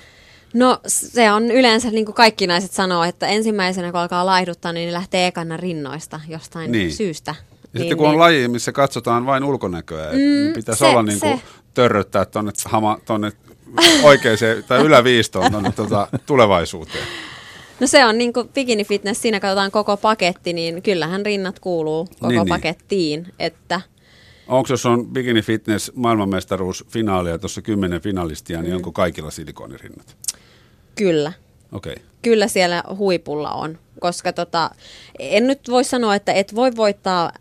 No 0.54 0.80
se 0.86 1.32
on 1.32 1.50
yleensä, 1.50 1.90
niin 1.90 2.04
kuin 2.04 2.14
kaikki 2.14 2.46
naiset 2.46 2.72
sanoo, 2.72 3.04
että 3.04 3.26
ensimmäisenä 3.26 3.92
kun 3.92 4.00
alkaa 4.00 4.26
laihduttaa, 4.26 4.72
niin 4.72 4.86
ne 4.86 4.92
lähtee 4.92 5.26
ekana 5.26 5.56
rinnoista 5.56 6.20
jostain 6.28 6.72
niin. 6.72 6.92
syystä. 6.92 7.34
Ja 7.38 7.68
niin, 7.72 7.82
sitten 7.82 7.98
kun 7.98 8.06
on 8.06 8.12
niin. 8.12 8.20
laji, 8.20 8.48
missä 8.48 8.72
katsotaan 8.72 9.26
vain 9.26 9.44
ulkonäköä, 9.44 10.12
mm, 10.12 10.18
niin 10.18 10.52
pitäisi 10.54 10.78
se, 10.78 10.84
olla 10.84 11.02
niin 11.02 11.20
kuin 11.20 11.40
törröttää 11.74 12.24
tuonne 12.24 12.52
tonne 13.04 13.32
oikeaan 14.02 14.38
tai 14.68 14.80
yläviistoon 14.80 15.50
tuonne 15.50 15.72
tuota, 15.72 16.08
tulevaisuuteen. 16.26 17.04
No 17.84 17.88
se 17.88 18.04
on 18.04 18.18
niin 18.18 18.32
kuin 18.32 18.48
bikini 18.48 18.84
fitness, 18.84 19.22
siinä 19.22 19.40
katsotaan 19.40 19.70
koko 19.70 19.96
paketti, 19.96 20.52
niin 20.52 20.82
kyllähän 20.82 21.26
rinnat 21.26 21.58
kuuluu 21.58 22.04
koko 22.04 22.28
niin, 22.28 22.38
niin. 22.38 22.48
pakettiin. 22.48 23.22
Niin. 23.22 23.34
Että 23.38 23.80
Onko 24.48 24.66
jos 24.70 24.86
on 24.86 25.06
bikini 25.06 25.42
fitness 25.42 25.92
maailmanmestaruus 25.94 26.84
finaalia, 26.88 27.38
tuossa 27.38 27.62
kymmenen 27.62 28.00
finalistia, 28.00 28.62
niin 28.62 28.70
mm. 28.72 28.76
onko 28.76 28.92
kaikilla 28.92 29.30
silikonirinnat? 29.30 30.16
Kyllä. 30.94 31.32
Okay. 31.72 31.94
Kyllä 32.22 32.48
siellä 32.48 32.82
huipulla 32.96 33.52
on, 33.52 33.78
koska 34.00 34.32
tota, 34.32 34.70
en 35.18 35.46
nyt 35.46 35.60
voi 35.68 35.84
sanoa, 35.84 36.14
että 36.14 36.32
et 36.32 36.54
voi 36.54 36.76
voittaa 36.76 37.32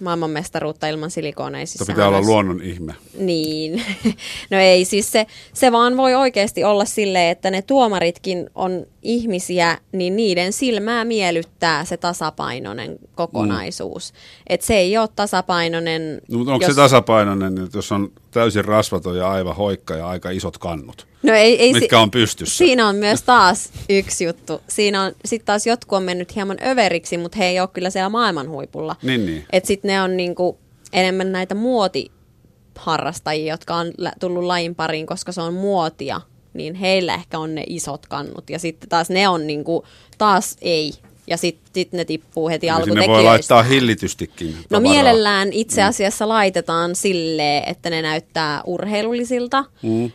maailmanmestaruutta 0.00 0.88
ilman 0.88 1.10
silikoneisissa. 1.10 1.84
Se 1.84 1.92
pitää 1.92 2.08
olla 2.08 2.20
luonnon 2.20 2.62
ihme. 2.62 2.94
Niin. 3.18 3.82
No 4.50 4.58
ei, 4.58 4.84
siis 4.84 5.12
se, 5.12 5.26
se 5.52 5.72
vaan 5.72 5.96
voi 5.96 6.14
oikeasti 6.14 6.64
olla 6.64 6.84
silleen, 6.84 7.30
että 7.30 7.50
ne 7.50 7.62
tuomaritkin 7.62 8.50
on 8.54 8.86
ihmisiä, 9.02 9.78
niin 9.92 10.16
niiden 10.16 10.52
silmää 10.52 11.04
miellyttää 11.04 11.84
se 11.84 11.96
tasapainoinen 11.96 12.98
kokonaisuus. 13.14 14.12
Mm. 14.12 14.18
Että 14.46 14.66
se 14.66 14.74
ei 14.74 14.98
ole 14.98 15.08
tasapainoinen... 15.16 16.20
No, 16.30 16.38
mutta 16.38 16.52
onko 16.52 16.64
jos... 16.64 16.74
se 16.74 16.80
tasapainoinen, 16.80 17.58
että 17.64 17.78
jos 17.78 17.92
on 17.92 18.12
täysin 18.30 18.64
rasvaton 18.64 19.16
ja 19.16 19.30
aivan 19.30 19.56
hoikka 19.56 19.94
ja 19.94 20.08
aika 20.08 20.30
isot 20.30 20.58
kannut? 20.58 21.06
No 21.22 21.34
ei, 21.34 21.62
ei, 21.62 21.72
mitkä 21.72 22.00
on 22.00 22.10
pystyssä. 22.10 22.56
Siinä 22.56 22.88
on 22.88 22.96
myös 22.96 23.22
taas 23.22 23.70
yksi 23.88 24.24
juttu. 24.24 24.60
Siinä 24.68 25.02
on 25.02 25.12
sitten 25.24 25.46
taas 25.46 25.66
jotkut 25.66 25.96
on 25.96 26.02
mennyt 26.02 26.34
hieman 26.36 26.56
överiksi, 26.66 27.16
mutta 27.16 27.38
he 27.38 27.44
ei 27.44 27.60
ole 27.60 27.68
kyllä 27.68 27.90
siellä 27.90 28.08
maailman 28.08 28.48
huipulla. 28.48 28.96
Niin, 29.02 29.26
niin. 29.26 29.44
Et 29.52 29.64
sitten 29.64 29.88
ne 29.88 30.02
on 30.02 30.16
niinku 30.16 30.58
enemmän 30.92 31.32
näitä 31.32 31.54
muotiharrastajia, 31.54 33.52
jotka 33.52 33.76
on 33.76 33.92
tullut 34.20 34.44
lajin 34.44 34.74
pariin, 34.74 35.06
koska 35.06 35.32
se 35.32 35.40
on 35.40 35.54
muotia. 35.54 36.20
Niin 36.54 36.74
heillä 36.74 37.14
ehkä 37.14 37.38
on 37.38 37.54
ne 37.54 37.64
isot 37.66 38.06
kannut. 38.06 38.50
Ja 38.50 38.58
sitten 38.58 38.88
taas 38.88 39.10
ne 39.10 39.28
on 39.28 39.46
niinku, 39.46 39.84
taas 40.18 40.56
ei. 40.60 40.92
Ja 41.30 41.36
sitten 41.36 41.70
sit 41.74 41.92
ne 41.92 42.04
tippuu 42.04 42.48
heti 42.48 42.66
niin 42.66 42.74
alkutekijöistä. 42.74 43.12
voi 43.12 43.24
laittaa 43.24 43.62
hillitystikin. 43.62 44.48
No 44.48 44.62
tavaraa. 44.68 44.92
mielellään 44.92 45.52
itse 45.52 45.82
mm. 45.82 45.88
asiassa 45.88 46.24
mm. 46.24 46.28
laitetaan 46.28 46.94
silleen, 46.94 47.62
että 47.66 47.90
ne 47.90 48.02
näyttää 48.02 48.62
urheilullisilta. 48.66 49.64
Mm 49.82 50.10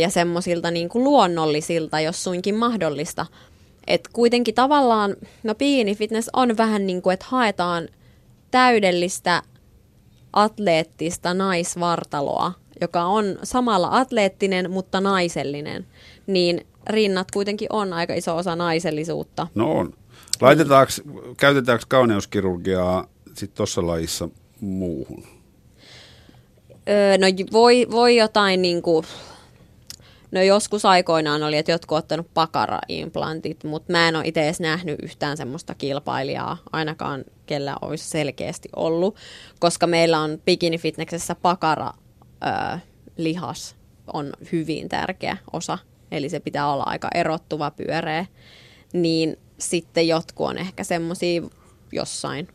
ja 0.00 0.10
semmoisilta 0.10 0.70
niin 0.70 0.88
kuin 0.88 1.04
luonnollisilta, 1.04 2.00
jos 2.00 2.24
suinkin 2.24 2.54
mahdollista. 2.54 3.26
Et 3.86 4.08
kuitenkin 4.12 4.54
tavallaan, 4.54 5.16
no 5.42 5.54
pieni 5.54 5.94
fitness 5.94 6.30
on 6.32 6.56
vähän 6.56 6.86
niin 6.86 7.02
kuin, 7.02 7.14
että 7.14 7.26
haetaan 7.28 7.88
täydellistä 8.50 9.42
atleettista 10.32 11.34
naisvartaloa, 11.34 12.52
joka 12.80 13.04
on 13.04 13.38
samalla 13.42 13.88
atleettinen, 13.90 14.70
mutta 14.70 15.00
naisellinen, 15.00 15.86
niin 16.26 16.66
rinnat 16.86 17.30
kuitenkin 17.30 17.68
on 17.70 17.92
aika 17.92 18.14
iso 18.14 18.36
osa 18.36 18.56
naisellisuutta. 18.56 19.46
No 19.54 19.72
on. 19.72 19.92
Laitetaanko, 20.40 20.92
käytetäänkö 21.36 21.84
kauneuskirurgiaa 21.88 23.06
sitten 23.26 23.56
tuossa 23.56 23.86
lajissa 23.86 24.28
muuhun? 24.60 25.24
Öö, 26.88 27.18
no 27.18 27.26
voi, 27.52 27.86
voi 27.90 28.16
jotain 28.16 28.62
niin 28.62 28.82
kuin 28.82 29.06
No 30.32 30.42
joskus 30.42 30.84
aikoinaan 30.84 31.42
oli, 31.42 31.56
että 31.56 31.72
jotkut 31.72 31.98
ottanut 31.98 32.34
pakara-implantit, 32.34 33.64
mutta 33.64 33.92
mä 33.92 34.08
en 34.08 34.16
ole 34.16 34.26
itse 34.26 34.44
edes 34.44 34.60
nähnyt 34.60 35.02
yhtään 35.02 35.36
semmoista 35.36 35.74
kilpailijaa, 35.74 36.56
ainakaan 36.72 37.24
kellä 37.46 37.76
olisi 37.82 38.08
selkeästi 38.08 38.68
ollut, 38.76 39.16
koska 39.58 39.86
meillä 39.86 40.20
on 40.20 40.38
bikini 40.44 40.78
fitnessessä 40.78 41.34
pakara 41.34 41.92
ö, 42.74 42.78
lihas 43.16 43.76
on 44.12 44.32
hyvin 44.52 44.88
tärkeä 44.88 45.36
osa, 45.52 45.78
eli 46.10 46.28
se 46.28 46.40
pitää 46.40 46.72
olla 46.72 46.84
aika 46.86 47.08
erottuva 47.14 47.70
pyöreä, 47.70 48.26
niin 48.92 49.36
sitten 49.60 50.08
jotkut 50.08 50.48
on 50.48 50.58
ehkä 50.58 50.84
semmoisia 50.84 51.42
jossain 51.92 52.48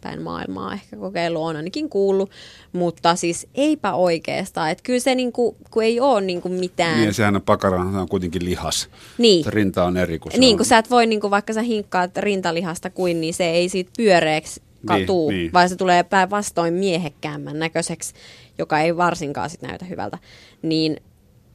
päin 0.00 0.22
maailmaa 0.22 0.72
ehkä 0.72 0.96
kokeilu 0.96 1.44
on 1.44 1.56
ainakin 1.56 1.88
kuullut, 1.88 2.30
mutta 2.72 3.16
siis 3.16 3.46
eipä 3.54 3.94
oikeastaan. 3.94 4.70
Että 4.70 4.82
kyllä 4.82 5.00
se 5.00 5.14
niinku, 5.14 5.56
kun 5.70 5.82
ei 5.82 6.00
ole 6.00 6.20
niinku 6.20 6.48
mitään. 6.48 7.00
Niin, 7.00 7.14
sehän 7.14 7.36
on 7.36 7.42
pakara, 7.42 7.90
se 7.92 7.98
on 7.98 8.08
kuitenkin 8.08 8.44
lihas. 8.44 8.88
Niin. 9.18 9.46
Rinta 9.46 9.84
on 9.84 9.96
eri 9.96 10.18
kuin 10.18 10.32
se 10.32 10.38
Niin, 10.38 10.52
on. 10.52 10.56
kun 10.56 10.66
sä 10.66 10.78
et 10.78 10.90
voi, 10.90 11.06
niinku, 11.06 11.30
vaikka 11.30 11.52
sä 11.52 11.62
hinkkaat 11.62 12.16
rintalihasta 12.16 12.90
kuin, 12.90 13.20
niin 13.20 13.34
se 13.34 13.50
ei 13.50 13.68
siitä 13.68 13.90
pyöreäksi 13.96 14.62
katuu, 14.86 15.30
niin, 15.30 15.38
niin. 15.38 15.52
vaan 15.52 15.68
se 15.68 15.76
tulee 15.76 16.02
päinvastoin 16.02 16.74
miehekkäämmän 16.74 17.58
näköiseksi, 17.58 18.14
joka 18.58 18.80
ei 18.80 18.96
varsinkaan 18.96 19.50
sit 19.50 19.62
näytä 19.62 19.84
hyvältä. 19.84 20.18
Niin 20.62 20.96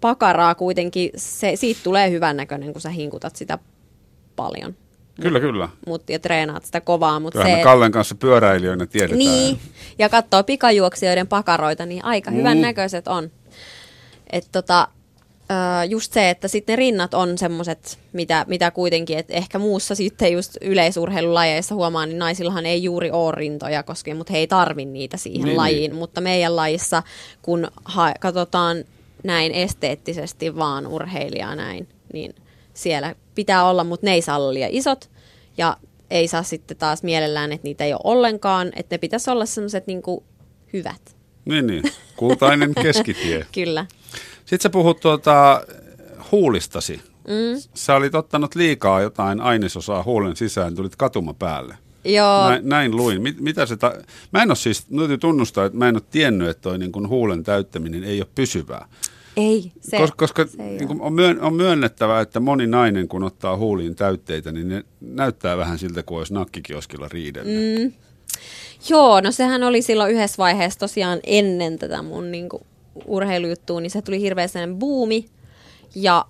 pakaraa 0.01 0.55
kuitenkin, 0.55 1.11
se, 1.15 1.55
siitä 1.55 1.79
tulee 1.83 2.11
hyvän 2.11 2.37
näköinen, 2.37 2.73
kun 2.73 2.81
sä 2.81 2.89
hinkutat 2.89 3.35
sitä 3.35 3.59
paljon. 4.39 4.75
Kyllä, 5.21 5.39
kyllä. 5.39 5.69
Mut, 5.87 6.09
ja 6.09 6.19
treenaat 6.19 6.65
sitä 6.65 6.81
kovaa. 6.81 7.19
Mut 7.19 7.33
se, 7.33 7.43
me 7.43 7.63
Kallen 7.63 7.91
kanssa 7.91 8.15
pyöräilijöinä 8.15 8.85
tiedetään. 8.85 9.19
Niin, 9.19 9.59
ja 9.97 10.09
katsoo 10.09 10.43
pikajuoksijoiden 10.43 11.27
pakaroita, 11.27 11.85
niin 11.85 12.05
aika 12.05 12.31
hyvän 12.31 12.57
mm. 12.57 12.61
näköiset 12.61 13.07
on. 13.07 13.31
Et 14.29 14.47
tota, 14.51 14.87
just 15.89 16.13
se, 16.13 16.29
että 16.29 16.47
sitten 16.47 16.73
ne 16.73 16.75
rinnat 16.75 17.13
on 17.13 17.37
semmoiset, 17.37 17.99
mitä, 18.13 18.45
mitä 18.47 18.71
kuitenkin, 18.71 19.17
että 19.17 19.33
ehkä 19.33 19.59
muussa 19.59 19.95
sitten 19.95 20.33
just 20.33 20.57
yleisurheilulajeissa 20.61 21.75
huomaa, 21.75 22.05
niin 22.05 22.19
naisillahan 22.19 22.65
ei 22.65 22.83
juuri 22.83 23.11
ole 23.11 23.35
rintoja 23.35 23.83
koskien, 23.83 24.17
mutta 24.17 24.33
he 24.33 24.39
ei 24.39 24.47
tarvi 24.47 24.85
niitä 24.85 25.17
siihen 25.17 25.45
niin, 25.45 25.57
lajiin. 25.57 25.89
Niin. 25.91 25.99
Mutta 25.99 26.21
meidän 26.21 26.55
lajissa, 26.55 27.03
kun 27.41 27.67
ha- 27.85 28.13
katsotaan 28.19 28.83
näin 29.23 29.51
esteettisesti 29.51 30.55
vaan 30.55 30.87
urheilijaa 30.87 31.55
näin, 31.55 31.87
niin– 32.13 32.35
siellä 32.79 33.15
pitää 33.39 33.65
olla, 33.65 33.83
mutta 33.83 34.05
ne 34.05 34.13
ei 34.13 34.21
saa 34.21 34.37
olla 34.37 34.53
liian 34.53 34.69
isot. 34.71 35.09
Ja 35.57 35.77
ei 36.09 36.27
saa 36.27 36.43
sitten 36.43 36.77
taas 36.77 37.03
mielellään, 37.03 37.51
että 37.51 37.67
niitä 37.67 37.83
ei 37.83 37.93
ole 37.93 38.01
ollenkaan. 38.03 38.71
Että 38.75 38.93
ne 38.93 38.97
pitäisi 38.97 39.31
olla 39.31 39.45
sellaiset 39.45 39.87
niin 39.87 40.01
hyvät. 40.73 41.15
Niin, 41.45 41.67
niin. 41.67 41.83
Kultainen 42.15 42.73
keskitie. 42.75 43.45
Kyllä. 43.53 43.85
Sitten 44.39 44.61
sä 44.61 44.69
puhut 44.69 44.99
tuota, 44.99 45.61
huulistasi. 46.31 47.01
Mm. 47.27 47.61
Sä 47.73 47.95
olit 47.95 48.15
ottanut 48.15 48.55
liikaa 48.55 49.01
jotain 49.01 49.41
ainesosaa 49.41 50.03
huulen 50.03 50.35
sisään, 50.35 50.75
tulit 50.75 50.95
katuma 50.95 51.33
päälle. 51.33 51.77
Joo. 52.05 52.49
Näin, 52.49 52.69
näin 52.69 52.95
luin. 52.95 53.21
Mit, 53.21 53.39
mitä 53.39 53.65
se 53.65 53.77
ta- 53.77 53.95
mä 54.31 54.43
en 54.43 54.49
ole 54.49 54.55
siis, 54.55 54.85
täytyy 54.97 55.17
tunnustaa, 55.17 55.65
että 55.65 55.77
mä 55.77 55.89
en 55.89 55.95
ole 55.95 56.03
tiennyt, 56.11 56.49
että 56.49 56.61
toi 56.61 56.77
niin 56.77 56.91
kuin 56.91 57.07
huulen 57.07 57.43
täyttäminen 57.43 58.03
ei 58.03 58.21
ole 58.21 58.27
pysyvää. 58.35 58.87
Ei, 59.39 59.71
se, 59.81 59.97
Kos, 59.97 60.11
Koska 60.11 60.45
se 60.45 60.63
niin 60.63 60.87
kuin 60.87 61.01
on, 61.01 61.13
myön, 61.13 61.41
on 61.41 61.53
myönnettävä, 61.53 62.21
että 62.21 62.39
moni 62.39 62.67
nainen, 62.67 63.07
kun 63.07 63.23
ottaa 63.23 63.57
huuliin 63.57 63.95
täytteitä, 63.95 64.51
niin 64.51 64.69
ne 64.69 64.83
näyttää 65.01 65.57
vähän 65.57 65.79
siltä, 65.79 66.03
kuin 66.03 66.17
olisi 66.17 66.33
nakkikioskilla 66.33 67.07
riidellyt. 67.11 67.79
Mm. 67.79 67.93
Joo, 68.89 69.21
no 69.21 69.31
sehän 69.31 69.63
oli 69.63 69.81
silloin 69.81 70.11
yhdessä 70.11 70.37
vaiheessa 70.37 70.79
tosiaan 70.79 71.19
ennen 71.23 71.79
tätä 71.79 72.01
mun 72.01 72.31
niin 72.31 72.49
kuin, 72.49 72.63
urheilujuttua, 73.05 73.81
niin 73.81 73.91
se 73.91 74.01
tuli 74.01 74.21
hirveän 74.21 74.49
sellainen 74.49 74.79
buumi. 74.79 75.25
Ja 75.95 76.25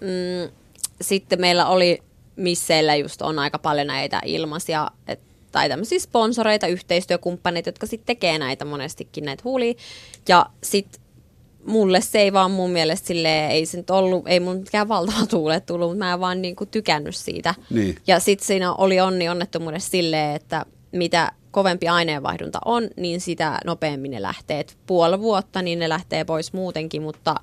mm, 0.00 0.52
sitten 1.00 1.40
meillä 1.40 1.66
oli 1.66 2.02
misseillä 2.36 2.96
just 2.96 3.22
on 3.22 3.38
aika 3.38 3.58
paljon 3.58 3.86
näitä 3.86 4.20
ilmaisia, 4.24 4.90
et, 5.08 5.20
tai 5.52 5.68
tämmöisiä 5.68 5.98
sponsoreita, 5.98 6.66
yhteistyökumppaneita, 6.66 7.68
jotka 7.68 7.86
sitten 7.86 8.06
tekee 8.06 8.38
näitä 8.38 8.64
monestikin 8.64 9.24
näitä 9.24 9.42
huulia. 9.44 9.74
Ja 10.28 10.46
sitten 10.62 10.99
mulle 11.66 12.00
se 12.00 12.18
ei 12.18 12.32
vaan 12.32 12.50
mun 12.50 12.70
mielestä 12.70 13.06
silleen, 13.06 13.50
ei 13.50 13.66
se 13.66 13.76
nyt 13.76 13.90
ollut, 13.90 14.28
ei 14.28 14.40
mun 14.40 14.56
mikään 14.56 14.88
valtava 14.88 15.26
tuule 15.26 15.60
tullut, 15.60 15.88
mutta 15.88 16.04
mä 16.04 16.12
en 16.12 16.20
vaan 16.20 16.42
niinku 16.42 16.66
tykännyt 16.66 17.16
siitä. 17.16 17.54
Niin. 17.70 17.96
Ja 18.06 18.20
sitten 18.20 18.46
siinä 18.46 18.74
oli 18.74 19.00
onni 19.00 19.28
onnettomuudessa 19.28 19.90
silleen, 19.90 20.36
että 20.36 20.66
mitä 20.92 21.32
kovempi 21.50 21.88
aineenvaihdunta 21.88 22.58
on, 22.64 22.88
niin 22.96 23.20
sitä 23.20 23.58
nopeammin 23.66 24.10
ne 24.10 24.22
lähtee. 24.22 24.60
Et 24.60 24.76
puoli 24.86 25.20
vuotta, 25.20 25.62
niin 25.62 25.78
ne 25.78 25.88
lähtee 25.88 26.24
pois 26.24 26.52
muutenkin, 26.52 27.02
mutta 27.02 27.34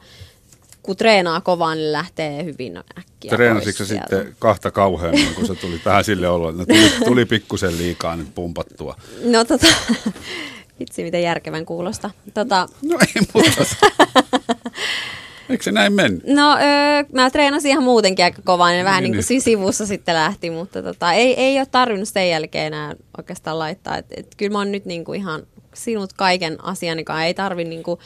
kun 0.84 0.96
treenaa 0.96 1.42
kovaa, 1.42 1.76
niin 1.76 1.92
lähtee 1.92 2.44
hyvin 2.44 2.78
äkkiä 2.78 3.30
Treenasitko 3.30 3.86
sitten 3.86 4.36
kahta 4.40 4.72
kauheammin, 4.72 5.36
kun 5.36 5.48
se 5.48 5.56
tuli 5.56 5.82
vähän 5.86 6.04
sille 6.04 6.30
olo, 6.30 6.50
että 6.50 6.66
tuli, 6.66 6.92
tuli 7.06 7.26
pikkusen 7.26 7.78
liikaa 7.78 8.16
nyt 8.16 8.36
pumpattua? 8.36 8.96
No 9.24 9.46
tota, 9.46 9.68
vitsi 10.80 11.04
miten 11.04 11.24
järkevän 11.24 11.66
kuulosta. 11.66 12.10
Tota, 12.34 12.68
No 12.82 12.98
ei 13.02 13.24
mutta. 13.34 13.76
Eikö 15.50 15.64
se 15.64 15.72
näin 15.72 15.94
mennyt? 15.94 16.24
no 16.28 16.54
öö, 16.54 17.04
mä 17.14 17.30
treenasin 17.30 17.72
ihan 17.72 17.84
muutenkin 17.84 18.26
aika 18.26 18.42
kovaa, 18.44 18.70
niin 18.70 18.86
vähän 18.86 19.04
Niin, 19.04 19.12
niin, 19.12 19.18
niin 19.18 19.28
kuin 19.28 19.42
sivussa 19.42 19.86
sitten 19.86 20.16
lähti, 20.16 20.50
mutta 20.50 20.84
tota, 20.84 21.14
ei, 21.14 21.34
ei 21.34 21.58
ole 21.58 21.66
tarvinnut 21.66 22.10
sen 22.10 22.30
jälkeen 22.30 22.68
enää 22.68 22.96
oikeastaan 23.18 23.60
laittaa. 23.60 23.98
Et, 23.98 24.06
et, 24.18 24.36
kyllä 24.38 24.52
mä 24.52 24.58
oon 24.58 24.72
nyt 24.72 24.86
niin 24.86 25.06
kuin 25.06 25.20
ihan 25.20 25.44
sinut 25.74 26.14
kaiken 26.14 26.64
asian, 26.64 27.00
joka 27.00 27.24
ei 27.24 27.34
tarvi 27.34 27.64
niin 27.64 27.84
kuin, 27.84 28.00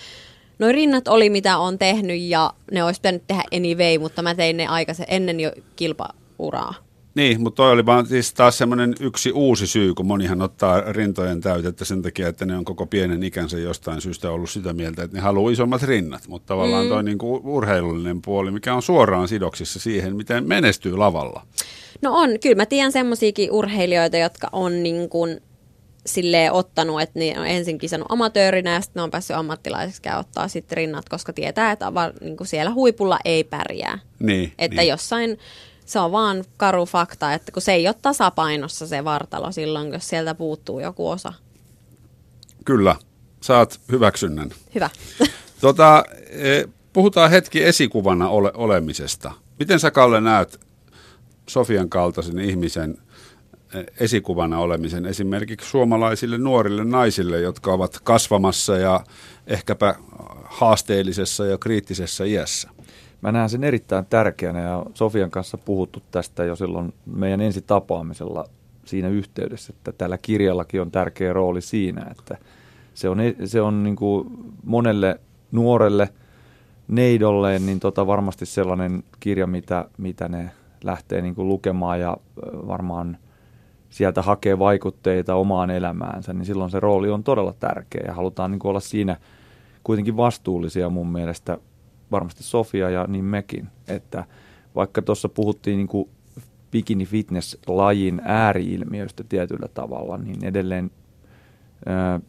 Noi 0.59 0.71
rinnat 0.71 1.07
oli 1.07 1.29
mitä 1.29 1.57
on 1.57 1.77
tehnyt 1.77 2.21
ja 2.21 2.53
ne 2.71 2.83
olisi 2.83 3.01
pitänyt 3.01 3.23
tehdä 3.27 3.43
anyway, 3.53 3.97
mutta 3.97 4.21
mä 4.21 4.35
tein 4.35 4.57
ne 4.57 4.67
aikaisen 4.67 5.05
ennen 5.09 5.39
jo 5.39 5.51
kilpauraa. 5.75 6.73
Niin, 7.15 7.41
mutta 7.41 7.55
toi 7.55 7.71
oli 7.71 7.85
vaan 7.85 8.05
siis 8.05 8.33
taas 8.33 8.57
semmoinen 8.57 8.95
yksi 8.99 9.31
uusi 9.31 9.67
syy, 9.67 9.93
kun 9.93 10.05
monihan 10.05 10.41
ottaa 10.41 10.81
rintojen 10.81 11.41
täytettä 11.41 11.85
sen 11.85 12.01
takia, 12.01 12.27
että 12.27 12.45
ne 12.45 12.57
on 12.57 12.65
koko 12.65 12.85
pienen 12.85 13.23
ikänsä 13.23 13.57
jostain 13.57 14.01
syystä 14.01 14.31
ollut 14.31 14.49
sitä 14.49 14.73
mieltä, 14.73 15.03
että 15.03 15.17
ne 15.17 15.21
haluaa 15.21 15.51
isommat 15.51 15.83
rinnat. 15.83 16.27
Mutta 16.27 16.47
tavallaan 16.47 16.85
mm. 16.85 16.89
toi 16.89 17.03
niinku 17.03 17.41
urheilullinen 17.43 18.21
puoli, 18.21 18.51
mikä 18.51 18.73
on 18.73 18.81
suoraan 18.81 19.27
sidoksissa 19.27 19.79
siihen, 19.79 20.15
miten 20.15 20.47
menestyy 20.47 20.97
lavalla. 20.97 21.45
No 22.01 22.13
on, 22.13 22.29
kyllä 22.41 22.55
mä 22.55 22.65
tiedän 22.65 22.91
semmoisiakin 22.91 23.51
urheilijoita, 23.51 24.17
jotka 24.17 24.49
on 24.51 24.83
niin 24.83 25.09
kuin 25.09 25.41
silleen 26.05 26.51
ottanut, 26.51 27.01
että 27.01 27.19
ne 27.19 27.33
on 27.39 27.47
ensin 27.47 27.77
kisannut 27.77 28.11
amatöörinä 28.11 28.73
ja 28.73 28.81
sitten 28.81 28.99
ne 28.99 29.03
on 29.03 29.11
päässyt 29.11 29.35
ammattilaiseksi 29.37 30.01
ja 30.05 30.17
ottaa 30.17 30.47
sitten 30.47 30.77
rinnat, 30.77 31.09
koska 31.09 31.33
tietää, 31.33 31.71
että 31.71 31.93
va- 31.93 32.11
niin 32.21 32.37
kuin 32.37 32.47
siellä 32.47 32.71
huipulla 32.73 33.19
ei 33.25 33.43
pärjää. 33.43 33.99
Niin, 34.19 34.53
Että 34.59 34.81
niin. 34.81 34.89
jossain, 34.89 35.37
se 35.91 35.99
on 35.99 36.11
vaan 36.11 36.43
karu 36.57 36.85
fakta, 36.85 37.33
että 37.33 37.51
kun 37.51 37.61
se 37.61 37.73
ei 37.73 37.87
ole 37.87 37.95
tasapainossa 38.01 38.87
se 38.87 39.03
vartalo 39.03 39.51
silloin, 39.51 39.93
jos 39.93 40.09
sieltä 40.09 40.35
puuttuu 40.35 40.79
joku 40.79 41.09
osa. 41.09 41.33
Kyllä, 42.65 42.95
saat 43.41 43.79
hyväksynnän. 43.91 44.49
Hyvä. 44.75 44.89
Tota, 45.61 46.03
eh, 46.29 46.65
puhutaan 46.93 47.31
hetki 47.31 47.63
esikuvana 47.63 48.29
ole, 48.29 48.51
olemisesta. 48.53 49.31
Miten 49.59 49.79
sä 49.79 49.91
Kalle 49.91 50.21
näet 50.21 50.59
Sofian 51.49 51.89
kaltaisen 51.89 52.39
ihmisen 52.39 52.97
eh, 53.73 53.85
esikuvana 53.99 54.59
olemisen 54.59 55.05
esimerkiksi 55.05 55.69
suomalaisille 55.69 56.37
nuorille 56.37 56.83
naisille, 56.83 57.39
jotka 57.39 57.73
ovat 57.73 57.99
kasvamassa 58.03 58.77
ja 58.77 59.03
ehkäpä 59.47 59.95
haasteellisessa 60.45 61.45
ja 61.45 61.57
kriittisessä 61.57 62.25
iässä? 62.25 62.69
Mä 63.21 63.31
näen 63.31 63.49
sen 63.49 63.63
erittäin 63.63 64.05
tärkeänä 64.05 64.59
ja 64.59 64.85
Sofian 64.93 65.31
kanssa 65.31 65.57
puhuttu 65.57 66.01
tästä 66.11 66.43
jo 66.43 66.55
silloin 66.55 66.93
meidän 67.05 67.41
ensi 67.41 67.61
tapaamisella 67.61 68.45
siinä 68.85 69.07
yhteydessä, 69.07 69.73
että 69.77 69.91
tällä 69.91 70.17
kirjallakin 70.17 70.81
on 70.81 70.91
tärkeä 70.91 71.33
rooli 71.33 71.61
siinä, 71.61 72.07
että 72.11 72.37
se 72.93 73.09
on, 73.09 73.17
se 73.45 73.61
on 73.61 73.83
niin 73.83 73.95
kuin 73.95 74.27
monelle 74.63 75.19
nuorelle 75.51 76.09
neidolleen 76.87 77.65
niin 77.65 77.79
tota 77.79 78.07
varmasti 78.07 78.45
sellainen 78.45 79.03
kirja, 79.19 79.47
mitä, 79.47 79.85
mitä 79.97 80.29
ne 80.29 80.51
lähtee 80.83 81.21
niin 81.21 81.35
kuin 81.35 81.47
lukemaan 81.47 81.99
ja 81.99 82.17
varmaan 82.67 83.17
sieltä 83.89 84.21
hakee 84.21 84.59
vaikutteita 84.59 85.35
omaan 85.35 85.69
elämäänsä, 85.69 86.33
niin 86.33 86.45
silloin 86.45 86.71
se 86.71 86.79
rooli 86.79 87.09
on 87.09 87.23
todella 87.23 87.53
tärkeä 87.59 88.03
ja 88.07 88.13
halutaan 88.13 88.51
niin 88.51 88.59
kuin 88.59 88.69
olla 88.69 88.79
siinä 88.79 89.17
kuitenkin 89.83 90.17
vastuullisia 90.17 90.89
mun 90.89 91.07
mielestä 91.07 91.57
varmasti 92.11 92.43
Sofia 92.43 92.89
ja 92.89 93.05
niin 93.07 93.25
mekin, 93.25 93.67
että 93.87 94.25
vaikka 94.75 95.01
tuossa 95.01 95.29
puhuttiin 95.29 95.77
niin 95.77 95.87
kuin 95.87 96.09
bikini 96.71 97.05
fitness-lajin 97.05 98.21
ääriilmiöistä 98.25 99.23
tietyllä 99.29 99.67
tavalla, 99.73 100.17
niin 100.17 100.45
edelleen 100.45 100.91
ää, 101.85 102.19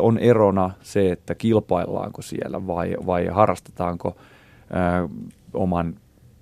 on 0.00 0.18
erona 0.18 0.70
se, 0.82 1.12
että 1.12 1.34
kilpaillaanko 1.34 2.22
siellä 2.22 2.66
vai, 2.66 2.96
vai 3.06 3.26
harrastetaanko 3.26 4.16
ää, 4.72 5.08
oman 5.54 5.94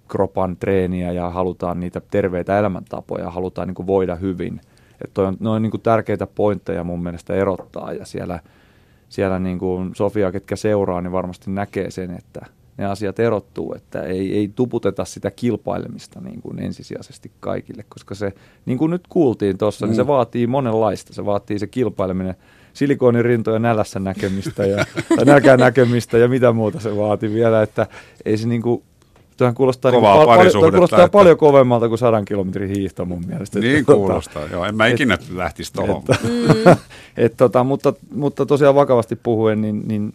kropan 0.09 0.57
treeniä 0.57 1.13
ja 1.13 1.31
halutaan 1.31 1.81
niitä 1.81 2.01
terveitä 2.11 2.59
elämäntapoja, 2.59 3.31
halutaan 3.31 3.69
niin 3.69 3.75
kuin 3.75 3.87
voida 3.87 4.17
hyvin. 4.17 4.61
Että 4.93 5.15
toi 5.15 5.27
on, 5.27 5.37
ne 5.41 5.49
on 5.49 5.63
niin 5.63 5.71
kuin 5.71 5.81
tärkeitä 5.81 6.27
pointteja 6.27 6.85
mun 6.85 7.03
mielestä 7.03 7.35
erottaa 7.35 7.93
ja 7.93 8.07
siellä, 8.07 8.41
siellä 9.09 9.39
niin 9.39 9.59
kuin 9.59 9.95
Sofia, 9.95 10.33
ketkä 10.33 10.57
seuraa, 10.57 11.01
niin 11.01 11.13
varmasti 11.13 11.51
näkee 11.51 11.91
sen, 11.91 12.11
että 12.11 12.47
ne 12.79 12.87
asiat 12.87 13.19
erottuu, 13.19 13.75
että 13.77 14.03
ei, 14.03 14.37
ei 14.39 14.51
tuputeta 14.55 15.05
sitä 15.05 15.31
kilpailemista 15.31 16.21
niin 16.21 16.43
kuin 16.43 16.59
ensisijaisesti 16.59 17.31
kaikille, 17.41 17.85
koska 17.89 18.15
se, 18.15 18.33
niin 18.67 18.79
kuin 18.79 18.91
nyt 18.91 19.03
kuultiin 19.09 19.59
tuossa, 19.59 19.87
mm. 19.87 19.91
niin 19.91 19.97
se 19.97 20.07
vaatii 20.07 20.47
monenlaista. 20.47 21.13
Se 21.13 21.25
vaatii 21.25 21.59
se 21.59 21.67
kilpaileminen 21.67 22.35
silikoonirintojen 22.73 23.63
nälässä 23.63 23.99
näkemistä 24.01 24.67
ja 24.67 24.85
tai 25.17 25.25
nälkään 25.25 25.61
näkemistä 25.61 26.19
ja 26.19 26.29
mitä 26.29 26.53
muuta 26.53 26.81
se 26.81 26.97
vaati 26.97 27.33
vielä, 27.33 27.63
että 27.63 27.87
ei 28.25 28.37
se 28.37 28.49
niin 28.49 28.63
kuin, 28.63 28.83
Tuohan 29.37 29.55
kuulostaa, 29.55 29.91
niin 29.91 29.99
Kovaa 29.99 30.17
pal- 30.17 30.27
paljon, 30.27 30.39
parisuhdetta, 30.39 30.71
toi 30.71 30.71
kuulostaa 30.71 30.99
että- 31.05 31.13
paljon 31.13 31.37
kovemmalta 31.37 31.89
kuin 31.89 31.99
sadan 31.99 32.25
kilometrin 32.25 32.71
hiihto 32.71 33.05
mun 33.05 33.25
mielestä. 33.27 33.59
Niin 33.59 33.77
Että, 33.79 33.93
kuulostaa, 33.93 34.47
joo. 34.47 34.65
En 34.65 34.77
mä 34.77 34.87
ikinä 34.87 35.19
lähtisi 35.35 35.73
tuohon. 35.73 36.03
että, 36.11 36.77
et, 37.17 37.37
tota, 37.37 37.65
mutta, 37.65 37.93
mutta 38.15 38.47
tosiaan 38.47 38.75
vakavasti 38.75 39.17
puhuen, 39.17 39.61
niin, 39.61 39.89
niin 39.89 40.13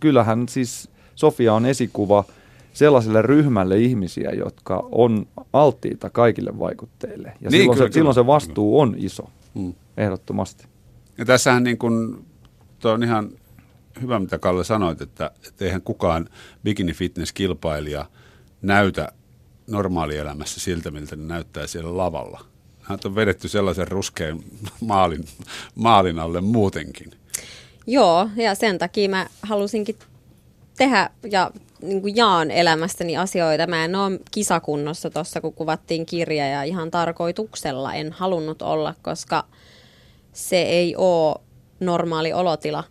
kyllähän 0.00 0.48
siis 0.48 0.89
Sofia 1.20 1.54
on 1.54 1.66
esikuva 1.66 2.24
sellaiselle 2.72 3.22
ryhmälle 3.22 3.78
ihmisiä, 3.78 4.30
jotka 4.30 4.88
on 4.92 5.26
alttiita 5.52 6.10
kaikille 6.10 6.58
vaikutteille. 6.58 7.32
Ja 7.40 7.50
Niin, 7.50 7.60
silloin, 7.60 7.78
kyllä, 7.78 7.90
se, 7.90 7.94
silloin 7.94 8.14
se 8.14 8.26
vastuu 8.26 8.80
on 8.80 8.94
iso, 8.98 9.30
Mm. 9.54 9.74
ehdottomasti. 9.96 10.64
Ja 11.18 11.24
tässähän 11.24 11.64
niin 11.64 11.78
kuin, 11.78 12.24
toi 12.78 12.92
on 12.92 13.02
ihan 13.02 13.30
hyvä, 14.02 14.18
mitä 14.18 14.38
Kalle 14.38 14.64
sanoit, 14.64 15.00
että, 15.00 15.30
että 15.48 15.64
eihän 15.64 15.82
kukaan 15.82 16.28
bikini 16.64 16.92
fitness 16.92 17.32
kilpailija 17.32 18.06
näytä 18.62 19.12
normaalielämässä 19.66 20.60
siltä, 20.60 20.90
miltä 20.90 21.16
ne 21.16 21.24
näyttää 21.24 21.66
siellä 21.66 21.96
lavalla. 21.96 22.44
Hän 22.82 22.98
on 23.04 23.14
vedetty 23.14 23.48
sellaisen 23.48 23.88
ruskean 23.88 24.40
maalin, 24.80 25.24
maalin 25.74 26.18
alle 26.18 26.40
muutenkin. 26.40 27.10
Joo, 27.86 28.28
ja 28.36 28.54
sen 28.54 28.78
takia 28.78 29.08
mä 29.08 29.26
halusinkin 29.42 29.96
tehdä 30.80 31.10
ja 31.30 31.50
niin 31.82 32.02
kuin 32.02 32.16
jaan 32.16 32.50
elämästäni 32.50 33.16
asioita. 33.16 33.66
Mä 33.66 33.84
en 33.84 33.96
ole 33.96 34.20
kisakunnossa 34.30 35.10
tuossa, 35.10 35.40
kun 35.40 35.52
kuvattiin 35.52 36.06
kirja 36.06 36.48
ja 36.48 36.62
ihan 36.62 36.90
tarkoituksella 36.90 37.94
en 37.94 38.12
halunnut 38.12 38.62
olla, 38.62 38.94
koska 39.02 39.44
se 40.32 40.62
ei 40.62 40.96
ole 40.96 41.36
normaali 41.80 42.32
olotila, 42.32 42.84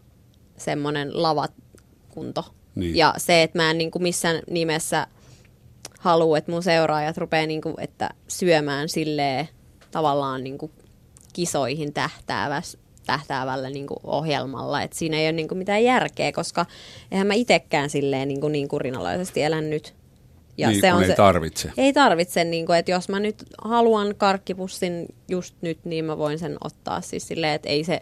semmoinen 0.58 1.24
lavakunto. 1.24 2.46
Niin. 2.76 2.96
Ja 2.96 3.14
se, 3.18 3.44
että 3.44 3.58
mä 3.60 3.72
en 3.72 3.78
niin 3.78 3.92
kuin 3.92 4.04
missään 4.04 4.42
nimessä 4.50 5.08
halua, 6.00 6.38
että 6.38 6.52
mun 6.52 6.64
seuraajat 6.64 7.18
rupeaa 7.18 7.48
niin 7.48 7.62
kuin, 7.62 7.76
että 7.78 8.10
syömään 8.28 8.90
silleen 8.90 9.50
tavallaan 9.92 10.44
niin 10.44 10.58
kuin 10.58 10.72
kisoihin 11.34 11.94
tähtääväs, 11.94 12.78
tähtäävällä 13.10 13.70
niin 13.70 13.88
kuin 13.88 14.00
ohjelmalla. 14.04 14.82
Et 14.82 14.94
siinä 14.94 15.18
ei 15.18 15.26
ole 15.26 15.32
niin 15.32 15.48
kuin 15.48 15.58
mitään 15.58 15.84
järkeä, 15.84 16.32
koska 16.32 16.66
eihän 17.12 17.28
mä 17.28 17.34
itsekään 17.34 17.90
silleen 17.90 18.28
niin, 18.28 18.42
kuin 18.42 18.52
niin 18.52 18.68
kurinalaisesti 18.68 19.44
elän 19.44 19.70
nyt. 19.70 19.96
niin, 20.70 20.82
kun 20.94 21.04
ei 21.04 21.16
tarvitse. 21.16 21.72
Ei 21.78 21.94
tarvitse, 21.94 22.44
niin 22.44 22.66
kuin, 22.66 22.80
että 22.80 22.92
jos 22.92 23.10
mä 23.10 23.20
nyt 23.20 23.44
haluan 23.64 24.16
karkkipussin 24.18 25.06
just 25.28 25.56
nyt, 25.62 25.86
niin 25.86 26.06
mä 26.06 26.18
voin 26.18 26.40
sen 26.40 26.58
ottaa 26.64 27.02
siis 27.02 27.28
silleen, 27.28 27.54
että 27.54 27.70
ei 27.70 27.84
se 27.84 28.02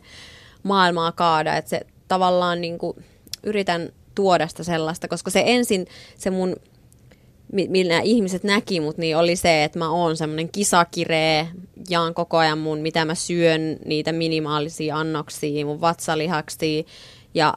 maailmaa 0.63 1.11
kaada, 1.11 1.57
että 1.57 1.69
se 1.69 1.81
tavallaan 2.07 2.61
niin 2.61 2.77
kuin, 2.77 3.05
yritän 3.43 3.89
tuoda 4.15 4.47
sitä 4.47 4.63
sellaista, 4.63 5.07
koska 5.07 5.31
se 5.31 5.43
ensin 5.45 5.87
se 6.17 6.29
mun 6.29 6.55
millä 7.51 7.99
ihmiset 7.99 8.43
näki 8.43 8.79
mut, 8.79 8.97
niin 8.97 9.17
oli 9.17 9.35
se, 9.35 9.63
että 9.63 9.79
mä 9.79 9.89
oon 9.89 10.17
semmoinen 10.17 10.49
kisakiree, 10.49 11.47
jaan 11.89 12.13
koko 12.13 12.37
ajan 12.37 12.57
mun, 12.57 12.79
mitä 12.79 13.05
mä 13.05 13.15
syön, 13.15 13.61
niitä 13.85 14.11
minimaalisia 14.11 14.97
annoksia, 14.97 15.65
mun 15.65 15.81
vatsalihaksia, 15.81 16.83
ja 17.33 17.53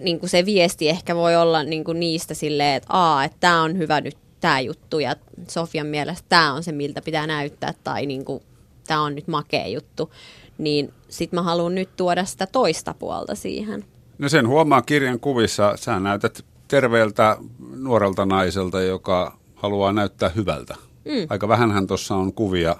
niin 0.00 0.20
kuin 0.20 0.30
se 0.30 0.44
viesti 0.44 0.88
ehkä 0.88 1.16
voi 1.16 1.36
olla 1.36 1.62
niin 1.62 1.84
kuin 1.84 2.00
niistä 2.00 2.34
silleen, 2.34 2.76
että 2.76 2.88
aa, 2.92 3.24
että 3.24 3.36
tämä 3.40 3.62
on 3.62 3.78
hyvä 3.78 4.00
nyt 4.00 4.16
tämä 4.40 4.60
juttu, 4.60 4.98
ja 4.98 5.16
Sofian 5.48 5.86
mielestä 5.86 6.26
tämä 6.28 6.52
on 6.52 6.62
se, 6.62 6.72
miltä 6.72 7.02
pitää 7.02 7.26
näyttää, 7.26 7.74
tai 7.84 8.06
niin 8.06 8.24
kuin, 8.24 8.42
tämä 8.86 9.02
on 9.02 9.14
nyt 9.14 9.28
makea 9.28 9.66
juttu, 9.66 10.12
niin 10.58 10.92
sit 11.08 11.32
mä 11.32 11.42
haluan 11.42 11.74
nyt 11.74 11.96
tuoda 11.96 12.24
sitä 12.24 12.46
toista 12.46 12.94
puolta 12.94 13.34
siihen. 13.34 13.84
No 14.18 14.28
sen 14.28 14.48
huomaa 14.48 14.82
kirjan 14.82 15.20
kuvissa. 15.20 15.76
Sä 15.76 16.00
näytät 16.00 16.44
terveeltä 16.68 17.36
nuorelta 17.76 18.26
naiselta, 18.26 18.80
joka 18.80 19.38
haluaa 19.54 19.92
näyttää 19.92 20.28
hyvältä. 20.28 20.74
Mm. 21.04 21.26
Aika 21.28 21.48
vähänhän 21.48 21.86
tuossa 21.86 22.14
on 22.14 22.32
kuvia, 22.32 22.76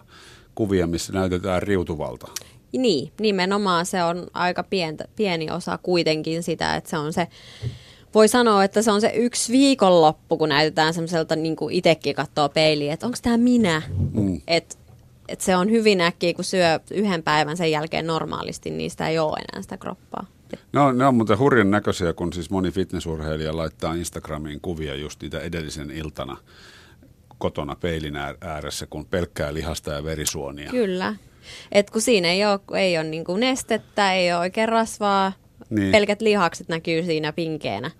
kuvia, 0.54 0.86
missä 0.86 1.12
näytetään 1.12 1.62
riutuvalta. 1.62 2.28
Niin, 2.72 3.12
nimenomaan 3.20 3.86
se 3.86 4.02
on 4.02 4.26
aika 4.32 4.62
pientä, 4.62 5.04
pieni 5.16 5.50
osa 5.50 5.78
kuitenkin 5.82 6.42
sitä, 6.42 6.76
että 6.76 6.90
se 6.90 6.98
on 6.98 7.12
se, 7.12 7.28
voi 8.14 8.28
sanoa, 8.28 8.64
että 8.64 8.82
se 8.82 8.90
on 8.90 9.00
se 9.00 9.12
yksi 9.14 9.52
viikonloppu, 9.52 10.36
kun 10.36 10.48
näytetään 10.48 10.94
semmoiselta, 10.94 11.36
niin 11.36 11.56
kuin 11.56 11.74
itsekin 11.74 12.14
katsoo 12.14 12.48
peiliin, 12.48 12.92
että 12.92 13.06
onko 13.06 13.18
tämä 13.22 13.36
minä. 13.36 13.82
Mm. 14.12 14.40
Että 14.46 14.76
et 15.28 15.40
se 15.40 15.56
on 15.56 15.70
hyvin 15.70 16.00
äkkiä, 16.00 16.34
kun 16.34 16.44
syö 16.44 16.80
yhden 16.90 17.22
päivän 17.22 17.56
sen 17.56 17.70
jälkeen 17.70 18.06
normaalisti, 18.06 18.70
niin 18.70 18.90
sitä 18.90 19.08
ei 19.08 19.18
ole 19.18 19.38
enää 19.38 19.62
sitä 19.62 19.76
kroppaa. 19.76 20.26
No, 20.72 20.92
ne 20.92 21.06
on 21.06 21.14
muuten 21.14 21.38
hurjan 21.38 21.70
näköisiä, 21.70 22.12
kun 22.12 22.32
siis 22.32 22.50
moni 22.50 22.70
fitnessurheilija 22.70 23.56
laittaa 23.56 23.94
Instagramiin 23.94 24.60
kuvia 24.60 24.94
just 24.94 25.22
niitä 25.22 25.40
edellisen 25.40 25.90
iltana 25.90 26.36
kotona 27.38 27.76
peilin 27.76 28.16
ääressä, 28.40 28.86
kun 28.86 29.06
pelkkää 29.06 29.54
lihasta 29.54 29.90
ja 29.90 30.04
verisuonia. 30.04 30.70
Kyllä. 30.70 31.14
Et 31.72 31.90
kun 31.90 32.02
siinä 32.02 32.28
ei 32.28 32.44
ole, 32.44 32.80
ei 32.80 32.98
ole 32.98 33.06
niin 33.06 33.24
kuin 33.24 33.40
nestettä, 33.40 34.12
ei 34.12 34.32
ole 34.32 34.40
oikein 34.40 34.68
rasvaa, 34.68 35.32
niin. 35.70 35.92
pelkät 35.92 36.20
lihakset 36.20 36.68
näkyy 36.68 37.02
siinä 37.02 37.32
pinkeenä. 37.32 37.90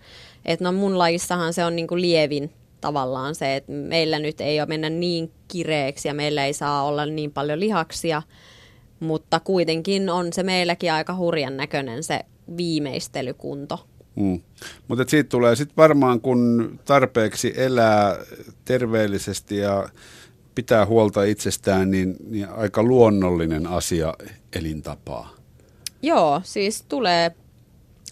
Et 0.44 0.60
no 0.60 0.72
mun 0.72 0.98
lajissahan 0.98 1.52
se 1.52 1.64
on 1.64 1.76
niin 1.76 1.88
kuin 1.88 2.00
lievin 2.00 2.50
tavallaan 2.80 3.34
se, 3.34 3.56
että 3.56 3.72
meillä 3.72 4.18
nyt 4.18 4.40
ei 4.40 4.60
ole 4.60 4.68
mennä 4.68 4.90
niin 4.90 5.32
kireeksi 5.48 6.08
ja 6.08 6.14
meillä 6.14 6.46
ei 6.46 6.52
saa 6.52 6.84
olla 6.84 7.06
niin 7.06 7.32
paljon 7.32 7.60
lihaksia, 7.60 8.22
mutta 9.00 9.40
kuitenkin 9.40 10.10
on 10.10 10.32
se 10.32 10.42
meilläkin 10.42 10.92
aika 10.92 11.16
hurjan 11.16 11.56
näköinen 11.56 12.02
se 12.02 12.20
viimeistelykunto. 12.56 13.86
Mm. 14.16 14.40
Mutta 14.88 15.04
siitä 15.08 15.28
tulee 15.28 15.56
sitten 15.56 15.76
varmaan, 15.76 16.20
kun 16.20 16.78
tarpeeksi 16.84 17.52
elää 17.56 18.16
terveellisesti 18.64 19.56
ja 19.56 19.88
pitää 20.54 20.86
huolta 20.86 21.24
itsestään, 21.24 21.90
niin, 21.90 22.16
niin 22.30 22.48
aika 22.48 22.82
luonnollinen 22.82 23.66
asia 23.66 24.14
elintapaa. 24.56 25.30
Joo, 26.02 26.40
siis 26.44 26.82
tulee, 26.82 27.32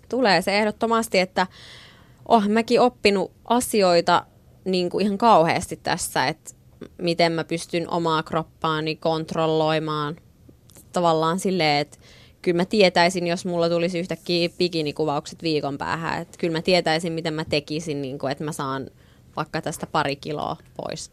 tulee 0.08 0.42
se 0.42 0.58
ehdottomasti, 0.58 1.18
että 1.18 1.46
oh, 2.28 2.48
mäkin 2.48 2.80
oppinut 2.80 3.32
asioita 3.44 4.26
niin 4.64 4.90
kuin 4.90 5.06
ihan 5.06 5.18
kauheasti 5.18 5.80
tässä, 5.82 6.26
että 6.26 6.54
miten 6.98 7.32
mä 7.32 7.44
pystyn 7.44 7.90
omaa 7.90 8.22
kroppaani 8.22 8.96
kontrolloimaan 8.96 10.16
tavallaan 10.92 11.38
silleen, 11.38 11.80
että 11.80 11.98
kyllä 12.46 12.56
mä 12.56 12.64
tietäisin, 12.64 13.26
jos 13.26 13.44
mulla 13.44 13.68
tulisi 13.68 13.98
yhtäkkiä 13.98 14.48
bikinikuvaukset 14.58 15.42
viikon 15.42 15.78
päähän, 15.78 16.22
että 16.22 16.38
kyllä 16.38 16.58
mä 16.58 16.62
tietäisin, 16.62 17.12
miten 17.12 17.34
mä 17.34 17.44
tekisin, 17.44 18.02
niin 18.02 18.18
kuin, 18.18 18.32
että 18.32 18.44
mä 18.44 18.52
saan 18.52 18.90
vaikka 19.36 19.62
tästä 19.62 19.86
pari 19.86 20.16
kiloa 20.16 20.56
pois 20.76 21.10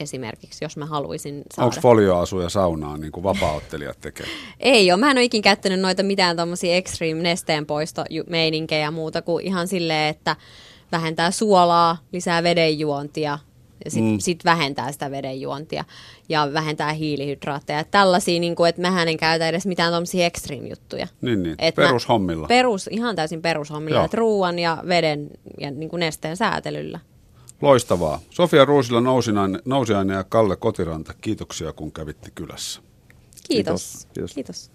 esimerkiksi, 0.00 0.64
jos 0.64 0.76
mä 0.76 0.86
haluaisin 0.86 1.42
saada. 1.54 1.66
Onko 1.66 1.80
folioasuja 1.80 2.48
saunaa, 2.48 2.96
niin 2.98 3.12
kuin 3.12 3.24
vapaaottelijat 3.24 4.00
tekee? 4.00 4.26
Ei 4.60 4.92
ole. 4.92 5.00
Mä 5.00 5.10
en 5.10 5.16
ole 5.16 5.24
ikin 5.24 5.42
käyttänyt 5.42 5.80
noita 5.80 6.02
mitään 6.02 6.36
tommosia 6.36 6.76
extreme 6.76 7.22
nesteen 7.22 7.66
poistomeininkejä 7.66 8.82
ja 8.82 8.90
muuta 8.90 9.22
kuin 9.22 9.46
ihan 9.46 9.68
silleen, 9.68 10.08
että 10.08 10.36
vähentää 10.92 11.30
suolaa, 11.30 11.98
lisää 12.12 12.42
vedenjuontia 12.42 13.38
sitten 13.88 14.12
mm. 14.12 14.18
sit 14.18 14.44
vähentää 14.44 14.92
sitä 14.92 15.10
vedenjuontia 15.10 15.84
ja 16.28 16.48
vähentää 16.52 16.92
hiilihydraatteja. 16.92 17.84
Tällaisia, 17.84 18.40
niin 18.40 18.54
kuin, 18.54 18.68
että 18.68 18.82
mehän 18.82 19.08
en 19.08 19.16
käytä 19.16 19.48
edes 19.48 19.66
mitään 19.66 19.90
tuommoisia 19.92 20.26
extreme-juttuja. 20.26 21.08
Niin, 21.20 21.42
niin. 21.42 21.54
Et 21.58 21.74
perushommilla. 21.74 22.42
Mä, 22.42 22.48
perus, 22.48 22.88
ihan 22.92 23.16
täysin 23.16 23.42
perushommilla, 23.42 24.04
että 24.04 24.16
ruoan 24.16 24.58
ja 24.58 24.82
veden 24.88 25.30
ja 25.60 25.70
niin 25.70 25.88
kuin 25.88 26.00
nesteen 26.00 26.36
säätelyllä. 26.36 27.00
Loistavaa. 27.62 28.20
Sofia 28.30 28.64
Ruusila 28.64 29.00
Nousiainen 29.64 30.14
ja 30.14 30.24
Kalle 30.24 30.56
Kotiranta, 30.56 31.14
kiitoksia 31.20 31.72
kun 31.72 31.92
kävitte 31.92 32.30
kylässä. 32.34 32.80
Kiitos. 33.48 34.06
Kiitos. 34.14 34.34
Kiitos. 34.34 34.70